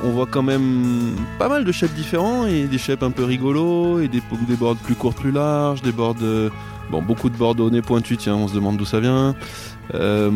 On 0.03 0.09
voit 0.09 0.25
quand 0.25 0.41
même 0.41 1.15
pas 1.37 1.49
mal 1.49 1.65
de 1.65 1.71
shapes 1.71 1.93
différents 1.93 2.47
et 2.47 2.63
des 2.63 2.79
shapes 2.79 3.03
un 3.03 3.11
peu 3.11 3.23
rigolos 3.23 3.99
et 3.99 4.07
des, 4.07 4.21
des 4.47 4.55
boards 4.55 4.77
plus 4.77 4.95
courtes, 4.95 5.17
plus 5.17 5.31
larges, 5.31 5.81
des 5.81 5.91
boards. 5.91 6.15
Bon, 6.91 7.01
beaucoup 7.01 7.29
de 7.29 7.37
boards 7.37 7.59
au 7.59 7.69
nez 7.69 7.81
pointu, 7.81 8.17
tiens, 8.17 8.35
on 8.35 8.47
se 8.47 8.53
demande 8.55 8.77
d'où 8.77 8.85
ça 8.85 8.99
vient. 8.99 9.35
Euh, 9.93 10.31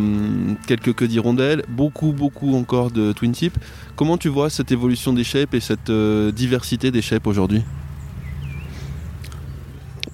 quelques 0.68 0.94
queues 0.96 1.08
d'hirondelles, 1.08 1.64
beaucoup, 1.70 2.12
beaucoup 2.12 2.56
encore 2.56 2.92
de 2.92 3.14
twin 3.14 3.32
tip. 3.32 3.58
Comment 3.96 4.18
tu 4.18 4.30
vois 4.30 4.50
cette 4.50 4.72
évolution 4.72 5.14
des 5.14 5.24
shapes 5.24 5.54
et 5.54 5.60
cette 5.60 5.90
euh, 5.90 6.32
diversité 6.32 6.92
des 6.92 7.02
shapes 7.02 7.28
aujourd'hui? 7.28 7.64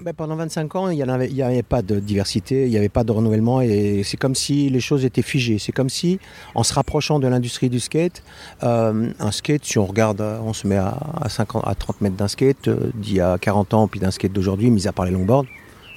Ben, 0.05 0.13
pendant 0.13 0.35
25 0.35 0.75
ans, 0.75 0.89
il 0.89 0.97
n'y 0.97 1.01
avait, 1.01 1.41
avait, 1.41 1.63
pas 1.63 1.81
de 1.81 1.99
diversité, 1.99 2.65
il 2.65 2.69
n'y 2.69 2.77
avait 2.77 2.89
pas 2.89 3.03
de 3.03 3.11
renouvellement 3.11 3.59
et 3.61 4.03
c'est 4.03 4.17
comme 4.17 4.35
si 4.35 4.69
les 4.69 4.79
choses 4.79 5.03
étaient 5.03 5.23
figées. 5.23 5.57
C'est 5.57 5.71
comme 5.71 5.89
si, 5.89 6.19
en 6.53 6.61
se 6.61 6.75
rapprochant 6.75 7.17
de 7.17 7.27
l'industrie 7.27 7.69
du 7.69 7.79
skate, 7.79 8.21
euh, 8.61 9.09
un 9.19 9.31
skate, 9.31 9.65
si 9.65 9.79
on 9.79 9.85
regarde, 9.87 10.21
on 10.21 10.53
se 10.53 10.67
met 10.67 10.77
à, 10.77 11.27
50, 11.27 11.63
à 11.65 11.73
30 11.73 12.01
mètres 12.01 12.15
d'un 12.15 12.27
skate 12.27 12.69
d'il 12.93 13.15
y 13.15 13.19
a 13.19 13.39
40 13.39 13.73
ans, 13.73 13.87
puis 13.87 13.99
d'un 13.99 14.11
skate 14.11 14.31
d'aujourd'hui, 14.31 14.69
mis 14.69 14.87
à 14.87 14.91
part 14.91 15.05
les 15.05 15.11
longboards, 15.11 15.45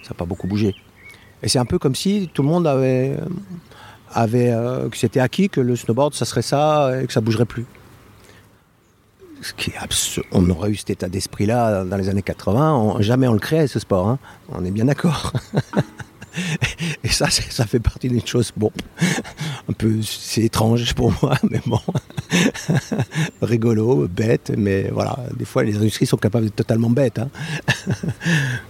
ça 0.09 0.15
n'a 0.15 0.17
pas 0.17 0.25
beaucoup 0.25 0.47
bougé. 0.47 0.75
Et 1.43 1.49
c'est 1.49 1.59
un 1.59 1.67
peu 1.67 1.79
comme 1.79 1.95
si 1.95 2.31
tout 2.33 2.43
le 2.43 2.49
monde 2.49 2.67
avait, 2.67 3.15
avait 4.11 4.51
euh, 4.51 4.89
que 4.89 4.97
c'était 4.97 5.21
acquis 5.21 5.51
que 5.51 5.61
le 5.61 5.77
snowboard, 5.77 6.15
ça 6.15 6.25
serait 6.25 6.43
ça 6.43 6.91
et 6.99 7.07
que 7.07 7.13
ça 7.13 7.21
bougerait 7.21 7.45
plus. 7.45 7.67
Ce 9.43 9.53
qui 9.53 9.71
est 9.71 10.25
On 10.33 10.49
aurait 10.51 10.71
eu 10.71 10.77
cet 10.77 10.91
état 10.91 11.09
d'esprit-là 11.09 11.85
dans 11.85 11.97
les 11.97 12.09
années 12.09 12.23
80. 12.23 12.97
jamais 13.01 13.29
on 13.29 13.35
le 13.35 13.39
créait, 13.39 13.69
ce 13.69 13.79
sport. 13.79 14.09
Hein. 14.09 14.19
On 14.49 14.65
est 14.65 14.71
bien 14.71 14.87
d'accord. 14.87 15.33
Et 17.05 17.09
ça, 17.09 17.29
ça 17.31 17.67
fait 17.67 17.81
partie 17.81 18.09
d'une 18.09 18.27
chose, 18.27 18.53
bon, 18.57 18.71
un 19.69 19.73
peu, 19.73 20.01
c'est 20.03 20.43
étrange 20.43 20.95
pour 20.95 21.13
moi, 21.23 21.37
mais 21.51 21.61
bon, 21.67 21.81
rigolo, 23.43 24.09
bête, 24.09 24.53
mais 24.57 24.89
voilà, 24.93 25.19
des 25.37 25.45
fois 25.45 25.65
les 25.65 25.77
industries 25.77 26.07
sont 26.07 26.17
capables 26.17 26.47
d'être 26.47 26.57
totalement 26.57 26.91
bêtes. 26.91 27.19
Hein. 27.19 27.31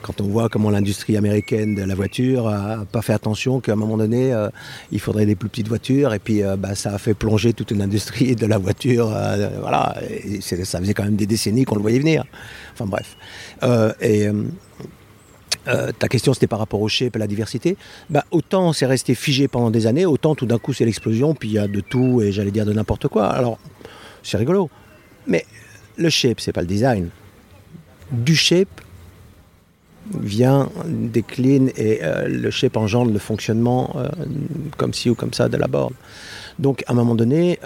Quand 0.03 0.21
on 0.21 0.29
voit 0.29 0.49
comment 0.49 0.71
l'industrie 0.71 1.17
américaine 1.17 1.75
de 1.75 1.83
la 1.83 1.95
voiture 1.95 2.49
a 2.49 2.85
pas 2.91 3.03
fait 3.03 3.13
attention 3.13 3.61
qu'à 3.61 3.73
un 3.73 3.77
moment 3.77 3.97
donné, 3.97 4.33
euh, 4.33 4.49
il 4.93 5.01
faudrait 5.01 5.27
des 5.27 5.37
plus 5.37 5.49
petites 5.49 5.69
voitures, 5.69 6.15
et 6.15 6.19
puis 6.19 6.43
euh, 6.43 6.57
bah, 6.57 6.75
ça 6.75 6.95
a 6.95 6.99
fait 6.99 7.15
plonger 7.15 7.53
toute 7.53 7.71
une 7.71 7.83
industrie 7.83 8.37
de 8.37 8.47
la 8.47 8.59
voiture, 8.59 9.13
euh, 9.15 9.51
voilà, 9.61 9.97
ça 10.41 10.81
faisait 10.81 10.95
quand 10.95 11.05
même 11.05 11.17
des 11.17 11.27
décennies 11.27 11.65
qu'on 11.65 11.77
le 11.77 11.83
voyait 11.83 11.99
venir. 11.99 12.25
Enfin 12.75 12.87
bref. 12.87 13.17
et 14.01 14.29
euh, 15.69 15.93
ta 15.97 16.09
question 16.09 16.35
c'était 16.35 16.47
par 16.47 16.59
rapport 16.59 16.81
au 16.81 16.89
shape 16.89 17.17
et 17.17 17.19
la 17.19 17.27
diversité. 17.27 17.77
Bah, 18.11 18.25
autant 18.31 18.73
c'est 18.73 18.87
resté 18.87 19.15
figé 19.15 19.49
pendant 19.49 19.71
des 19.71 19.87
années, 19.87 20.07
autant 20.07 20.35
tout 20.35 20.47
d'un 20.47 20.59
coup 20.59 20.73
c'est 20.73 20.85
l'explosion, 20.85 21.35
puis 21.35 21.49
il 21.49 21.55
y 21.55 21.59
a 21.59 21.69
de 21.69 21.81
tout 21.81 22.23
et 22.23 22.33
j'allais 22.33 22.51
dire 22.51 22.67
de 22.67 22.73
n'importe 22.73 23.09
quoi. 23.09 23.27
Alors 23.27 23.59
c'est 24.23 24.37
rigolo. 24.37 24.71
Mais 25.27 25.45
le 25.97 26.11
shape, 26.11 26.41
c'est 26.41 26.53
pas 26.53 26.63
le 26.63 26.67
design. 26.67 27.11
Du 28.11 28.35
shape 28.35 28.81
vient, 30.19 30.71
décline 30.87 31.71
et 31.77 32.01
euh, 32.03 32.27
le 32.29 32.51
shape 32.51 32.79
engendre 32.79 33.13
le 33.13 33.19
fonctionnement 33.19 33.95
euh, 33.97 34.09
comme 34.79 34.95
ci 34.95 35.11
ou 35.11 35.15
comme 35.15 35.35
ça 35.35 35.49
de 35.49 35.57
la 35.57 35.67
board. 35.67 35.93
Donc 36.59 36.83
à 36.87 36.93
un 36.93 36.95
moment 36.95 37.15
donné, 37.15 37.59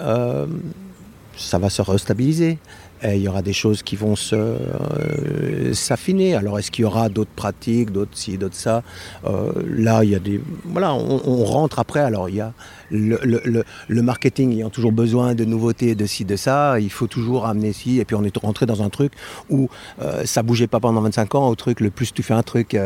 ça 1.37 1.57
va 1.57 1.69
se 1.69 1.81
restabiliser 1.81 2.59
il 3.03 3.21
y 3.21 3.27
aura 3.27 3.41
des 3.41 3.53
choses 3.53 3.83
qui 3.83 3.95
vont 3.95 4.15
euh, 4.33 5.73
s'affiner. 5.73 6.35
Alors 6.35 6.59
est-ce 6.59 6.71
qu'il 6.71 6.83
y 6.83 6.85
aura 6.85 7.09
d'autres 7.09 7.31
pratiques, 7.35 7.91
d'autres 7.91 8.17
ci, 8.17 8.37
d'autres 8.37 8.55
ça? 8.55 8.83
Euh, 9.25 9.51
Là, 9.67 10.03
il 10.03 10.11
y 10.11 10.15
a 10.15 10.19
des. 10.19 10.41
Voilà, 10.65 10.93
on, 10.93 11.43
rentre 11.43 11.79
après. 11.79 11.99
Alors 11.99 12.29
il 12.29 12.35
y 12.35 12.41
a 12.41 12.53
le, 12.89 13.19
le, 13.23 13.63
le, 13.87 14.01
marketing 14.01 14.51
ayant 14.53 14.69
toujours 14.69 14.91
besoin 14.91 15.35
de 15.35 15.45
nouveautés, 15.45 15.95
de 15.95 16.05
ci, 16.05 16.25
de 16.25 16.35
ça. 16.35 16.79
Il 16.79 16.91
faut 16.91 17.07
toujours 17.07 17.45
amener 17.45 17.73
ci. 17.73 17.99
Et 17.99 18.05
puis 18.05 18.15
on 18.15 18.23
est 18.23 18.37
rentré 18.37 18.65
dans 18.65 18.81
un 18.81 18.89
truc 18.89 19.13
où 19.49 19.69
euh, 20.01 20.23
ça 20.25 20.43
bougeait 20.43 20.67
pas 20.67 20.79
pendant 20.79 21.01
25 21.01 21.35
ans. 21.35 21.47
Au 21.47 21.55
truc, 21.55 21.79
le 21.81 21.89
plus 21.89 22.13
tu 22.13 22.23
fais 22.23 22.33
un 22.33 22.43
truc 22.43 22.77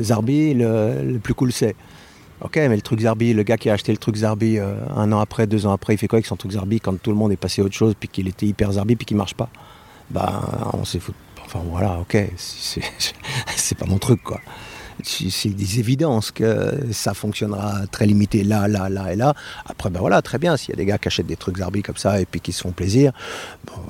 Zarbi, 0.00 0.54
le, 0.54 1.18
plus 1.22 1.34
cool 1.34 1.52
c'est. 1.52 1.76
Ok, 2.44 2.56
mais 2.56 2.74
le 2.74 2.82
truc 2.82 3.00
Zarbi, 3.00 3.34
le 3.34 3.44
gars 3.44 3.56
qui 3.56 3.70
a 3.70 3.74
acheté 3.74 3.92
le 3.92 3.98
truc 3.98 4.16
Zarbi 4.16 4.58
euh, 4.58 4.74
un 4.96 5.12
an 5.12 5.20
après, 5.20 5.46
deux 5.46 5.64
ans 5.66 5.72
après, 5.72 5.94
il 5.94 5.98
fait 5.98 6.08
quoi 6.08 6.16
avec 6.16 6.26
son 6.26 6.36
truc 6.36 6.52
Zarbi 6.52 6.80
quand 6.80 7.00
tout 7.00 7.10
le 7.10 7.16
monde 7.16 7.30
est 7.30 7.36
passé 7.36 7.62
à 7.62 7.64
autre 7.64 7.74
chose, 7.74 7.94
puis 7.98 8.08
qu'il 8.08 8.26
était 8.26 8.46
hyper 8.46 8.72
Zarbi, 8.72 8.96
puis 8.96 9.06
qu'il 9.06 9.16
marche 9.16 9.34
pas? 9.34 9.48
Bah, 10.10 10.42
on 10.72 10.84
s'est 10.84 10.98
foutu. 10.98 11.16
Enfin 11.44 11.60
voilà, 11.70 11.98
ok, 12.00 12.16
c'est 12.36 13.78
pas 13.78 13.86
mon 13.86 13.98
truc 13.98 14.22
quoi 14.22 14.40
c'est 15.02 15.50
des 15.50 15.80
évidences 15.80 16.30
que 16.30 16.92
ça 16.92 17.14
fonctionnera 17.14 17.86
très 17.90 18.06
limité 18.06 18.44
là, 18.44 18.68
là, 18.68 18.88
là 18.88 19.12
et 19.12 19.16
là. 19.16 19.34
Après, 19.66 19.90
ben 19.90 20.00
voilà, 20.00 20.22
très 20.22 20.38
bien, 20.38 20.56
s'il 20.56 20.70
y 20.70 20.72
a 20.74 20.76
des 20.76 20.84
gars 20.84 20.98
qui 20.98 21.08
achètent 21.08 21.26
des 21.26 21.36
trucs 21.36 21.58
Zarbi 21.58 21.82
comme 21.82 21.96
ça 21.96 22.20
et 22.20 22.26
puis 22.26 22.40
qui 22.40 22.52
se 22.52 22.62
font 22.62 22.72
plaisir, 22.72 23.12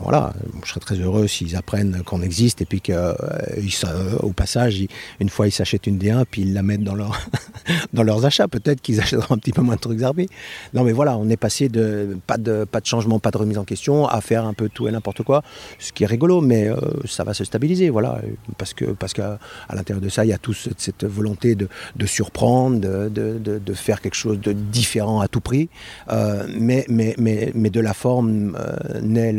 voilà, 0.01 0.33
je 0.65 0.69
serais 0.69 0.81
très 0.81 0.97
heureux 0.97 1.27
s'ils 1.27 1.57
apprennent 1.57 2.03
qu'on 2.05 2.23
existe 2.23 2.63
et 2.63 2.65
puis 2.65 2.81
qu'au 2.81 2.93
euh, 2.93 4.33
passage, 4.35 4.85
une 5.21 5.29
fois 5.29 5.47
ils 5.47 5.53
s'achètent 5.53 5.87
une 5.87 5.99
D1 5.99 6.25
puis 6.31 6.43
ils 6.43 6.55
la 6.55 6.63
mettent 6.63 6.85
dans, 6.85 6.95
leur 6.95 7.19
dans 7.93 8.03
leurs 8.03 8.25
achats. 8.25 8.49
Peut-être 8.49 8.81
qu'ils 8.81 9.01
achèteront 9.01 9.35
un 9.35 9.39
petit 9.39 9.53
peu 9.53 9.63
moins 9.63 9.77
de 9.77 9.81
trucs 9.81 10.01
Zarbi. 10.01 10.29
Non, 10.75 10.85
mais 10.85 10.93
voilà, 10.93 11.17
on 11.17 11.29
est 11.29 11.37
passé 11.37 11.69
de 11.69 12.17
pas, 12.27 12.39
de 12.39 12.65
pas 12.65 12.81
de 12.81 12.87
changement, 12.87 13.19
pas 13.19 13.31
de 13.31 13.39
remise 13.39 13.59
en 13.59 13.65
question 13.65 14.07
à 14.07 14.21
faire 14.21 14.45
un 14.47 14.55
peu 14.55 14.69
tout 14.69 14.89
et 14.89 14.93
n'importe 14.93 15.23
quoi, 15.23 15.43
ce 15.79 15.93
qui 15.93 16.05
est 16.05 16.07
rigolo, 16.07 16.41
mais 16.41 16.69
euh, 16.69 16.77
ça 17.05 17.25
va 17.25 17.35
se 17.35 17.45
stabiliser, 17.45 17.91
voilà, 17.91 18.21
parce 18.59 18.75
que 18.75 18.87
parce 18.87 19.13
qu'à 19.13 19.39
l'intérieur 19.73 20.03
de 20.03 20.09
ça, 20.09 20.25
il 20.25 20.29
y 20.29 20.33
a 20.33 20.39
tout 20.39 20.55
volonté 21.07 21.55
de, 21.55 21.69
surprendre, 22.07 22.79
de, 22.81 23.75
faire 23.75 24.01
quelque 24.01 24.15
chose 24.15 24.41
de 24.41 24.53
différent 24.53 25.21
à 25.21 25.29
tout 25.29 25.41
prix, 25.41 25.69
euh, 26.11 26.47
mais, 26.59 26.85
mais, 26.89 27.15
mais, 27.19 27.53
mais, 27.55 27.71
de 27.71 27.81
la 27.81 27.95
forme 27.95 28.57
euh, 28.59 29.01
naît 29.01 29.35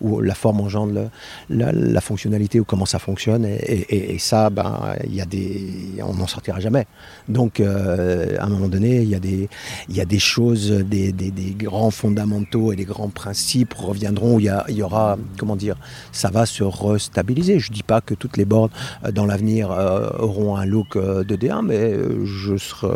ou 0.00 0.20
la 0.20 0.34
forme 0.34 0.60
engendre 0.60 1.10
la, 1.48 2.00
fonctionnalité 2.00 2.60
ou 2.60 2.64
comment 2.64 2.86
ça 2.86 2.98
fonctionne, 2.98 3.44
et, 3.46 4.18
ça, 4.18 4.50
ben, 4.50 4.94
y 5.08 5.20
a 5.20 5.24
des, 5.24 5.94
on 6.02 6.14
n'en 6.14 6.26
sortira 6.26 6.60
jamais. 6.60 6.86
Donc, 7.28 7.60
euh, 7.60 8.36
à 8.38 8.44
un 8.44 8.48
moment 8.48 8.68
donné, 8.68 9.02
il 9.02 9.08
y 9.08 9.14
a 9.14 9.20
des, 9.20 9.48
y 9.88 10.00
a 10.00 10.04
des 10.04 10.18
choses, 10.18 10.70
des, 10.70 11.12
grands 11.56 11.90
fondamentaux 11.90 12.72
et 12.72 12.76
des 12.76 12.84
grands 12.84 13.08
principes 13.08 13.74
reviendront. 13.74 14.38
Il 14.38 14.44
y, 14.68 14.72
y 14.74 14.82
aura, 14.82 15.18
comment 15.38 15.56
dire, 15.56 15.76
ça 16.12 16.30
va 16.30 16.46
se 16.46 16.62
restabiliser. 16.62 17.58
Je 17.58 17.72
dis 17.72 17.82
pas 17.82 18.00
que 18.00 18.14
toutes 18.14 18.36
les 18.36 18.44
bornes 18.44 18.70
dans 19.12 19.26
l'avenir 19.26 19.70
auront 20.18 20.56
un 20.56 20.66
look 20.66 20.97
de 21.00 21.36
D1, 21.36 21.62
mais 21.64 21.94
euh, 21.94 22.58
serais, 22.58 22.88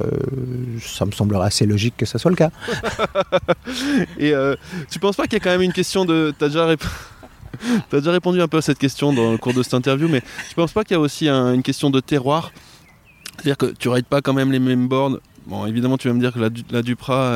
ça 0.80 1.04
me 1.04 1.12
semblerait 1.12 1.46
assez 1.46 1.66
logique 1.66 1.94
que 1.96 2.06
ça 2.06 2.18
soit 2.18 2.30
le 2.30 2.36
cas. 2.36 2.50
Et 4.18 4.32
euh, 4.32 4.56
tu 4.90 4.98
penses 4.98 5.16
pas 5.16 5.24
qu'il 5.24 5.34
y 5.34 5.36
a 5.36 5.40
quand 5.40 5.50
même 5.50 5.62
une 5.62 5.72
question 5.72 6.04
de. 6.04 6.34
Tu 6.38 6.44
as 6.44 6.48
déjà 6.48 6.68
déjà 7.92 8.12
répondu 8.12 8.40
un 8.40 8.48
peu 8.48 8.58
à 8.58 8.62
cette 8.62 8.78
question 8.78 9.12
dans 9.12 9.32
le 9.32 9.38
cours 9.38 9.54
de 9.54 9.62
cette 9.62 9.74
interview, 9.74 10.08
mais 10.08 10.22
tu 10.48 10.54
penses 10.54 10.72
pas 10.72 10.84
qu'il 10.84 10.94
y 10.94 10.98
a 10.98 11.00
aussi 11.00 11.28
une 11.28 11.62
question 11.62 11.90
de 11.90 12.00
terroir? 12.00 12.52
C'est-à-dire 13.36 13.56
que 13.56 13.66
tu 13.66 13.88
rides 13.88 14.06
pas 14.06 14.20
quand 14.20 14.34
même 14.34 14.52
les 14.52 14.58
mêmes 14.58 14.88
boards 14.88 15.18
Bon, 15.46 15.66
évidemment, 15.66 15.98
tu 15.98 16.06
vas 16.08 16.14
me 16.14 16.20
dire 16.20 16.32
que 16.32 16.38
la, 16.38 16.50
la 16.70 16.82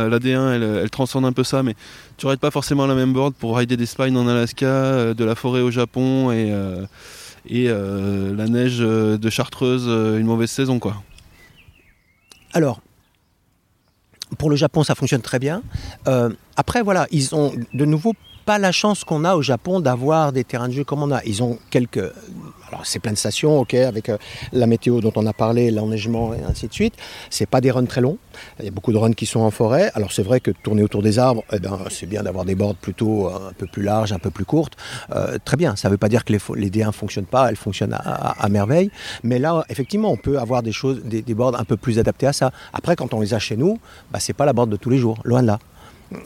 la 0.08 0.18
D1, 0.18 0.80
elle, 0.82 0.90
transcende 0.90 1.24
un 1.24 1.32
peu 1.32 1.42
ça, 1.42 1.62
mais 1.62 1.74
tu 2.16 2.26
rides 2.26 2.38
pas 2.38 2.52
forcément 2.52 2.86
la 2.86 2.94
même 2.94 3.12
board 3.12 3.34
pour 3.34 3.56
rider 3.56 3.76
des 3.76 3.86
spines 3.86 4.16
en 4.16 4.28
Alaska, 4.28 4.66
euh, 4.66 5.14
de 5.14 5.24
la 5.24 5.34
forêt 5.34 5.60
au 5.60 5.70
Japon 5.70 6.30
et, 6.30 6.52
et 7.48 7.68
euh, 7.68 8.34
la 8.34 8.46
neige 8.46 8.78
euh, 8.80 9.18
de 9.18 9.30
Chartreuse 9.30 9.86
euh, 9.86 10.18
une 10.18 10.26
mauvaise 10.26 10.50
saison 10.50 10.78
quoi. 10.78 11.02
Alors, 12.52 12.80
pour 14.38 14.50
le 14.50 14.56
Japon, 14.56 14.82
ça 14.82 14.94
fonctionne 14.94 15.20
très 15.20 15.38
bien. 15.38 15.62
après, 16.56 16.82
voilà, 16.82 17.06
ils 17.10 17.34
ont 17.34 17.52
de 17.74 17.84
nouveau 17.84 18.14
pas 18.46 18.58
la 18.58 18.72
chance 18.72 19.04
qu'on 19.04 19.24
a 19.24 19.34
au 19.34 19.42
Japon 19.42 19.80
d'avoir 19.80 20.32
des 20.32 20.42
terrains 20.42 20.68
de 20.68 20.72
jeu 20.72 20.84
comme 20.84 21.02
on 21.02 21.10
a. 21.10 21.22
Ils 21.24 21.42
ont 21.42 21.58
quelques. 21.70 22.12
Alors, 22.68 22.84
c'est 22.84 22.98
plein 22.98 23.12
de 23.12 23.16
stations, 23.16 23.60
ok, 23.60 23.74
avec 23.74 24.08
euh, 24.08 24.18
la 24.52 24.66
météo 24.66 25.00
dont 25.00 25.12
on 25.16 25.26
a 25.26 25.32
parlé, 25.32 25.70
l'enneigement 25.70 26.34
et 26.34 26.42
ainsi 26.48 26.66
de 26.66 26.72
suite. 26.72 26.94
C'est 27.30 27.46
pas 27.46 27.60
des 27.60 27.70
runs 27.70 27.84
très 27.84 28.00
longs. 28.00 28.18
Il 28.58 28.64
y 28.64 28.68
a 28.68 28.70
beaucoup 28.70 28.92
de 28.92 28.98
runs 28.98 29.12
qui 29.12 29.26
sont 29.26 29.40
en 29.40 29.50
forêt. 29.50 29.90
Alors, 29.94 30.12
c'est 30.12 30.22
vrai 30.22 30.40
que 30.40 30.50
tourner 30.50 30.82
autour 30.82 31.02
des 31.02 31.18
arbres, 31.18 31.44
eh 31.52 31.58
ben, 31.58 31.78
c'est 31.90 32.06
bien 32.06 32.22
d'avoir 32.22 32.44
des 32.44 32.54
boards 32.54 32.74
plutôt 32.74 33.28
euh, 33.28 33.50
un 33.50 33.52
peu 33.52 33.66
plus 33.66 33.82
larges, 33.82 34.12
un 34.12 34.18
peu 34.18 34.30
plus 34.30 34.44
courtes. 34.44 34.76
Euh, 35.14 35.38
très 35.44 35.56
bien. 35.56 35.76
Ça 35.76 35.88
ne 35.88 35.92
veut 35.92 35.98
pas 35.98 36.08
dire 36.08 36.24
que 36.24 36.32
les, 36.32 36.40
les 36.56 36.70
D1 36.70 36.86
ne 36.86 36.92
fonctionnent 36.92 37.26
pas. 37.26 37.48
Elles 37.48 37.56
fonctionnent 37.56 37.96
à, 37.98 38.48
merveille. 38.48 38.90
Mais 39.22 39.38
là, 39.38 39.64
effectivement, 39.68 40.10
on 40.10 40.16
peut 40.16 40.38
avoir 40.38 40.62
des 40.62 40.72
choses, 40.72 41.02
des, 41.04 41.22
boards 41.34 41.58
un 41.58 41.64
peu 41.64 41.76
plus 41.76 41.98
adaptés 41.98 42.26
à 42.26 42.32
ça. 42.32 42.52
Après, 42.72 42.96
quand 42.96 43.14
on 43.14 43.20
les 43.20 43.34
a 43.34 43.38
chez 43.38 43.56
nous, 43.56 43.78
bah, 44.10 44.20
c'est 44.20 44.32
pas 44.32 44.46
la 44.46 44.52
board 44.52 44.70
de 44.70 44.76
tous 44.76 44.90
les 44.90 44.98
jours. 44.98 45.18
Loin 45.24 45.42
de 45.42 45.46
là. 45.46 45.58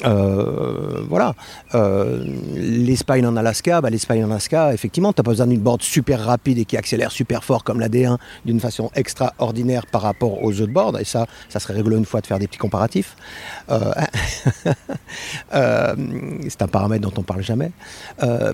Euh, 0.04 1.02
voilà. 1.08 1.34
Euh, 1.74 2.24
L'Espagne 2.54 3.26
en 3.26 3.36
Alaska, 3.36 3.80
bah, 3.80 3.90
l'Espagne 3.90 4.24
en 4.24 4.30
Alaska, 4.30 4.72
effectivement, 4.72 5.12
tu 5.12 5.20
n'as 5.20 5.24
pas 5.24 5.30
besoin 5.30 5.46
d'une 5.46 5.60
board 5.60 5.82
super 5.82 6.24
rapide 6.24 6.58
et 6.58 6.64
qui 6.64 6.76
accélère 6.76 7.12
super 7.12 7.44
fort 7.44 7.64
comme 7.64 7.80
la 7.80 7.88
D1 7.88 8.18
d'une 8.44 8.60
façon 8.60 8.90
extraordinaire 8.94 9.86
par 9.86 10.02
rapport 10.02 10.42
aux 10.42 10.60
autres 10.60 10.72
boards. 10.72 10.98
Et 10.98 11.04
ça, 11.04 11.26
ça 11.48 11.60
serait 11.60 11.74
rigolo 11.74 11.96
une 11.96 12.04
fois 12.04 12.20
de 12.20 12.26
faire 12.26 12.38
des 12.38 12.46
petits 12.46 12.58
comparatifs. 12.58 13.16
Euh, 13.70 13.92
c'est 16.48 16.62
un 16.62 16.68
paramètre 16.68 17.02
dont 17.02 17.14
on 17.18 17.22
parle 17.22 17.42
jamais. 17.42 17.70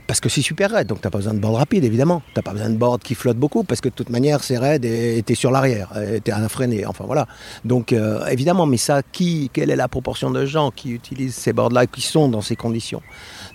parce 0.07 0.21
que 0.21 0.29
c'est 0.29 0.43
super 0.43 0.71
raide, 0.71 0.87
donc 0.87 1.01
tu 1.01 1.07
n'as 1.07 1.11
pas 1.11 1.19
besoin 1.19 1.35
de 1.35 1.41
board 1.41 1.57
rapide, 1.57 1.85
évidemment. 1.85 2.23
Tu 2.27 2.39
n'as 2.39 2.43
pas 2.43 2.53
besoin 2.53 2.71
de 2.71 2.77
board 2.77 3.03
qui 3.03 3.15
flotte 3.15 3.37
beaucoup 3.37 3.65
parce 3.65 3.81
que 3.81 3.89
de 3.89 3.95
toute 3.95 4.11
manière, 4.11 4.43
c'est 4.43 4.59
raide 4.59 4.85
et 4.85 5.23
tu 5.27 5.33
es 5.33 5.37
sur 5.37 5.51
l'arrière, 5.51 5.91
tu 6.25 6.31
es 6.31 6.35
un 6.35 6.49
freiné. 6.49 6.87
Enfin 6.87 7.05
voilà. 7.07 7.27
Donc 7.65 7.95
évidemment, 8.31 8.67
mais 8.67 8.77
ça, 8.77 9.03
qui, 9.03 9.51
quelle 9.53 9.71
est 9.71 9.77
la 9.77 9.89
proportion 9.89 10.31
de 10.31 10.45
gens 10.47 10.71
qui 10.71 10.91
utilisent 10.91 11.16
ces 11.31 11.53
boards-là, 11.53 11.87
qui 11.87 12.01
sont 12.01 12.29
dans 12.29 12.41
ces 12.41 12.57
conditions. 12.57 13.03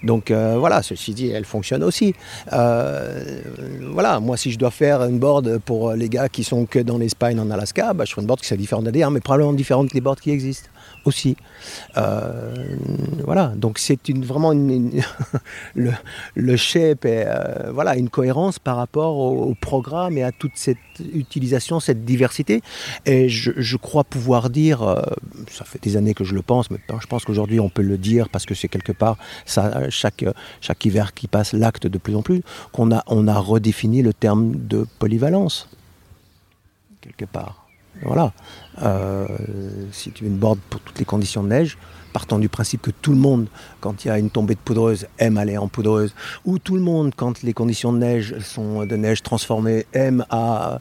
Donc 0.03 0.31
euh, 0.31 0.57
voilà, 0.57 0.81
ceci 0.81 1.13
dit, 1.13 1.29
elle 1.29 1.45
fonctionne 1.45 1.83
aussi. 1.83 2.13
Euh, 2.53 3.41
voilà, 3.91 4.19
moi 4.19 4.37
si 4.37 4.51
je 4.51 4.57
dois 4.57 4.71
faire 4.71 5.03
une 5.03 5.19
board 5.19 5.59
pour 5.59 5.93
les 5.93 6.09
gars 6.09 6.29
qui 6.29 6.43
sont 6.43 6.65
que 6.65 6.79
dans 6.79 6.97
les 6.97 7.09
spines 7.09 7.39
en 7.39 7.49
Alaska, 7.51 7.93
bah, 7.93 8.05
je 8.05 8.11
ferai 8.11 8.21
une 8.21 8.27
board 8.27 8.39
qui 8.39 8.47
soit 8.47 8.57
différente 8.57 8.85
d'ADR, 8.85 9.11
mais 9.11 9.19
probablement 9.19 9.53
différente 9.53 9.91
des 9.91 10.01
boards 10.01 10.19
qui 10.19 10.31
existent 10.31 10.69
aussi. 11.05 11.35
Euh, 11.97 12.75
voilà, 13.23 13.47
donc 13.55 13.79
c'est 13.79 14.09
une, 14.09 14.23
vraiment 14.23 14.51
une, 14.51 15.01
le, 15.75 15.91
le, 16.35 16.57
shape 16.57 17.05
euh, 17.05 17.71
voilà, 17.71 17.95
une 17.95 18.09
cohérence 18.09 18.59
par 18.59 18.77
rapport 18.77 19.17
au, 19.17 19.55
programme 19.59 20.17
et 20.17 20.23
à 20.23 20.31
toute 20.31 20.53
cette 20.55 20.77
utilisation, 21.13 21.79
cette 21.79 22.05
diversité. 22.05 22.61
Et 23.05 23.29
je, 23.29 23.51
je 23.55 23.77
crois 23.77 24.03
pouvoir 24.03 24.49
dire, 24.49 24.81
euh, 24.81 25.01
ça 25.49 25.65
fait 25.65 25.81
des 25.81 25.97
années 25.97 26.13
que 26.13 26.23
je 26.23 26.33
le 26.33 26.41
pense, 26.41 26.71
mais 26.71 26.77
je 26.99 27.07
pense 27.07 27.25
qu'aujourd'hui 27.25 27.59
on 27.59 27.69
peut 27.69 27.81
le 27.81 27.97
dire 27.97 28.29
parce 28.29 28.45
que 28.45 28.55
c'est 28.55 28.67
quelque 28.67 28.91
part, 28.91 29.17
ça, 29.45 29.89
chaque, 29.89 30.25
chaque 30.61 30.85
hiver 30.85 31.13
qui 31.13 31.27
passe, 31.27 31.53
l'acte 31.53 31.87
de 31.87 31.97
plus 31.97 32.15
en 32.15 32.21
plus, 32.21 32.41
qu'on 32.71 32.91
a, 32.91 33.03
on 33.07 33.27
a 33.27 33.37
redéfini 33.37 34.01
le 34.01 34.13
terme 34.13 34.55
de 34.55 34.87
polyvalence, 34.99 35.69
quelque 37.01 37.25
part. 37.25 37.60
Voilà. 38.03 38.33
Euh, 38.81 39.27
si 39.91 40.11
tu 40.11 40.23
veux 40.23 40.29
une 40.29 40.37
board 40.37 40.59
pour 40.69 40.81
toutes 40.81 40.99
les 40.99 41.05
conditions 41.05 41.43
de 41.43 41.49
neige, 41.49 41.77
partant 42.11 42.39
du 42.39 42.49
principe 42.49 42.81
que 42.81 42.91
tout 42.91 43.11
le 43.11 43.17
monde, 43.17 43.47
quand 43.79 44.03
il 44.03 44.09
y 44.09 44.11
a 44.11 44.19
une 44.19 44.29
tombée 44.29 44.55
de 44.55 44.59
poudreuse, 44.59 45.07
aime 45.17 45.37
aller 45.37 45.57
en 45.57 45.67
poudreuse, 45.67 46.13
ou 46.45 46.59
tout 46.59 46.75
le 46.75 46.81
monde, 46.81 47.13
quand 47.15 47.41
les 47.43 47.53
conditions 47.53 47.93
de 47.93 47.99
neige 47.99 48.37
sont 48.39 48.85
de 48.85 48.95
neige 48.95 49.23
transformée, 49.23 49.85
aime 49.93 50.25
à, 50.29 50.79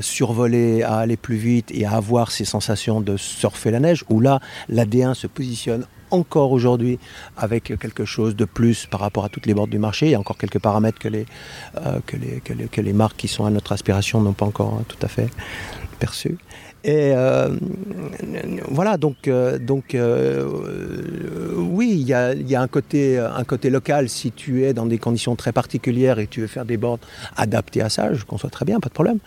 survoler, 0.00 0.82
à 0.82 0.96
aller 0.96 1.16
plus 1.16 1.36
vite 1.36 1.70
et 1.72 1.86
à 1.86 1.92
avoir 1.92 2.30
ces 2.30 2.44
sensations 2.44 3.00
de 3.00 3.16
surfer 3.16 3.70
la 3.70 3.80
neige, 3.80 4.04
où 4.08 4.20
là, 4.20 4.40
l'AD1 4.68 5.14
se 5.14 5.26
positionne 5.26 5.86
encore 6.10 6.52
aujourd'hui 6.52 6.98
avec 7.38 7.72
quelque 7.78 8.04
chose 8.04 8.36
de 8.36 8.44
plus 8.44 8.84
par 8.84 9.00
rapport 9.00 9.24
à 9.24 9.30
toutes 9.30 9.46
les 9.46 9.54
bordes 9.54 9.70
du 9.70 9.78
marché. 9.78 10.06
Il 10.06 10.10
y 10.12 10.14
a 10.14 10.20
encore 10.20 10.36
quelques 10.36 10.58
paramètres 10.58 10.98
que 10.98 11.08
les, 11.08 11.24
euh, 11.78 12.00
que 12.06 12.16
les, 12.16 12.40
que 12.40 12.52
les, 12.52 12.68
que 12.68 12.82
les 12.82 12.92
marques 12.92 13.16
qui 13.16 13.28
sont 13.28 13.46
à 13.46 13.50
notre 13.50 13.72
aspiration 13.72 14.20
n'ont 14.20 14.34
pas 14.34 14.44
encore 14.44 14.82
tout 14.88 14.98
à 15.00 15.08
fait 15.08 15.30
perçu. 16.02 16.36
Et 16.84 17.12
euh, 17.14 17.48
voilà, 18.68 18.96
donc, 18.96 19.28
euh, 19.28 19.56
donc 19.56 19.94
euh, 19.94 20.44
oui, 21.56 21.90
il 21.92 22.08
y 22.08 22.12
a, 22.12 22.34
y 22.34 22.56
a, 22.56 22.60
un, 22.60 22.66
côté, 22.66 23.18
un 23.18 23.44
côté 23.44 23.70
local. 23.70 24.08
Si 24.08 24.32
tu 24.32 24.64
es 24.64 24.74
dans 24.74 24.86
des 24.86 24.98
conditions 24.98 25.36
très 25.36 25.52
particulières 25.52 26.18
et 26.18 26.26
tu 26.26 26.40
veux 26.40 26.48
faire 26.48 26.64
des 26.64 26.76
boards 26.76 26.98
adaptés 27.36 27.82
à 27.82 27.88
ça, 27.88 28.14
je 28.14 28.24
conçois 28.24 28.50
très 28.50 28.64
bien, 28.64 28.80
pas 28.80 28.88
de 28.88 28.94
problème. 28.94 29.18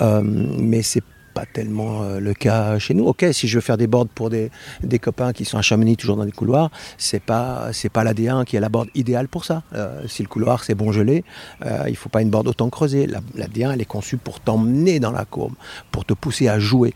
mais 0.00 0.80
c'est 0.82 1.02
pas 1.32 1.46
tellement 1.46 2.02
euh, 2.02 2.20
le 2.20 2.34
cas 2.34 2.78
chez 2.78 2.94
nous. 2.94 3.06
Ok, 3.06 3.24
si 3.32 3.48
je 3.48 3.56
veux 3.56 3.60
faire 3.60 3.78
des 3.78 3.86
boards 3.86 4.08
pour 4.08 4.30
des, 4.30 4.50
des 4.82 4.98
copains 4.98 5.32
qui 5.32 5.44
sont 5.44 5.58
à 5.58 5.62
Chamonix, 5.62 5.96
toujours 5.96 6.16
dans 6.16 6.24
les 6.24 6.32
couloirs, 6.32 6.70
c'est 6.98 7.22
pas 7.22 7.68
c'est 7.72 7.88
pas 7.88 8.04
la 8.04 8.14
D1 8.14 8.44
qui 8.44 8.56
est 8.56 8.60
la 8.60 8.68
board 8.68 8.88
idéale 8.94 9.28
pour 9.28 9.44
ça. 9.44 9.62
Euh, 9.74 10.02
si 10.06 10.22
le 10.22 10.28
couloir 10.28 10.64
c'est 10.64 10.74
bon 10.74 10.92
gelé, 10.92 11.24
euh, 11.64 11.84
il 11.88 11.96
faut 11.96 12.08
pas 12.08 12.22
une 12.22 12.30
board 12.30 12.46
autant 12.48 12.68
creusée. 12.70 13.06
La, 13.06 13.20
la, 13.34 13.46
D1 13.46 13.72
elle 13.72 13.80
est 13.80 13.86
conçue 13.86 14.16
pour 14.16 14.40
t'emmener 14.40 15.00
dans 15.00 15.10
la 15.10 15.24
courbe, 15.24 15.54
pour 15.90 16.04
te 16.04 16.14
pousser 16.14 16.48
à 16.48 16.58
jouer. 16.58 16.94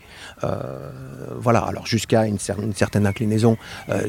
voilà. 1.39 1.59
Alors 1.59 1.85
jusqu'à 1.85 2.25
une, 2.25 2.37
certaine 2.39 3.05
inclinaison, 3.05 3.57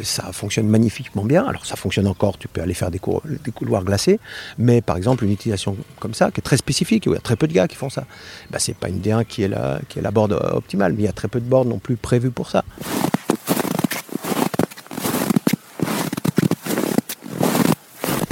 ça 0.03 0.33
fonctionne 0.33 0.69
magnifiquement 0.69 1.25
bien. 1.25 1.45
Alors 1.47 1.67
ça 1.67 1.77
fonctionne 1.77 2.07
encore. 2.07 2.39
Tu 2.39 2.49
peux 2.49 2.61
aller 2.61 2.75
faire 2.75 2.91
des, 2.91 3.01
des, 3.45 3.51
couloirs 3.53 3.85
glacés, 3.85 4.21
mais 4.59 4.81
par 4.81 4.97
exemple 4.97 5.25
une 5.25 5.33
utilisation 5.33 5.77
comme 5.99 6.15
ça 6.15 6.31
qui 6.31 6.41
est 6.41 6.43
très 6.43 6.57
spécifique, 6.57 7.05
où 7.07 7.11
il 7.11 7.15
y 7.15 7.19
a 7.19 7.21
très 7.21 7.37
peu 7.37 7.47
de 7.47 7.53
gars 7.53 7.69
qui 7.69 7.77
font 7.77 7.91
ça. 7.91 8.05
Bah, 8.51 8.59
c'est 8.59 8.77
pas 8.77 8.89
une 8.89 9.01
D1 9.01 9.25
qui 9.25 9.43
est 9.43 9.49
la 9.49 9.81
qui 9.89 9.99
est 9.99 10.03
la 10.03 10.11
mais 10.27 10.95
il 10.99 11.03
y 11.03 11.09
a 11.09 11.13
très 11.13 11.29
peu 11.29 11.41
de 11.41 11.49
boards 11.49 11.67
non 11.67 11.79
plus 11.79 11.97
prévus 11.97 12.31
pour 12.31 12.51
ça. 12.51 12.65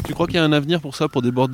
Tu 0.07 0.15
crois 0.15 0.27
qu'il 0.27 0.37
y 0.37 0.39
a 0.39 0.45
un 0.45 0.53
avenir 0.53 0.81
pour 0.81 0.97
ça, 0.97 1.09
pour 1.09 1.21
des 1.21 1.31
boards 1.31 1.51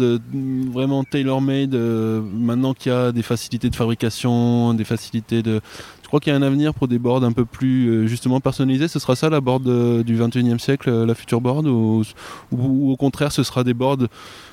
vraiment 0.72 1.02
tailor-made, 1.02 1.74
euh, 1.74 2.20
maintenant 2.20 2.74
qu'il 2.74 2.92
y 2.92 2.94
a 2.94 3.10
des 3.10 3.22
facilités 3.22 3.68
de 3.70 3.74
fabrication, 3.74 4.72
des 4.74 4.84
facilités 4.84 5.42
de... 5.42 5.60
Tu 6.02 6.06
crois 6.06 6.20
qu'il 6.20 6.32
y 6.32 6.36
a 6.36 6.38
un 6.38 6.42
avenir 6.42 6.72
pour 6.72 6.86
des 6.86 6.98
boards 6.98 7.24
un 7.24 7.32
peu 7.32 7.44
plus 7.44 7.88
euh, 7.88 8.06
justement 8.06 8.40
personnalisés 8.40 8.86
Ce 8.86 8.98
sera 8.98 9.16
ça 9.16 9.30
la 9.30 9.40
board 9.40 9.66
euh, 9.66 10.04
du 10.04 10.16
21e 10.16 10.58
siècle, 10.58 10.92
la 10.92 11.14
future 11.14 11.40
board 11.40 11.66
ou, 11.66 12.04
ou, 12.52 12.92
au 12.92 12.96
contraire 12.96 13.32
ce 13.32 13.42
sera 13.42 13.64
des 13.64 13.74
boards 13.74 14.06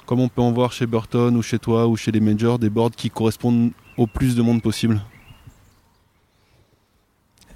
comme 0.06 0.22
on 0.22 0.30
peut 0.30 0.42
en 0.42 0.54
voir 0.54 0.72
chez 0.72 0.88
Burton 0.88 1.36
ou 1.36 1.44
chez 1.44 1.60
toi 1.60 1.86
ou 1.88 1.96
chez 1.96 2.12
les 2.12 2.20
majors, 2.20 2.58
des 2.58 2.72
boards 2.72 2.92
qui 2.98 3.12
correspondent 3.12 3.72
au 3.98 4.08
plus 4.08 4.36
de 4.36 4.42
monde 4.42 4.62
possible? 4.64 5.00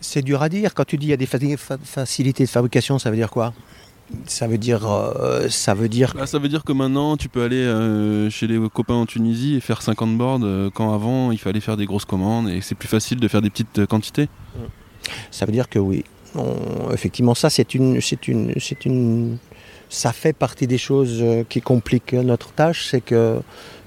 C'est 0.03 0.21
dur 0.21 0.41
à 0.41 0.49
dire. 0.49 0.73
Quand 0.73 0.85
tu 0.85 0.97
dis 0.97 1.05
qu'il 1.05 1.11
y 1.11 1.13
a 1.13 1.17
des 1.17 1.57
facilités 1.83 2.43
de 2.43 2.49
fabrication, 2.49 2.99
ça 2.99 3.09
veut 3.09 3.15
dire 3.15 3.31
quoi? 3.31 3.53
Ça 4.27 4.47
veut 4.47 4.57
dire, 4.57 4.85
euh, 4.85 5.47
ça 5.49 5.73
veut 5.73 5.89
dire. 5.89 6.13
Bah, 6.15 6.27
ça 6.27 6.37
veut 6.37 6.49
dire 6.49 6.63
que 6.63 6.73
maintenant, 6.73 7.17
tu 7.17 7.29
peux 7.29 7.41
aller 7.41 7.55
euh, 7.55 8.29
chez 8.29 8.47
les 8.47 8.59
copains 8.69 8.95
en 8.95 9.05
Tunisie 9.05 9.55
et 9.55 9.59
faire 9.59 9.81
50 9.81 10.17
boards, 10.17 10.41
euh, 10.43 10.69
quand 10.71 10.93
avant, 10.93 11.31
il 11.31 11.39
fallait 11.39 11.61
faire 11.61 11.77
des 11.77 11.85
grosses 11.85 12.05
commandes 12.05 12.49
et 12.49 12.61
c'est 12.61 12.75
plus 12.75 12.89
facile 12.89 13.19
de 13.19 13.27
faire 13.27 13.41
des 13.41 13.49
petites 13.49 13.85
quantités. 13.85 14.27
Ça 15.31 15.45
veut 15.45 15.51
dire 15.51 15.69
que 15.69 15.79
oui. 15.79 16.03
effectivement, 16.91 17.33
ça, 17.33 17.49
c'est 17.49 17.73
une, 17.73 18.01
c'est 18.01 18.27
une, 18.27 18.53
c'est 18.59 18.85
une, 18.85 19.37
ça 19.89 20.11
fait 20.11 20.33
partie 20.33 20.67
des 20.67 20.77
choses 20.77 21.23
qui 21.49 21.61
compliquent 21.61 22.13
notre 22.13 22.51
tâche, 22.51 22.87
c'est 22.89 23.01
que 23.01 23.39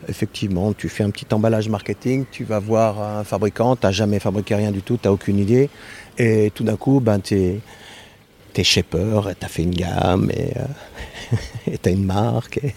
effectivement, 0.08 0.72
tu 0.72 0.88
fais 0.88 1.04
un 1.04 1.10
petit 1.10 1.26
emballage 1.32 1.68
marketing, 1.68 2.24
tu 2.30 2.44
vas 2.44 2.58
voir 2.58 3.00
un 3.00 3.24
fabricant, 3.24 3.76
tu 3.76 3.86
n'as 3.86 3.92
jamais 3.92 4.18
fabriqué 4.18 4.54
rien 4.54 4.70
du 4.70 4.82
tout, 4.82 4.98
tu 5.00 5.08
n'as 5.08 5.12
aucune 5.12 5.38
idée, 5.38 5.68
et 6.18 6.50
tout 6.54 6.64
d'un 6.64 6.76
coup, 6.76 7.00
ben, 7.00 7.20
tu 7.20 7.34
es, 7.34 7.60
es 8.56 8.64
shaper, 8.64 9.34
tu 9.38 9.44
as 9.44 9.48
fait 9.48 9.62
une 9.62 9.74
gamme, 9.74 10.30
et 10.30 10.56
euh, 10.56 11.76
tu 11.82 11.88
as 11.88 11.92
une 11.92 12.04
marque. 12.04 12.58
Et, 12.62 12.74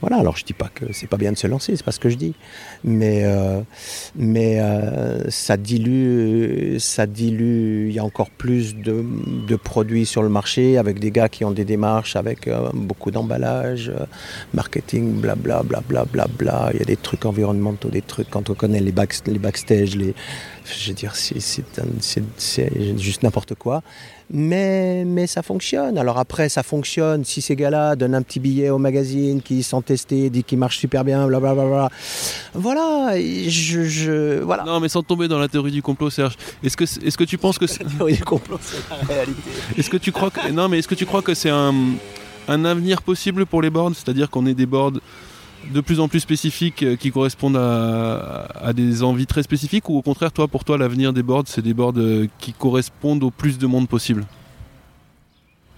voilà, 0.00 0.18
alors 0.18 0.36
je 0.36 0.44
dis 0.44 0.52
pas 0.52 0.70
que 0.72 0.92
c'est 0.92 1.08
pas 1.08 1.16
bien 1.16 1.32
de 1.32 1.36
se 1.36 1.46
lancer, 1.48 1.74
c'est 1.74 1.84
pas 1.84 1.92
ce 1.92 1.98
que 1.98 2.08
je 2.08 2.16
dis, 2.16 2.34
mais 2.84 3.22
euh, 3.24 3.60
mais 4.14 4.60
euh, 4.60 5.28
ça 5.28 5.56
dilue, 5.56 6.78
ça 6.78 7.06
dilue. 7.06 7.88
Il 7.88 7.94
y 7.94 7.98
a 7.98 8.04
encore 8.04 8.30
plus 8.30 8.76
de, 8.76 9.04
de, 9.48 9.56
produits 9.56 10.06
sur 10.06 10.22
le 10.22 10.28
marché 10.28 10.78
avec 10.78 11.00
des 11.00 11.10
gars 11.10 11.28
qui 11.28 11.44
ont 11.44 11.50
des 11.50 11.64
démarches 11.64 12.14
avec 12.14 12.46
euh, 12.46 12.68
beaucoup 12.74 13.10
d'emballage, 13.10 13.90
marketing, 14.54 15.20
blabla, 15.20 15.62
blabla, 15.64 16.04
blabla. 16.04 16.70
Il 16.74 16.78
y 16.78 16.82
a 16.82 16.86
des 16.86 16.96
trucs 16.96 17.26
environnementaux, 17.26 17.88
des 17.88 18.02
trucs 18.02 18.30
quand 18.30 18.50
on 18.50 18.54
connaît 18.54 18.80
les, 18.80 18.92
back, 18.92 19.14
les 19.26 19.38
backstage, 19.38 19.96
les, 19.96 20.14
je 20.76 20.88
veux 20.88 20.94
dire, 20.94 21.14
c'est 21.16 22.98
juste 22.98 23.22
n'importe 23.22 23.54
quoi. 23.54 23.82
Mais, 24.30 25.04
mais 25.06 25.26
ça 25.26 25.42
fonctionne. 25.42 25.96
Alors 25.96 26.18
après, 26.18 26.50
ça 26.50 26.62
fonctionne 26.62 27.24
si 27.24 27.40
ces 27.40 27.56
gars-là 27.56 27.96
donnent 27.96 28.14
un 28.14 28.20
petit 28.22 28.40
billet 28.40 28.68
au 28.68 28.76
magazine 28.76 29.40
qui 29.40 29.62
sont 29.62 29.80
testé, 29.80 30.28
dit 30.28 30.44
qu'il 30.44 30.58
marche 30.58 30.78
super 30.78 31.02
bien, 31.02 31.26
blablabla. 31.26 31.88
Voilà, 32.52 33.14
je, 33.16 33.84
je, 33.84 34.40
voilà. 34.40 34.64
Non, 34.64 34.80
mais 34.80 34.88
sans 34.88 35.02
tomber 35.02 35.28
dans 35.28 35.38
la 35.38 35.48
théorie 35.48 35.72
du 35.72 35.80
complot, 35.80 36.10
Serge. 36.10 36.36
Est-ce 36.62 36.76
que, 36.76 36.84
est-ce 36.84 37.16
que 37.16 37.24
tu 37.24 37.38
penses 37.38 37.58
que 37.58 37.66
c'est... 37.68 37.84
la 37.84 37.90
théorie 37.90 38.16
du 38.16 38.24
complot, 38.24 38.58
c'est 38.60 38.76
la 38.90 39.14
réalité. 39.14 39.50
Est-ce 39.78 39.88
que 39.88 39.96
tu 39.96 40.12
crois 40.12 40.30
que, 40.30 40.50
non, 40.50 40.68
mais 40.68 40.80
est-ce 40.80 40.88
que 40.88 40.94
tu 40.94 41.06
crois 41.06 41.22
que 41.22 41.32
c'est 41.32 41.50
un, 41.50 41.74
un 42.48 42.64
avenir 42.66 43.00
possible 43.00 43.46
pour 43.46 43.62
les 43.62 43.70
boards, 43.70 43.92
c'est-à-dire 43.94 44.28
qu'on 44.28 44.44
ait 44.46 44.54
des 44.54 44.66
boards 44.66 45.00
de 45.72 45.80
plus 45.80 46.00
en 46.00 46.08
plus 46.08 46.20
spécifiques 46.20 46.82
euh, 46.82 46.96
qui 46.96 47.10
correspondent 47.10 47.56
à, 47.56 48.72
des 48.72 49.02
envies 49.02 49.26
très 49.26 49.42
spécifiques 49.42 49.88
ou 49.88 49.96
au 49.96 50.02
contraire 50.02 50.32
toi 50.32 50.48
pour 50.48 50.64
toi 50.64 50.78
l'avenir 50.78 51.12
des 51.12 51.22
boards 51.22 51.44
c'est 51.46 51.62
des 51.62 51.74
boards 51.74 51.94
euh, 51.96 52.26
qui 52.38 52.52
correspondent 52.52 53.22
au 53.22 53.30
plus 53.30 53.58
de 53.58 53.66
monde 53.66 53.88
possible? 53.88 54.24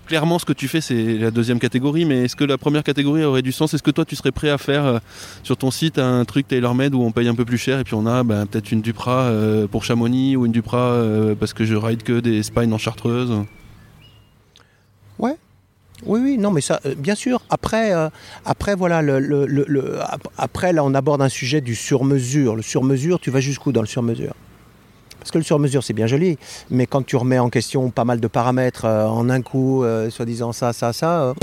Clairement, 0.07 0.41
ce 0.41 0.45
que 0.45 0.53
tu 0.53 0.67
fais, 0.67 0.81
c'est 0.81 1.19
la 1.19 1.31
deuxième 1.31 1.61
catégorie, 1.61 2.05
mais 2.05 2.25
est-ce 2.25 2.35
que 2.35 2.43
la 2.43 2.59
première 2.59 2.83
catégorie 2.83 3.23
aurait 3.23 3.43
du 3.43 3.53
sens? 3.53 3.75
Est-ce 3.75 3.83
que 3.85 3.93
toi, 3.93 4.05
tu 4.05 4.17
serais 4.17 4.33
prêt 4.33 4.51
à 4.51 4.59
faire 4.59 4.85
euh, 4.85 4.99
sur 5.45 5.57
ton 5.57 5.71
site 5.71 6.01
un 6.01 6.25
truc 6.25 6.49
tailor-made 6.49 6.97
où 6.97 7.03
on 7.03 7.13
paye 7.13 7.29
un 7.29 7.35
peu 7.37 7.45
plus 7.45 7.59
cher 7.59 7.79
et 7.79 7.85
puis 7.85 7.95
on 7.95 8.07
a 8.07 8.25
ben, 8.25 8.45
peut-être 8.47 8.73
une 8.73 8.81
Dupra 8.81 9.31
pour 9.71 9.85
Chamonix 9.85 10.35
ou 10.35 10.47
une 10.47 10.53
Dupra 10.53 11.01
parce 11.39 11.53
que 11.53 11.65
je 11.65 11.77
ride 11.77 12.03
que 12.03 12.19
des 12.19 12.43
spines 12.43 12.73
en 12.73 12.79
chartreuse? 12.79 13.33
Ouais. 15.21 15.37
Oui, 16.07 16.21
oui, 16.23 16.39
non, 16.39 16.51
mais 16.51 16.61
ça, 16.61 16.81
bien 16.97 17.15
sûr. 17.15 17.43
Après, 17.51 17.93
après 18.45 18.75
voilà, 18.75 19.03
après 20.39 20.73
là, 20.73 20.83
on 20.85 20.95
aborde 20.95 21.23
un 21.23 21.29
sujet 21.29 21.61
du 21.61 21.75
sur-mesure. 21.75 22.57
Le 22.57 22.63
sur-mesure, 22.63 23.21
tu 23.21 23.31
vas 23.31 23.41
jusqu'où 23.41 23.73
dans 23.73 23.83
le 23.83 23.87
sur-mesure? 23.87 24.35
Parce 25.21 25.31
que 25.31 25.39
le 25.39 25.45
sur-mesure, 25.45 25.85
c'est 25.85 25.93
bien 25.93 26.07
joli, 26.07 26.39
mais 26.71 26.87
quand 26.87 27.05
tu 27.05 27.15
remets 27.17 27.39
en 27.39 27.51
question 27.51 27.91
pas 27.91 28.05
mal 28.05 28.21
de 28.21 28.27
paramètres 28.27 28.87
euh, 28.87 29.07
en 29.07 29.29
un 29.29 29.43
coup, 29.43 29.85
euh, 29.85 30.09
soi-disant 30.11 30.53
ça, 30.53 30.73
ça, 30.73 30.93
ça, 30.95 31.23
euh, 31.23 31.35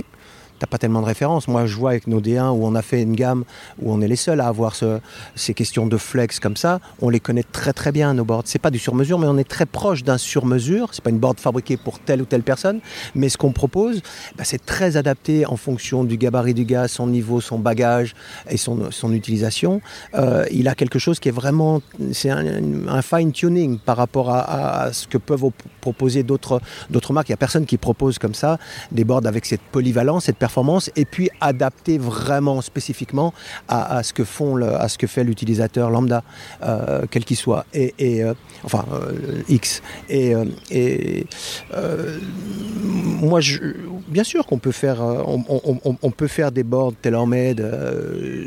t'as 0.60 0.68
pas 0.68 0.78
tellement 0.78 1.02
de 1.02 1.06
références. 1.06 1.48
Moi, 1.48 1.66
je 1.66 1.76
vois 1.76 1.92
avec 1.92 2.08
nos 2.08 2.22
D1 2.22 2.50
où 2.50 2.66
on 2.66 2.76
a 2.76 2.82
fait 2.82 3.02
une 3.02 3.16
gamme 3.16 3.44
où 3.82 3.92
on 3.92 4.02
est 4.02 4.08
les 4.08 4.16
seuls 4.16 4.42
à 4.42 4.48
avoir 4.48 4.76
ce, 4.76 5.00
ces 5.36 5.54
questions 5.54 5.88
de 5.88 5.98
flex 5.98 6.40
comme 6.40 6.58
ça. 6.58 6.80
On 7.02 7.10
les 7.10 7.20
connaît 7.20 7.44
très 7.44 7.74
très 7.74 7.92
bien 7.92 8.14
nos 8.14 8.26
boards. 8.26 8.44
C'est 8.46 8.60
pas 8.60 8.72
du 8.72 8.80
sur-mesure, 8.80 9.20
mais 9.20 9.28
on 9.28 9.38
est 9.38 9.48
très 9.48 9.66
proche 9.66 10.04
d'un 10.04 10.18
sur-mesure. 10.18 10.90
C'est 10.94 11.04
pas 11.04 11.10
une 11.10 11.20
board 11.20 11.40
fabriquée 11.40 11.78
pour 11.78 12.00
telle 12.00 12.22
ou 12.22 12.26
telle 12.26 12.44
personne, 12.44 12.80
mais 13.16 13.30
ce 13.30 13.38
qu'on 13.38 13.52
propose, 13.52 14.02
bah, 14.38 14.44
c'est 14.44 14.66
très 14.66 14.98
adapté 14.98 15.46
en 15.46 15.58
fonction 15.58 16.04
du 16.04 16.18
gabarit 16.18 16.54
du 16.54 16.66
gars, 16.66 16.88
son 16.88 17.08
niveau, 17.08 17.42
son 17.42 17.60
bagage 17.60 18.16
et 18.50 18.58
son, 18.58 18.88
utilisation. 19.12 19.82
Euh, 20.16 20.46
il 20.52 20.68
a 20.68 20.76
quelque 20.76 21.00
chose 21.00 21.20
qui 21.20 21.30
est 21.30 21.32
vraiment, 21.32 21.82
c'est 22.12 22.30
un, 22.30 23.02
fine 23.02 23.32
tuning 23.32 23.80
par 23.80 23.96
rapport 23.96 24.30
à, 24.32 24.42
à, 24.82 24.94
ce 24.94 25.08
que 25.08 25.18
peuvent 25.18 25.50
proposer 25.82 26.24
d'autres 26.24 26.60
d'autres 26.90 27.14
marques. 27.14 27.30
Il 27.30 27.32
y 27.32 27.34
a 27.34 27.38
personne 27.38 27.66
qui 27.66 27.78
propose 27.78 28.20
comme 28.20 28.34
ça 28.34 28.58
des 28.92 29.04
boards 29.04 29.26
avec 29.26 29.46
cette 29.46 29.62
polyvalence, 29.62 30.26
cette 30.26 30.38
performance, 30.48 30.90
et 30.96 31.04
puis 31.04 31.30
adapté 31.42 31.98
vraiment 31.98 32.62
spécifiquement 32.62 33.34
à, 33.68 34.02
ce 34.02 34.14
que 34.14 34.24
font 34.24 34.56
le, 34.56 34.70
à 34.76 34.88
ce 34.88 34.98
que 34.98 35.06
fait 35.06 35.26
l'utilisateur 35.26 35.90
lambda, 35.90 36.24
euh, 36.64 37.04
quel 37.12 37.26
qu'il 37.26 37.36
soit, 37.36 37.66
et, 37.74 38.24
euh, 38.24 38.34
enfin 38.64 38.86
euh, 38.94 39.42
X. 39.50 39.82
Et, 40.10 40.34
moi, 43.20 43.42
je, 43.42 43.58
bien 44.08 44.24
sûr 44.24 44.46
qu'on 44.46 44.60
peut 44.60 44.72
faire, 44.72 45.00
on, 45.02 46.12
peut 46.12 46.28
faire 46.28 46.52
des 46.52 46.64
boards 46.64 46.94
tailor-made 47.02 47.64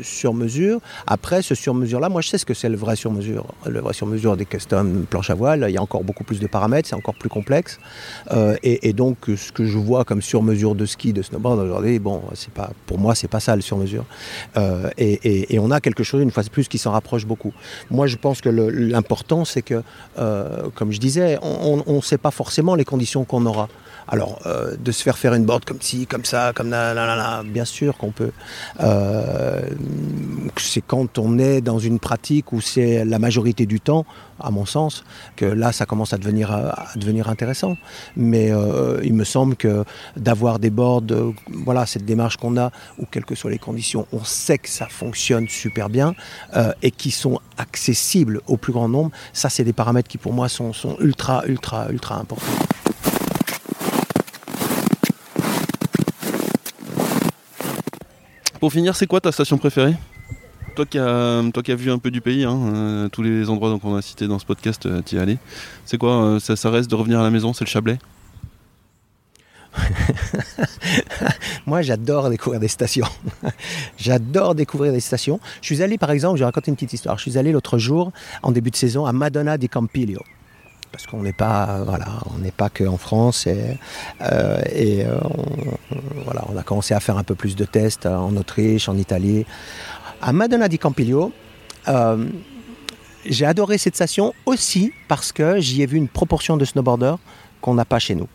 sur 0.01 0.33
mesure. 0.33 0.79
Après, 1.05 1.41
ce 1.41 1.53
sur 1.53 1.73
mesure-là, 1.75 2.09
moi, 2.09 2.21
je 2.21 2.29
sais 2.29 2.37
ce 2.37 2.45
que 2.45 2.53
c'est 2.53 2.69
le 2.69 2.77
vrai 2.77 2.95
sur 2.95 3.11
mesure. 3.11 3.45
Le 3.67 3.79
vrai 3.79 3.93
sur 3.93 4.07
mesure 4.07 4.37
des 4.37 4.45
custom 4.45 5.05
planches 5.09 5.29
à 5.29 5.35
voile, 5.35 5.65
il 5.69 5.73
y 5.73 5.77
a 5.77 5.81
encore 5.81 6.03
beaucoup 6.03 6.23
plus 6.23 6.39
de 6.39 6.47
paramètres, 6.47 6.87
c'est 6.89 6.95
encore 6.95 7.15
plus 7.15 7.29
complexe. 7.29 7.79
et 8.63 8.93
donc, 8.93 9.17
ce 9.27 9.51
que 9.51 9.65
je 9.65 9.77
vois 9.77 10.03
comme 10.05 10.21
sur 10.21 10.41
mesure 10.41 10.73
de 10.73 10.85
ski, 10.85 11.13
de 11.13 11.21
snowboard 11.21 11.59
aujourd'hui, 11.59 11.90
bon, 11.99 12.21
c'est 12.33 12.53
pas, 12.53 12.71
pour 12.85 12.99
moi, 12.99 13.15
c'est 13.15 13.27
pas 13.27 13.39
ça 13.39 13.55
le 13.55 13.61
sur 13.61 13.77
mesure. 13.77 14.05
Euh, 14.57 14.89
et, 14.97 15.59
on 15.59 15.71
a 15.71 15.79
quelque 15.79 16.03
chose, 16.03 16.21
une 16.21 16.31
fois 16.31 16.43
de 16.43 16.49
plus, 16.49 16.67
qui 16.67 16.77
s'en 16.77 16.91
rapproche 16.91 17.25
beaucoup. 17.25 17.53
Moi, 17.89 18.07
je 18.07 18.17
pense 18.17 18.41
que 18.41 18.49
l'important, 18.49 19.45
c'est 19.45 19.61
que, 19.61 19.83
euh, 20.17 20.69
comme 20.75 20.91
je 20.91 20.99
disais, 20.99 21.37
on 21.41 21.83
ne 21.87 22.01
sait 22.01 22.17
pas 22.17 22.31
forcément 22.31 22.75
les 22.75 22.85
conditions 22.85 23.23
qu'on 23.23 23.45
aura. 23.45 23.69
Alors, 24.07 24.39
euh, 24.45 24.75
de 24.77 24.91
se 24.91 25.03
faire 25.03 25.17
faire 25.17 25.33
une 25.35 25.45
board 25.45 25.63
comme 25.63 25.79
ci, 25.79 26.07
comme 26.07 26.25
ça, 26.25 26.51
comme 26.55 26.69
là, 26.69 26.93
là, 26.93 27.05
là, 27.05 27.15
là 27.15 27.43
bien 27.45 27.65
sûr 27.65 27.97
qu'on 27.97 28.11
peut. 28.11 28.31
C'est 30.57 30.81
quand 30.81 31.17
on 31.17 31.37
est 31.37 31.61
dans 31.61 31.79
une 31.79 31.99
pratique 31.99 32.51
où 32.51 32.61
c'est 32.61 33.05
la 33.05 33.19
majorité 33.19 33.65
du 33.65 33.79
temps, 33.79 34.05
à 34.43 34.51
mon 34.51 34.65
sens, 34.65 35.03
que 35.35 35.45
là, 35.45 35.71
ça 35.71 35.85
commence 35.85 36.13
à 36.13 36.17
devenir, 36.17 36.49
devenir 36.95 37.29
intéressant. 37.29 37.77
Mais 38.15 38.51
euh, 38.51 38.99
il 39.03 39.13
me 39.13 39.23
semble 39.23 39.55
que 39.55 39.83
d'avoir 40.17 40.59
des 40.59 40.69
boards, 40.69 41.03
euh, 41.11 41.31
voilà, 41.47 41.85
cette 41.85 42.05
démarche 42.05 42.37
qu'on 42.37 42.57
a, 42.57 42.71
où 42.99 43.05
quelles 43.09 43.25
que 43.25 43.35
soient 43.35 43.51
les 43.51 43.59
conditions, 43.59 44.07
on 44.11 44.23
sait 44.23 44.57
que 44.57 44.69
ça 44.69 44.87
fonctionne 44.87 45.47
super 45.47 45.89
bien 45.89 46.15
euh, 46.55 46.73
et 46.81 46.91
qui 46.91 47.11
sont 47.11 47.39
accessibles 47.57 48.41
au 48.47 48.57
plus 48.57 48.73
grand 48.73 48.89
nombre, 48.89 49.11
ça, 49.33 49.49
c'est 49.49 49.63
des 49.63 49.73
paramètres 49.73 50.09
qui, 50.09 50.17
pour 50.17 50.33
moi, 50.33 50.49
sont 50.49 50.73
ultra, 50.99 51.45
ultra, 51.47 51.89
ultra 51.89 52.17
importants. 52.17 52.45
Pour 58.59 58.71
finir, 58.71 58.95
c'est 58.95 59.07
quoi 59.07 59.19
ta 59.19 59.31
station 59.31 59.57
préférée? 59.57 59.95
Toi 60.75 60.85
qui, 60.85 60.97
as, 60.99 61.75
vu 61.75 61.91
un 61.91 61.97
peu 61.99 62.11
du 62.11 62.21
pays, 62.21 62.43
hein, 62.43 62.57
euh, 62.73 63.09
tous 63.09 63.21
les 63.21 63.49
endroits 63.49 63.77
qu'on 63.79 63.95
a 63.95 64.01
cités 64.01 64.27
dans 64.27 64.39
ce 64.39 64.45
podcast, 64.45 64.85
euh, 64.85 65.01
tu 65.05 65.15
y 65.15 65.17
es 65.17 65.21
allé. 65.21 65.37
C'est 65.85 65.97
quoi 65.97 66.23
euh, 66.23 66.39
ça, 66.39 66.55
ça, 66.55 66.69
reste 66.69 66.89
de 66.89 66.95
revenir 66.95 67.19
à 67.19 67.23
la 67.23 67.29
maison 67.29 67.53
C'est 67.53 67.65
le 67.65 67.69
Chablais? 67.69 67.99
Moi, 71.65 71.81
j'adore 71.81 72.29
découvrir 72.29 72.59
des 72.59 72.67
stations. 72.67 73.07
j'adore 73.97 74.55
découvrir 74.55 74.91
des 74.91 74.99
stations. 74.99 75.39
Je 75.61 75.67
suis 75.67 75.81
allé, 75.81 75.97
par 75.97 76.11
exemple, 76.11 76.37
je 76.37 76.41
vais 76.41 76.45
raconter 76.45 76.71
une 76.71 76.75
petite 76.75 76.93
histoire. 76.93 77.17
Je 77.17 77.23
suis 77.23 77.37
allé 77.37 77.51
l'autre 77.51 77.77
jour, 77.77 78.11
en 78.43 78.51
début 78.51 78.71
de 78.71 78.75
saison, 78.75 79.05
à 79.05 79.13
Madonna 79.13 79.57
di 79.57 79.69
Campiglio 79.69 80.21
parce 80.91 81.07
qu'on 81.07 81.21
n'est 81.23 81.33
pas 81.33 81.83
voilà 81.85 82.07
on 82.35 82.39
n'est 82.39 82.51
pas 82.51 82.69
qu'en 82.69 82.97
France 82.97 83.47
et, 83.47 83.77
euh, 84.21 84.57
euh, 84.67 85.19
voilà 86.25 86.43
on 86.49 86.57
a 86.57 86.63
commencé 86.63 86.93
à 86.93 86.99
faire 86.99 87.17
un 87.17 87.23
peu 87.23 87.35
plus 87.35 87.55
de 87.55 87.65
tests 87.65 88.05
en 88.05 88.35
Autriche 88.35 88.89
en 88.89 88.97
Italie 88.97 89.45
à 90.21 90.33
Madonna 90.33 90.67
di 90.67 90.77
Campiglio 90.77 91.31
euh, 91.87 92.27
j'ai 93.25 93.45
adoré 93.45 93.77
cette 93.77 93.95
station 93.95 94.33
aussi 94.45 94.93
parce 95.07 95.31
que 95.31 95.59
j'y 95.59 95.81
ai 95.81 95.85
vu 95.85 95.97
une 95.97 96.07
proportion 96.07 96.57
de 96.57 96.65
snowboarders 96.65 97.19
qu'on 97.61 97.73
n'a 97.73 97.85
pas 97.85 97.99
chez 97.99 98.15
nous 98.15 98.27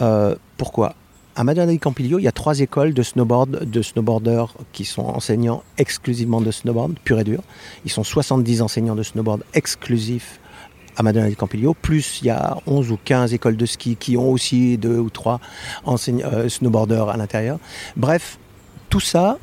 euh, 0.00 0.34
pourquoi? 0.56 0.94
À 1.36 1.44
Madonna 1.44 1.70
di 1.70 1.78
Campiglio, 1.78 2.18
il 2.18 2.24
y 2.24 2.28
a 2.28 2.32
trois 2.32 2.58
écoles 2.60 2.94
de 2.94 3.02
snowboard, 3.02 3.64
de 3.64 3.82
snowboarders 3.82 4.54
qui 4.72 4.84
sont 4.84 5.02
enseignants 5.02 5.62
exclusivement 5.76 6.40
de 6.40 6.50
snowboard, 6.50 6.98
pur 7.04 7.20
et 7.20 7.24
dur. 7.24 7.42
Ils 7.84 7.92
sont 7.92 8.02
70 8.02 8.60
enseignants 8.62 8.96
de 8.96 9.04
snowboard 9.04 9.44
exclusifs 9.54 10.40
à 10.96 11.04
Madonna 11.04 11.28
di 11.28 11.36
Campiglio, 11.36 11.74
plus 11.74 12.20
il 12.22 12.26
y 12.26 12.30
a 12.30 12.58
11 12.66 12.90
ou 12.90 12.98
15 13.04 13.34
écoles 13.34 13.56
de 13.56 13.66
ski 13.66 13.94
qui 13.94 14.16
ont 14.16 14.32
aussi 14.32 14.78
deux 14.78 14.98
ou 14.98 15.10
trois 15.10 15.40
euh, 15.86 16.48
snowboarders 16.48 17.08
à 17.08 17.16
l'intérieur. 17.16 17.60
Bref, 17.96 18.38
tout 18.90 19.00
ça, 19.00 19.38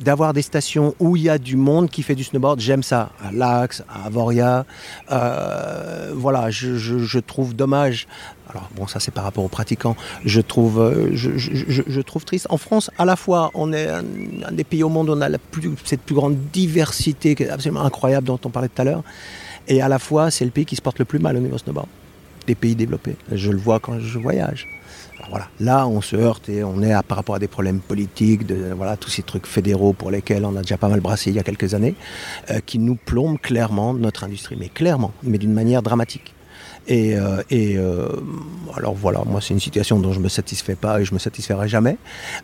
d'avoir 0.00 0.32
des 0.32 0.42
stations 0.42 0.94
où 0.98 1.16
il 1.16 1.22
y 1.22 1.28
a 1.28 1.38
du 1.38 1.56
monde 1.56 1.90
qui 1.90 2.02
fait 2.02 2.14
du 2.14 2.24
snowboard, 2.24 2.60
j'aime 2.60 2.82
ça. 2.82 3.10
À 3.24 3.32
Lax, 3.32 3.82
à 3.88 4.06
Avoria, 4.06 4.66
euh, 5.10 6.12
voilà, 6.14 6.50
je, 6.50 7.18
trouve 7.18 7.54
dommage. 7.54 8.06
Alors 8.50 8.68
bon, 8.76 8.86
ça 8.86 9.00
c'est 9.00 9.10
par 9.10 9.24
rapport 9.24 9.44
aux 9.44 9.48
pratiquants. 9.48 9.96
Je 10.24 10.40
trouve, 10.40 10.80
euh, 10.80 11.10
je, 11.14 12.00
trouve 12.00 12.24
triste. 12.24 12.46
En 12.50 12.58
France, 12.58 12.90
à 12.98 13.04
la 13.04 13.16
fois, 13.16 13.50
on 13.54 13.72
est 13.72 13.88
un, 13.88 14.04
des 14.52 14.64
pays 14.64 14.82
au 14.82 14.88
monde 14.88 15.08
où 15.10 15.12
on 15.12 15.20
a 15.20 15.28
la 15.28 15.38
plus, 15.38 15.70
cette 15.84 16.02
plus 16.02 16.14
grande 16.14 16.36
diversité 16.52 17.36
absolument 17.50 17.84
incroyable 17.84 18.26
dont 18.26 18.40
on 18.44 18.50
parlait 18.50 18.68
tout 18.68 18.82
à 18.82 18.84
l'heure. 18.84 19.02
Et 19.68 19.82
à 19.82 19.88
la 19.88 19.98
fois, 19.98 20.30
c'est 20.30 20.44
le 20.44 20.50
pays 20.50 20.64
qui 20.64 20.76
se 20.76 20.82
porte 20.82 20.98
le 20.98 21.04
plus 21.04 21.18
mal 21.18 21.36
au 21.36 21.40
niveau 21.40 21.58
snowboard 21.58 21.88
des 22.46 22.54
pays 22.54 22.76
développés. 22.76 23.16
Je 23.32 23.50
le 23.50 23.58
vois 23.58 23.80
quand 23.80 23.98
je 23.98 24.18
voyage. 24.18 24.68
Voilà, 25.30 25.48
là, 25.60 25.88
on 25.88 26.00
se 26.00 26.14
heurte 26.16 26.48
et 26.48 26.62
on 26.62 26.82
est 26.82 26.94
par 27.02 27.16
rapport 27.16 27.34
à 27.34 27.38
des 27.38 27.48
problèmes 27.48 27.80
politiques, 27.80 28.46
de 28.46 28.72
voilà 28.76 28.96
tous 28.96 29.10
ces 29.10 29.22
trucs 29.22 29.46
fédéraux 29.46 29.92
pour 29.92 30.10
lesquels 30.10 30.44
on 30.44 30.56
a 30.56 30.62
déjà 30.62 30.76
pas 30.76 30.88
mal 30.88 31.00
brassé 31.00 31.30
il 31.30 31.36
y 31.36 31.38
a 31.38 31.42
quelques 31.42 31.74
années, 31.74 31.94
euh, 32.50 32.60
qui 32.64 32.78
nous 32.78 32.96
plombent 32.96 33.38
clairement 33.38 33.94
notre 33.94 34.24
industrie, 34.24 34.56
mais 34.58 34.68
clairement, 34.68 35.12
mais 35.22 35.38
d'une 35.38 35.52
manière 35.52 35.82
dramatique. 35.82 36.35
Et, 36.88 37.16
euh, 37.16 37.42
et 37.50 37.76
euh, 37.76 38.08
alors 38.76 38.94
voilà, 38.94 39.22
moi 39.26 39.40
c'est 39.40 39.54
une 39.54 39.60
situation 39.60 39.98
dont 39.98 40.12
je 40.12 40.20
me 40.20 40.28
satisfais 40.28 40.74
pas 40.74 41.00
et 41.00 41.04
je 41.04 41.14
me 41.14 41.18
satisferai 41.18 41.68
jamais, 41.68 41.96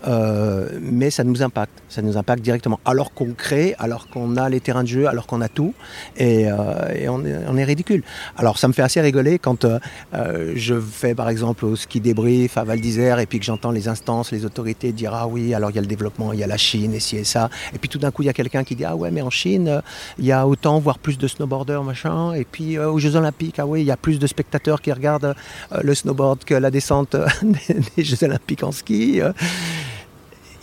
euh, 0.06 0.68
mais 0.80 1.10
ça 1.10 1.24
nous 1.24 1.42
impacte, 1.42 1.82
ça 1.88 2.02
nous 2.02 2.16
impacte 2.16 2.42
directement. 2.42 2.80
Alors 2.84 3.12
qu'on 3.12 3.32
crée, 3.32 3.74
alors 3.78 4.08
qu'on 4.08 4.36
a 4.36 4.48
les 4.48 4.60
terrains 4.60 4.82
de 4.82 4.88
jeu, 4.88 5.06
alors 5.06 5.26
qu'on 5.26 5.40
a 5.40 5.48
tout, 5.48 5.74
et, 6.16 6.50
euh, 6.50 6.54
et 6.94 7.08
on, 7.08 7.24
est, 7.24 7.36
on, 7.48 7.56
est, 7.56 7.64
ridicule. 7.64 8.02
Alors 8.36 8.58
ça 8.58 8.68
me 8.68 8.72
fait 8.72 8.82
assez 8.82 9.00
rigoler 9.00 9.38
quand 9.38 9.64
euh, 9.64 10.52
je 10.54 10.80
fais 10.80 11.14
par 11.14 11.28
exemple 11.28 11.64
au 11.64 11.76
ski 11.76 12.00
débrief 12.00 12.56
à 12.56 12.64
Val 12.64 12.80
d'Isère 12.80 13.18
et 13.18 13.26
puis 13.26 13.38
que 13.38 13.44
j'entends 13.44 13.70
les 13.70 13.88
instances, 13.88 14.32
les 14.32 14.44
autorités 14.44 14.92
dire 14.92 15.12
ah 15.14 15.26
oui, 15.26 15.54
alors 15.54 15.70
il 15.70 15.76
y 15.76 15.78
a 15.78 15.82
le 15.82 15.86
développement, 15.86 16.32
il 16.32 16.38
y 16.38 16.44
a 16.44 16.46
la 16.46 16.56
Chine 16.56 16.94
et 16.94 17.00
ci 17.00 17.16
et 17.16 17.24
ça, 17.24 17.50
et 17.74 17.78
puis 17.78 17.88
tout 17.88 17.98
d'un 17.98 18.10
coup 18.10 18.22
il 18.22 18.26
y 18.26 18.30
a 18.30 18.34
quelqu'un 18.34 18.64
qui 18.64 18.74
dit 18.74 18.84
ah 18.84 18.96
ouais 18.96 19.10
mais 19.10 19.22
en 19.22 19.30
Chine 19.30 19.82
il 20.18 20.24
y 20.24 20.32
a 20.32 20.46
autant 20.46 20.78
voire 20.78 20.98
plus 20.98 21.18
de 21.18 21.28
snowboarders 21.28 21.84
machin, 21.84 22.32
et 22.32 22.44
puis 22.44 22.78
aux 22.78 22.98
Jeux 22.98 23.16
Olympiques 23.16 23.58
ah 23.58 23.66
oui 23.66 23.82
il 23.82 23.86
y 23.86 23.90
a 23.90 23.96
plus 23.96 24.18
de 24.18 24.26
spectateurs 24.32 24.80
qui 24.80 24.92
regardent 24.92 25.34
euh, 25.72 25.80
le 25.82 25.94
snowboard 25.94 26.44
que 26.44 26.54
la 26.54 26.70
descente 26.70 27.16
des, 27.42 27.76
des 27.96 28.04
Jeux 28.04 28.22
Olympiques 28.24 28.64
en 28.64 28.72
ski. 28.72 29.20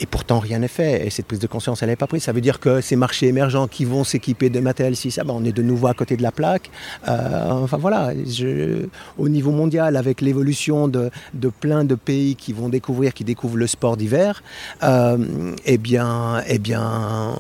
Et 0.02 0.06
pourtant, 0.06 0.40
rien 0.40 0.60
n'est 0.60 0.70
fait. 0.70 1.06
Et 1.06 1.10
cette 1.10 1.26
prise 1.26 1.40
de 1.40 1.48
conscience, 1.48 1.84
elle 1.84 1.90
n'est 1.90 1.98
pas 1.98 2.08
prise. 2.08 2.24
Ça 2.24 2.32
veut 2.32 2.42
dire 2.42 2.60
que 2.60 2.80
ces 2.80 2.96
marchés 2.96 3.28
émergents 3.28 3.68
qui 3.68 3.84
vont 3.84 4.04
s'équiper 4.04 4.50
de 4.50 4.60
matériel, 4.62 4.96
si 4.96 5.12
ça, 5.12 5.24
ben 5.26 5.34
on 5.36 5.44
est 5.44 5.52
de 5.52 5.62
nouveau 5.62 5.88
à 5.88 5.94
côté 5.94 6.16
de 6.16 6.22
la 6.22 6.32
plaque. 6.32 6.72
Euh, 7.08 7.52
enfin 7.52 7.78
voilà, 7.78 8.14
au 9.18 9.30
niveau 9.30 9.52
mondial, 9.52 9.98
avec 9.98 10.22
l'évolution 10.22 10.88
de, 10.88 11.10
de, 11.34 11.50
plein 11.50 11.84
de 11.84 11.96
pays 11.96 12.36
qui 12.36 12.54
vont 12.54 12.70
découvrir, 12.70 13.14
qui 13.14 13.26
découvrent 13.26 13.58
le 13.58 13.68
sport 13.68 13.98
d'hiver, 13.98 14.42
euh, 14.84 15.18
eh 15.66 15.78
bien, 15.78 16.44
eh 16.48 16.60
bien, 16.60 17.36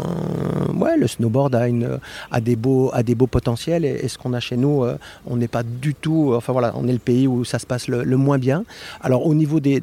ouais, 0.76 0.97
le 0.97 1.07
snowboard 1.07 1.55
a, 1.55 1.68
une, 1.68 1.99
a, 2.32 2.41
des, 2.41 2.57
beaux, 2.57 2.89
a 2.93 3.03
des 3.03 3.16
beaux 3.16 3.28
potentiels. 3.28 3.86
Et, 3.86 4.07
ce 4.10 4.18
qu'on 4.18 4.34
a 4.34 4.39
chez 4.39 4.57
nous, 4.57 4.84
euh, 4.84 4.97
on 5.28 5.38
n'est 5.38 5.47
pas 5.47 5.64
du 5.64 5.93
tout. 5.93 6.34
Enfin 6.36 6.51
voilà, 6.51 6.74
on 6.76 6.88
est 6.88 6.93
le 6.93 6.99
pays 6.99 7.28
où 7.28 7.45
ça 7.45 7.60
se 7.60 7.66
passe 7.66 7.88
le, 7.88 8.03
moins 8.18 8.38
bien. 8.38 8.66
Alors 9.01 9.26
au 9.26 9.34
niveau 9.34 9.60
des 9.62 9.82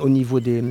au 0.00 0.08
niveau 0.08 0.40
des 0.40 0.62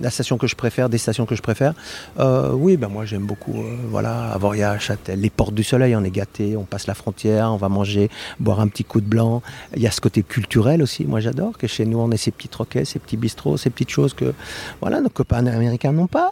la 0.00 0.10
station 0.10 0.36
que 0.36 0.46
je 0.46 0.56
préfère, 0.64 0.88
des 0.88 0.96
stations 0.96 1.26
que 1.26 1.34
je 1.34 1.42
préfère. 1.42 1.74
Euh, 2.18 2.52
oui, 2.52 2.78
ben 2.78 2.88
moi 2.88 3.04
j'aime 3.04 3.26
beaucoup. 3.26 3.60
Euh, 3.60 3.76
voilà, 3.90 4.30
Avoria, 4.30 4.78
Châtel, 4.78 5.20
les 5.20 5.28
Portes 5.28 5.52
du 5.52 5.62
Soleil, 5.62 5.94
on 5.94 6.02
est 6.02 6.10
gâté, 6.10 6.56
on 6.56 6.64
passe 6.64 6.86
la 6.86 6.94
frontière, 6.94 7.52
on 7.52 7.58
va 7.58 7.68
manger, 7.68 8.08
boire 8.40 8.60
un 8.60 8.68
petit 8.68 8.82
coup 8.82 9.02
de 9.02 9.06
blanc. 9.06 9.42
Il 9.76 9.82
y 9.82 9.86
a 9.86 9.90
ce 9.90 10.00
côté 10.00 10.22
culturel 10.22 10.80
aussi, 10.80 11.04
moi 11.04 11.20
j'adore, 11.20 11.58
que 11.58 11.66
chez 11.66 11.84
nous 11.84 11.98
on 11.98 12.10
ait 12.12 12.16
ces 12.16 12.30
petits 12.30 12.48
troquets, 12.48 12.86
ces 12.86 12.98
petits 12.98 13.18
bistrots, 13.18 13.58
ces 13.58 13.68
petites 13.68 13.90
choses 13.90 14.14
que 14.14 14.32
voilà, 14.80 15.02
nos 15.02 15.10
copains 15.10 15.46
américains 15.46 15.92
n'ont 15.92 16.06
pas. 16.06 16.30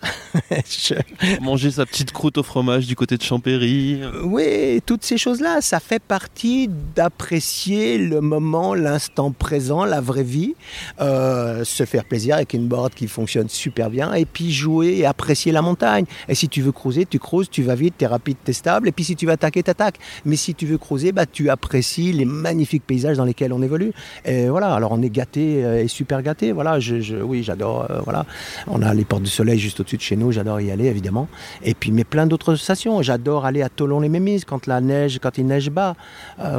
Manger 1.42 1.72
sa 1.72 1.84
petite 1.84 2.12
croûte 2.12 2.38
au 2.38 2.42
fromage 2.42 2.86
du 2.86 2.96
côté 2.96 3.18
de 3.18 3.22
Champéry. 3.22 4.00
Oui, 4.24 4.80
toutes 4.86 5.04
ces 5.04 5.18
choses-là, 5.18 5.60
ça 5.60 5.78
fait 5.78 6.02
partie 6.02 6.70
d'apprécier 6.96 7.98
le 7.98 8.22
moment, 8.22 8.74
l'instant 8.74 9.30
présent, 9.30 9.84
la 9.84 10.00
vraie 10.00 10.22
vie, 10.22 10.54
euh, 11.02 11.64
se 11.64 11.84
faire 11.84 12.06
plaisir 12.06 12.36
avec 12.36 12.54
une 12.54 12.66
board 12.66 12.94
qui 12.94 13.08
fonctionne 13.08 13.50
super 13.50 13.90
bien, 13.90 14.14
et 14.14 14.21
puis 14.26 14.52
jouer 14.52 14.98
et 14.98 15.06
apprécier 15.06 15.52
la 15.52 15.62
montagne. 15.62 16.04
Et 16.28 16.34
si 16.34 16.48
tu 16.48 16.62
veux 16.62 16.72
cruiser, 16.72 17.06
tu 17.06 17.18
cruises, 17.18 17.48
tu 17.50 17.62
vas 17.62 17.74
vite, 17.74 17.94
tu 17.98 18.04
es 18.04 18.06
rapide, 18.06 18.36
tu 18.44 18.50
es 18.50 18.54
stable, 18.54 18.88
et 18.88 18.92
puis 18.92 19.04
si 19.04 19.16
tu 19.16 19.26
veux 19.26 19.32
attaquer, 19.32 19.62
tu 19.62 19.70
attaques. 19.70 19.98
Mais 20.24 20.36
si 20.36 20.54
tu 20.54 20.66
veux 20.66 20.78
cruiser, 20.78 21.12
bah, 21.12 21.26
tu 21.26 21.50
apprécies 21.50 22.12
les 22.12 22.24
magnifiques 22.24 22.84
paysages 22.86 23.16
dans 23.16 23.24
lesquels 23.24 23.52
on 23.52 23.62
évolue. 23.62 23.92
Et 24.24 24.48
voilà, 24.48 24.74
alors 24.74 24.92
on 24.92 25.02
est 25.02 25.10
gâté 25.10 25.64
euh, 25.64 25.82
et 25.82 25.88
super 25.88 26.22
gâté. 26.22 26.52
Voilà, 26.52 26.80
je, 26.80 27.22
oui, 27.22 27.42
j'adore. 27.42 27.86
Euh, 27.90 28.00
voilà, 28.04 28.26
on 28.66 28.82
a 28.82 28.94
les 28.94 29.04
portes 29.04 29.22
du 29.22 29.30
soleil 29.30 29.58
juste 29.58 29.80
au-dessus 29.80 29.96
de 29.96 30.02
chez 30.02 30.16
nous, 30.16 30.32
j'adore 30.32 30.60
y 30.60 30.70
aller 30.70 30.86
évidemment. 30.86 31.28
Et 31.64 31.74
puis, 31.74 31.92
mais 31.92 32.04
plein 32.04 32.26
d'autres 32.26 32.54
stations. 32.56 33.02
J'adore 33.02 33.46
aller 33.46 33.62
à 33.62 33.68
Tolon-les-Mémises 33.68 34.44
quand 34.44 34.66
la 34.66 34.80
neige, 34.80 35.18
quand 35.22 35.38
il 35.38 35.46
neige 35.46 35.70
bas, 35.70 35.94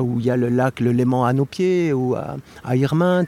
où 0.02 0.20
il 0.20 0.26
y 0.26 0.30
a 0.30 0.38
le 0.38 0.50
lac, 0.50 0.80
le 0.80 0.92
Léman 0.92 1.26
à 1.26 1.34
nos 1.34 1.46
pieds, 1.46 1.94
ou 1.94 2.16
à, 2.16 2.38
à 2.64 2.76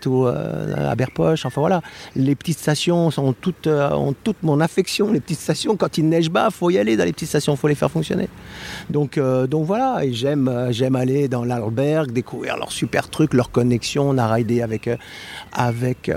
ou 0.05 0.25
à 0.25 0.95
Berpoche. 0.95 1.45
Enfin 1.45 1.61
voilà, 1.61 1.81
les 2.15 2.36
petites 2.36 2.59
stations 2.59 3.09
ont 3.17 3.33
toutes, 3.33 3.67
euh, 3.67 3.89
toute 4.26 4.41
mon 4.41 4.59
affection. 4.59 5.13
Les 5.13 5.21
petites 5.21 5.39
stations, 5.39 5.78
quand 5.78 5.99
il 5.99 6.09
neige 6.09 6.30
bas, 6.32 6.49
faut 6.49 6.71
y 6.71 6.80
aller 6.80 6.97
dans 6.97 7.05
les 7.05 7.13
petites 7.13 7.30
stations, 7.30 7.55
faut 7.55 7.67
les 7.67 7.76
faire 7.76 7.91
fonctionner. 7.91 8.28
Donc, 8.89 9.17
euh, 9.17 9.45
donc 9.45 9.65
voilà, 9.67 10.03
et 10.03 10.13
j'aime, 10.13 10.47
euh, 10.47 10.71
j'aime 10.71 10.95
aller 10.95 11.28
dans 11.28 11.45
l'Arlberg, 11.45 12.11
découvrir 12.11 12.57
leurs 12.57 12.71
super 12.71 13.09
trucs, 13.09 13.36
leurs 13.36 13.51
connexions. 13.51 14.09
On 14.09 14.17
a 14.17 14.28
raidé 14.28 14.63
avec, 14.63 14.89
avec 15.53 16.11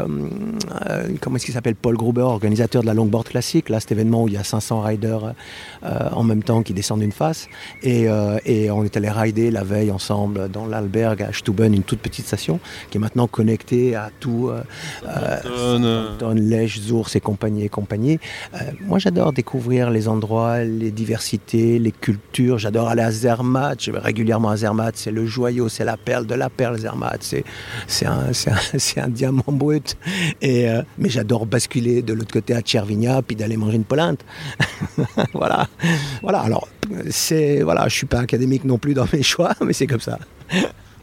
comment 1.21 1.37
est-ce 1.37 1.45
qu'il 1.45 1.55
s'appelle, 1.55 1.75
Paul 1.75 1.97
Gruber, 1.97 2.23
organisateur 2.23 2.81
de 2.81 2.87
la 2.87 2.95
longboard 2.95 3.29
classique. 3.29 3.69
Là, 3.69 3.79
cet 3.79 3.93
événement 3.93 4.23
où 4.25 4.29
il 4.29 4.35
y 4.35 4.39
a 4.39 4.45
500 4.45 4.81
riders 4.81 5.35
en 5.83 6.23
même 6.23 6.43
temps 6.43 6.63
qui 6.63 6.73
descendent 6.73 7.03
une 7.03 7.13
face. 7.13 7.49
Et, 7.83 8.07
et 8.47 8.71
on 8.71 8.85
est 8.85 8.97
allé 8.97 9.11
rider 9.11 9.51
la 9.51 9.65
veille 9.65 9.91
ensemble 9.91 10.49
dans 10.49 10.67
l'Alberg 10.67 11.23
à 11.23 11.33
Stuben, 11.33 11.75
une 11.75 11.83
toute 11.83 12.01
petite 12.01 12.27
station 12.27 12.59
qui 12.91 12.97
est 12.97 13.01
maintenant 13.01 13.27
connectée 13.27 13.95
à 13.95 14.11
tout. 14.19 14.51
Don, 16.19 16.35
Lèche, 16.35 16.81
Zours 16.81 17.11
et 17.15 17.21
compagnie 17.21 17.65
et 17.65 17.69
compagnie. 17.69 17.98
Euh, 17.99 18.59
moi, 18.81 18.99
j'adore 18.99 19.33
découvrir 19.33 19.91
les 19.91 20.09
endroits, 20.09 20.65
les 20.65 20.91
diversités, 20.91 21.79
les 21.79 21.93
cultures. 21.93 22.59
J'adore 22.59 22.89
aller 22.89 23.03
à 23.03 23.11
Zermatt. 23.11 23.83
Je 23.83 23.91
vais 23.91 23.99
régulièrement 23.99 24.51
à 24.51 24.57
Zermatt. 24.57 24.97
C'est 24.97 25.11
le 25.11 25.27
joyau, 25.27 25.69
c'est 25.69 25.85
la 25.85 25.97
perle 25.97 26.27
de 26.27 26.35
la 26.35 26.51
perle, 26.51 26.79
Zermatt. 26.79 27.23
C'est, 27.87 28.07
un, 28.07 29.09
diamant 29.09 29.45
brut. 29.49 29.97
Euh, 30.43 30.83
mais 30.99 31.09
j'adore 31.09 31.47
basculer 31.47 32.03
de 32.03 32.13
l'autre 32.13 32.33
côté 32.33 32.55
à 32.55 32.61
Tchervigna, 32.61 33.23
puis 33.23 33.37
d'aller 33.37 33.57
manger 33.57 33.77
une 33.77 33.85
polinte. 33.85 34.25
voilà. 35.35 35.69
Voilà. 36.23 36.41
Alors, 36.41 36.69
voilà, 37.63 37.89
je 37.89 37.95
suis 37.95 38.07
pas 38.07 38.21
académique 38.21 38.65
non 38.65 38.79
plus 38.79 38.95
dans 38.95 39.07
mes 39.13 39.23
choix, 39.33 39.55
mais 39.65 39.73
c'est 39.73 39.87
comme 39.87 40.01
ça. 40.01 40.19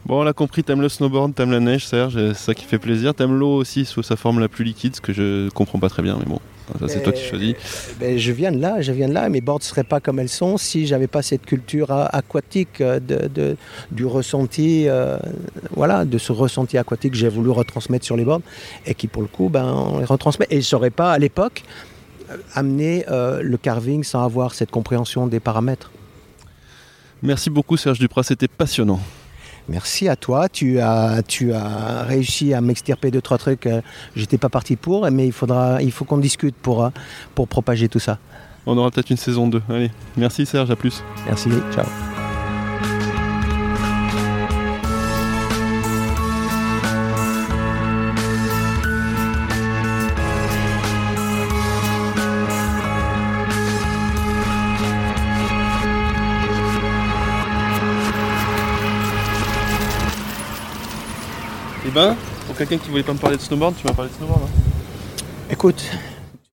Bon, 0.06 0.24
on 0.24 0.28
a 0.28 0.34
compris, 0.34 0.64
t'aimes 0.64 0.82
le 0.82 0.89
snowboard, 0.89 1.34
t'aimes 1.34 1.49
la 1.49 1.60
neige, 1.60 1.88
Serge, 1.88 2.14
c'est 2.14 2.36
ça 2.36 2.53
qui 2.53 2.66
fait 2.66 2.78
plaisir. 2.78 3.16
T'aimes 3.16 3.39
l'eau 3.39 3.56
aussi 3.56 3.86
sous 3.86 4.03
sa 4.03 4.16
forme 4.16 4.39
la 4.39 4.47
plus 4.47 4.64
liquide, 4.64 4.95
ce 4.95 5.01
que 5.01 5.14
je 5.14 5.49
comprends 5.49 5.80
pas 5.80 5.89
très 5.89 6.03
bien, 6.03 6.16
mais 6.20 6.26
bon. 6.26 6.39
Ça, 6.80 6.88
c'est 6.88 7.01
toi 7.01 7.12
qui 7.12 7.24
choisis. 7.24 7.56
Ben, 7.99 8.18
je 8.18 8.32
viens 8.32 8.51
de 8.51 8.60
là, 8.60 8.82
je 8.82 8.91
viens 8.91 9.08
de 9.08 9.14
là. 9.14 9.30
Mes 9.30 9.41
boards 9.41 9.60
ne 9.60 9.64
seraient 9.64 9.84
pas 9.84 9.99
comme 9.99 10.20
elles 10.20 10.30
sont 10.30 10.58
si 10.58 10.86
j'avais 10.88 11.08
pas 11.08 11.22
cette 11.22 11.45
culture 11.45 11.91
aquatique 11.91 12.82
euh, 12.82 12.99
de, 12.99 13.56
du 13.91 14.06
ressenti, 14.06 14.88
euh, 14.88 15.18
voilà, 15.72 16.06
de 16.06 16.18
ce 16.18 16.32
ressenti 16.32 16.78
aquatique 16.78 17.14
que 17.14 17.18
j'ai 17.18 17.30
voulu 17.30 17.49
retransmettre 17.49 18.06
sur 18.06 18.16
les 18.16 18.26
boards 18.26 18.41
et 18.86 18.93
qui, 18.93 19.08
pour 19.08 19.22
le 19.22 19.28
coup, 19.28 19.49
ben, 19.49 19.66
on 19.66 19.99
les 19.99 20.06
retransmet. 20.06 20.47
Et 20.49 20.56
je 20.56 20.60
ne 20.60 20.64
saurais 20.64 20.89
pas, 20.91 21.14
à 21.14 21.20
l'époque, 21.20 21.64
amener 22.53 23.06
euh, 23.10 23.41
le 23.41 23.58
carving 23.58 24.03
sans 24.03 24.24
avoir 24.24 24.53
cette 24.53 24.72
compréhension 24.72 25.28
des 25.28 25.39
paramètres. 25.39 25.91
Merci 27.24 27.49
beaucoup, 27.49 27.78
Serge 27.78 27.99
Duprat, 27.99 28.24
c'était 28.24 28.47
passionnant. 28.47 28.99
Merci 29.70 30.07
à 30.07 30.16
toi. 30.16 30.49
Tu 30.49 30.80
as, 30.80 31.22
tu 31.28 31.53
as 31.53 32.03
réussi 32.03 32.53
à 32.53 32.61
m'extirper 32.61 33.11
de 33.11 33.20
trois 33.20 33.38
trucs. 33.38 33.66
Euh, 33.66 33.82
j'étais 34.16 34.38
pas 34.38 34.49
parti 34.49 34.76
pour, 34.76 35.09
mais 35.11 35.26
il 35.28 35.34
faudra, 35.34 35.82
il 35.82 35.91
faut 35.91 36.05
qu'on 36.05 36.18
discute 36.18 36.55
pour, 36.55 36.86
euh, 36.86 36.89
pour 37.34 37.47
propager 37.47 37.89
tout 37.89 37.99
ça. 37.99 38.20
On 38.66 38.78
aura 38.78 38.91
peut-être 38.91 39.09
une 39.09 39.18
saison 39.18 39.47
2. 39.47 39.61
Allez, 39.70 39.91
merci 40.18 40.45
Serge, 40.45 40.72
à 40.72 40.76
plus. 40.76 41.03
Merci, 41.28 41.49
ciao. 41.74 41.86
Ben, 61.96 62.14
pour 62.46 62.58
quelqu'un 62.58 62.78
qui 62.78 62.89
voulait 62.89 63.04
pas 63.04 63.14
me 63.14 63.18
parler 63.18 63.38
de 63.38 63.41
snowboard, 63.41 63.74
tu 63.78 63.88
m'as 63.88 63.93
parlé 63.93 64.12
de 64.12 64.18
snowboard. 64.18 64.41
Hein 64.43 65.24
Écoute, 65.50 65.82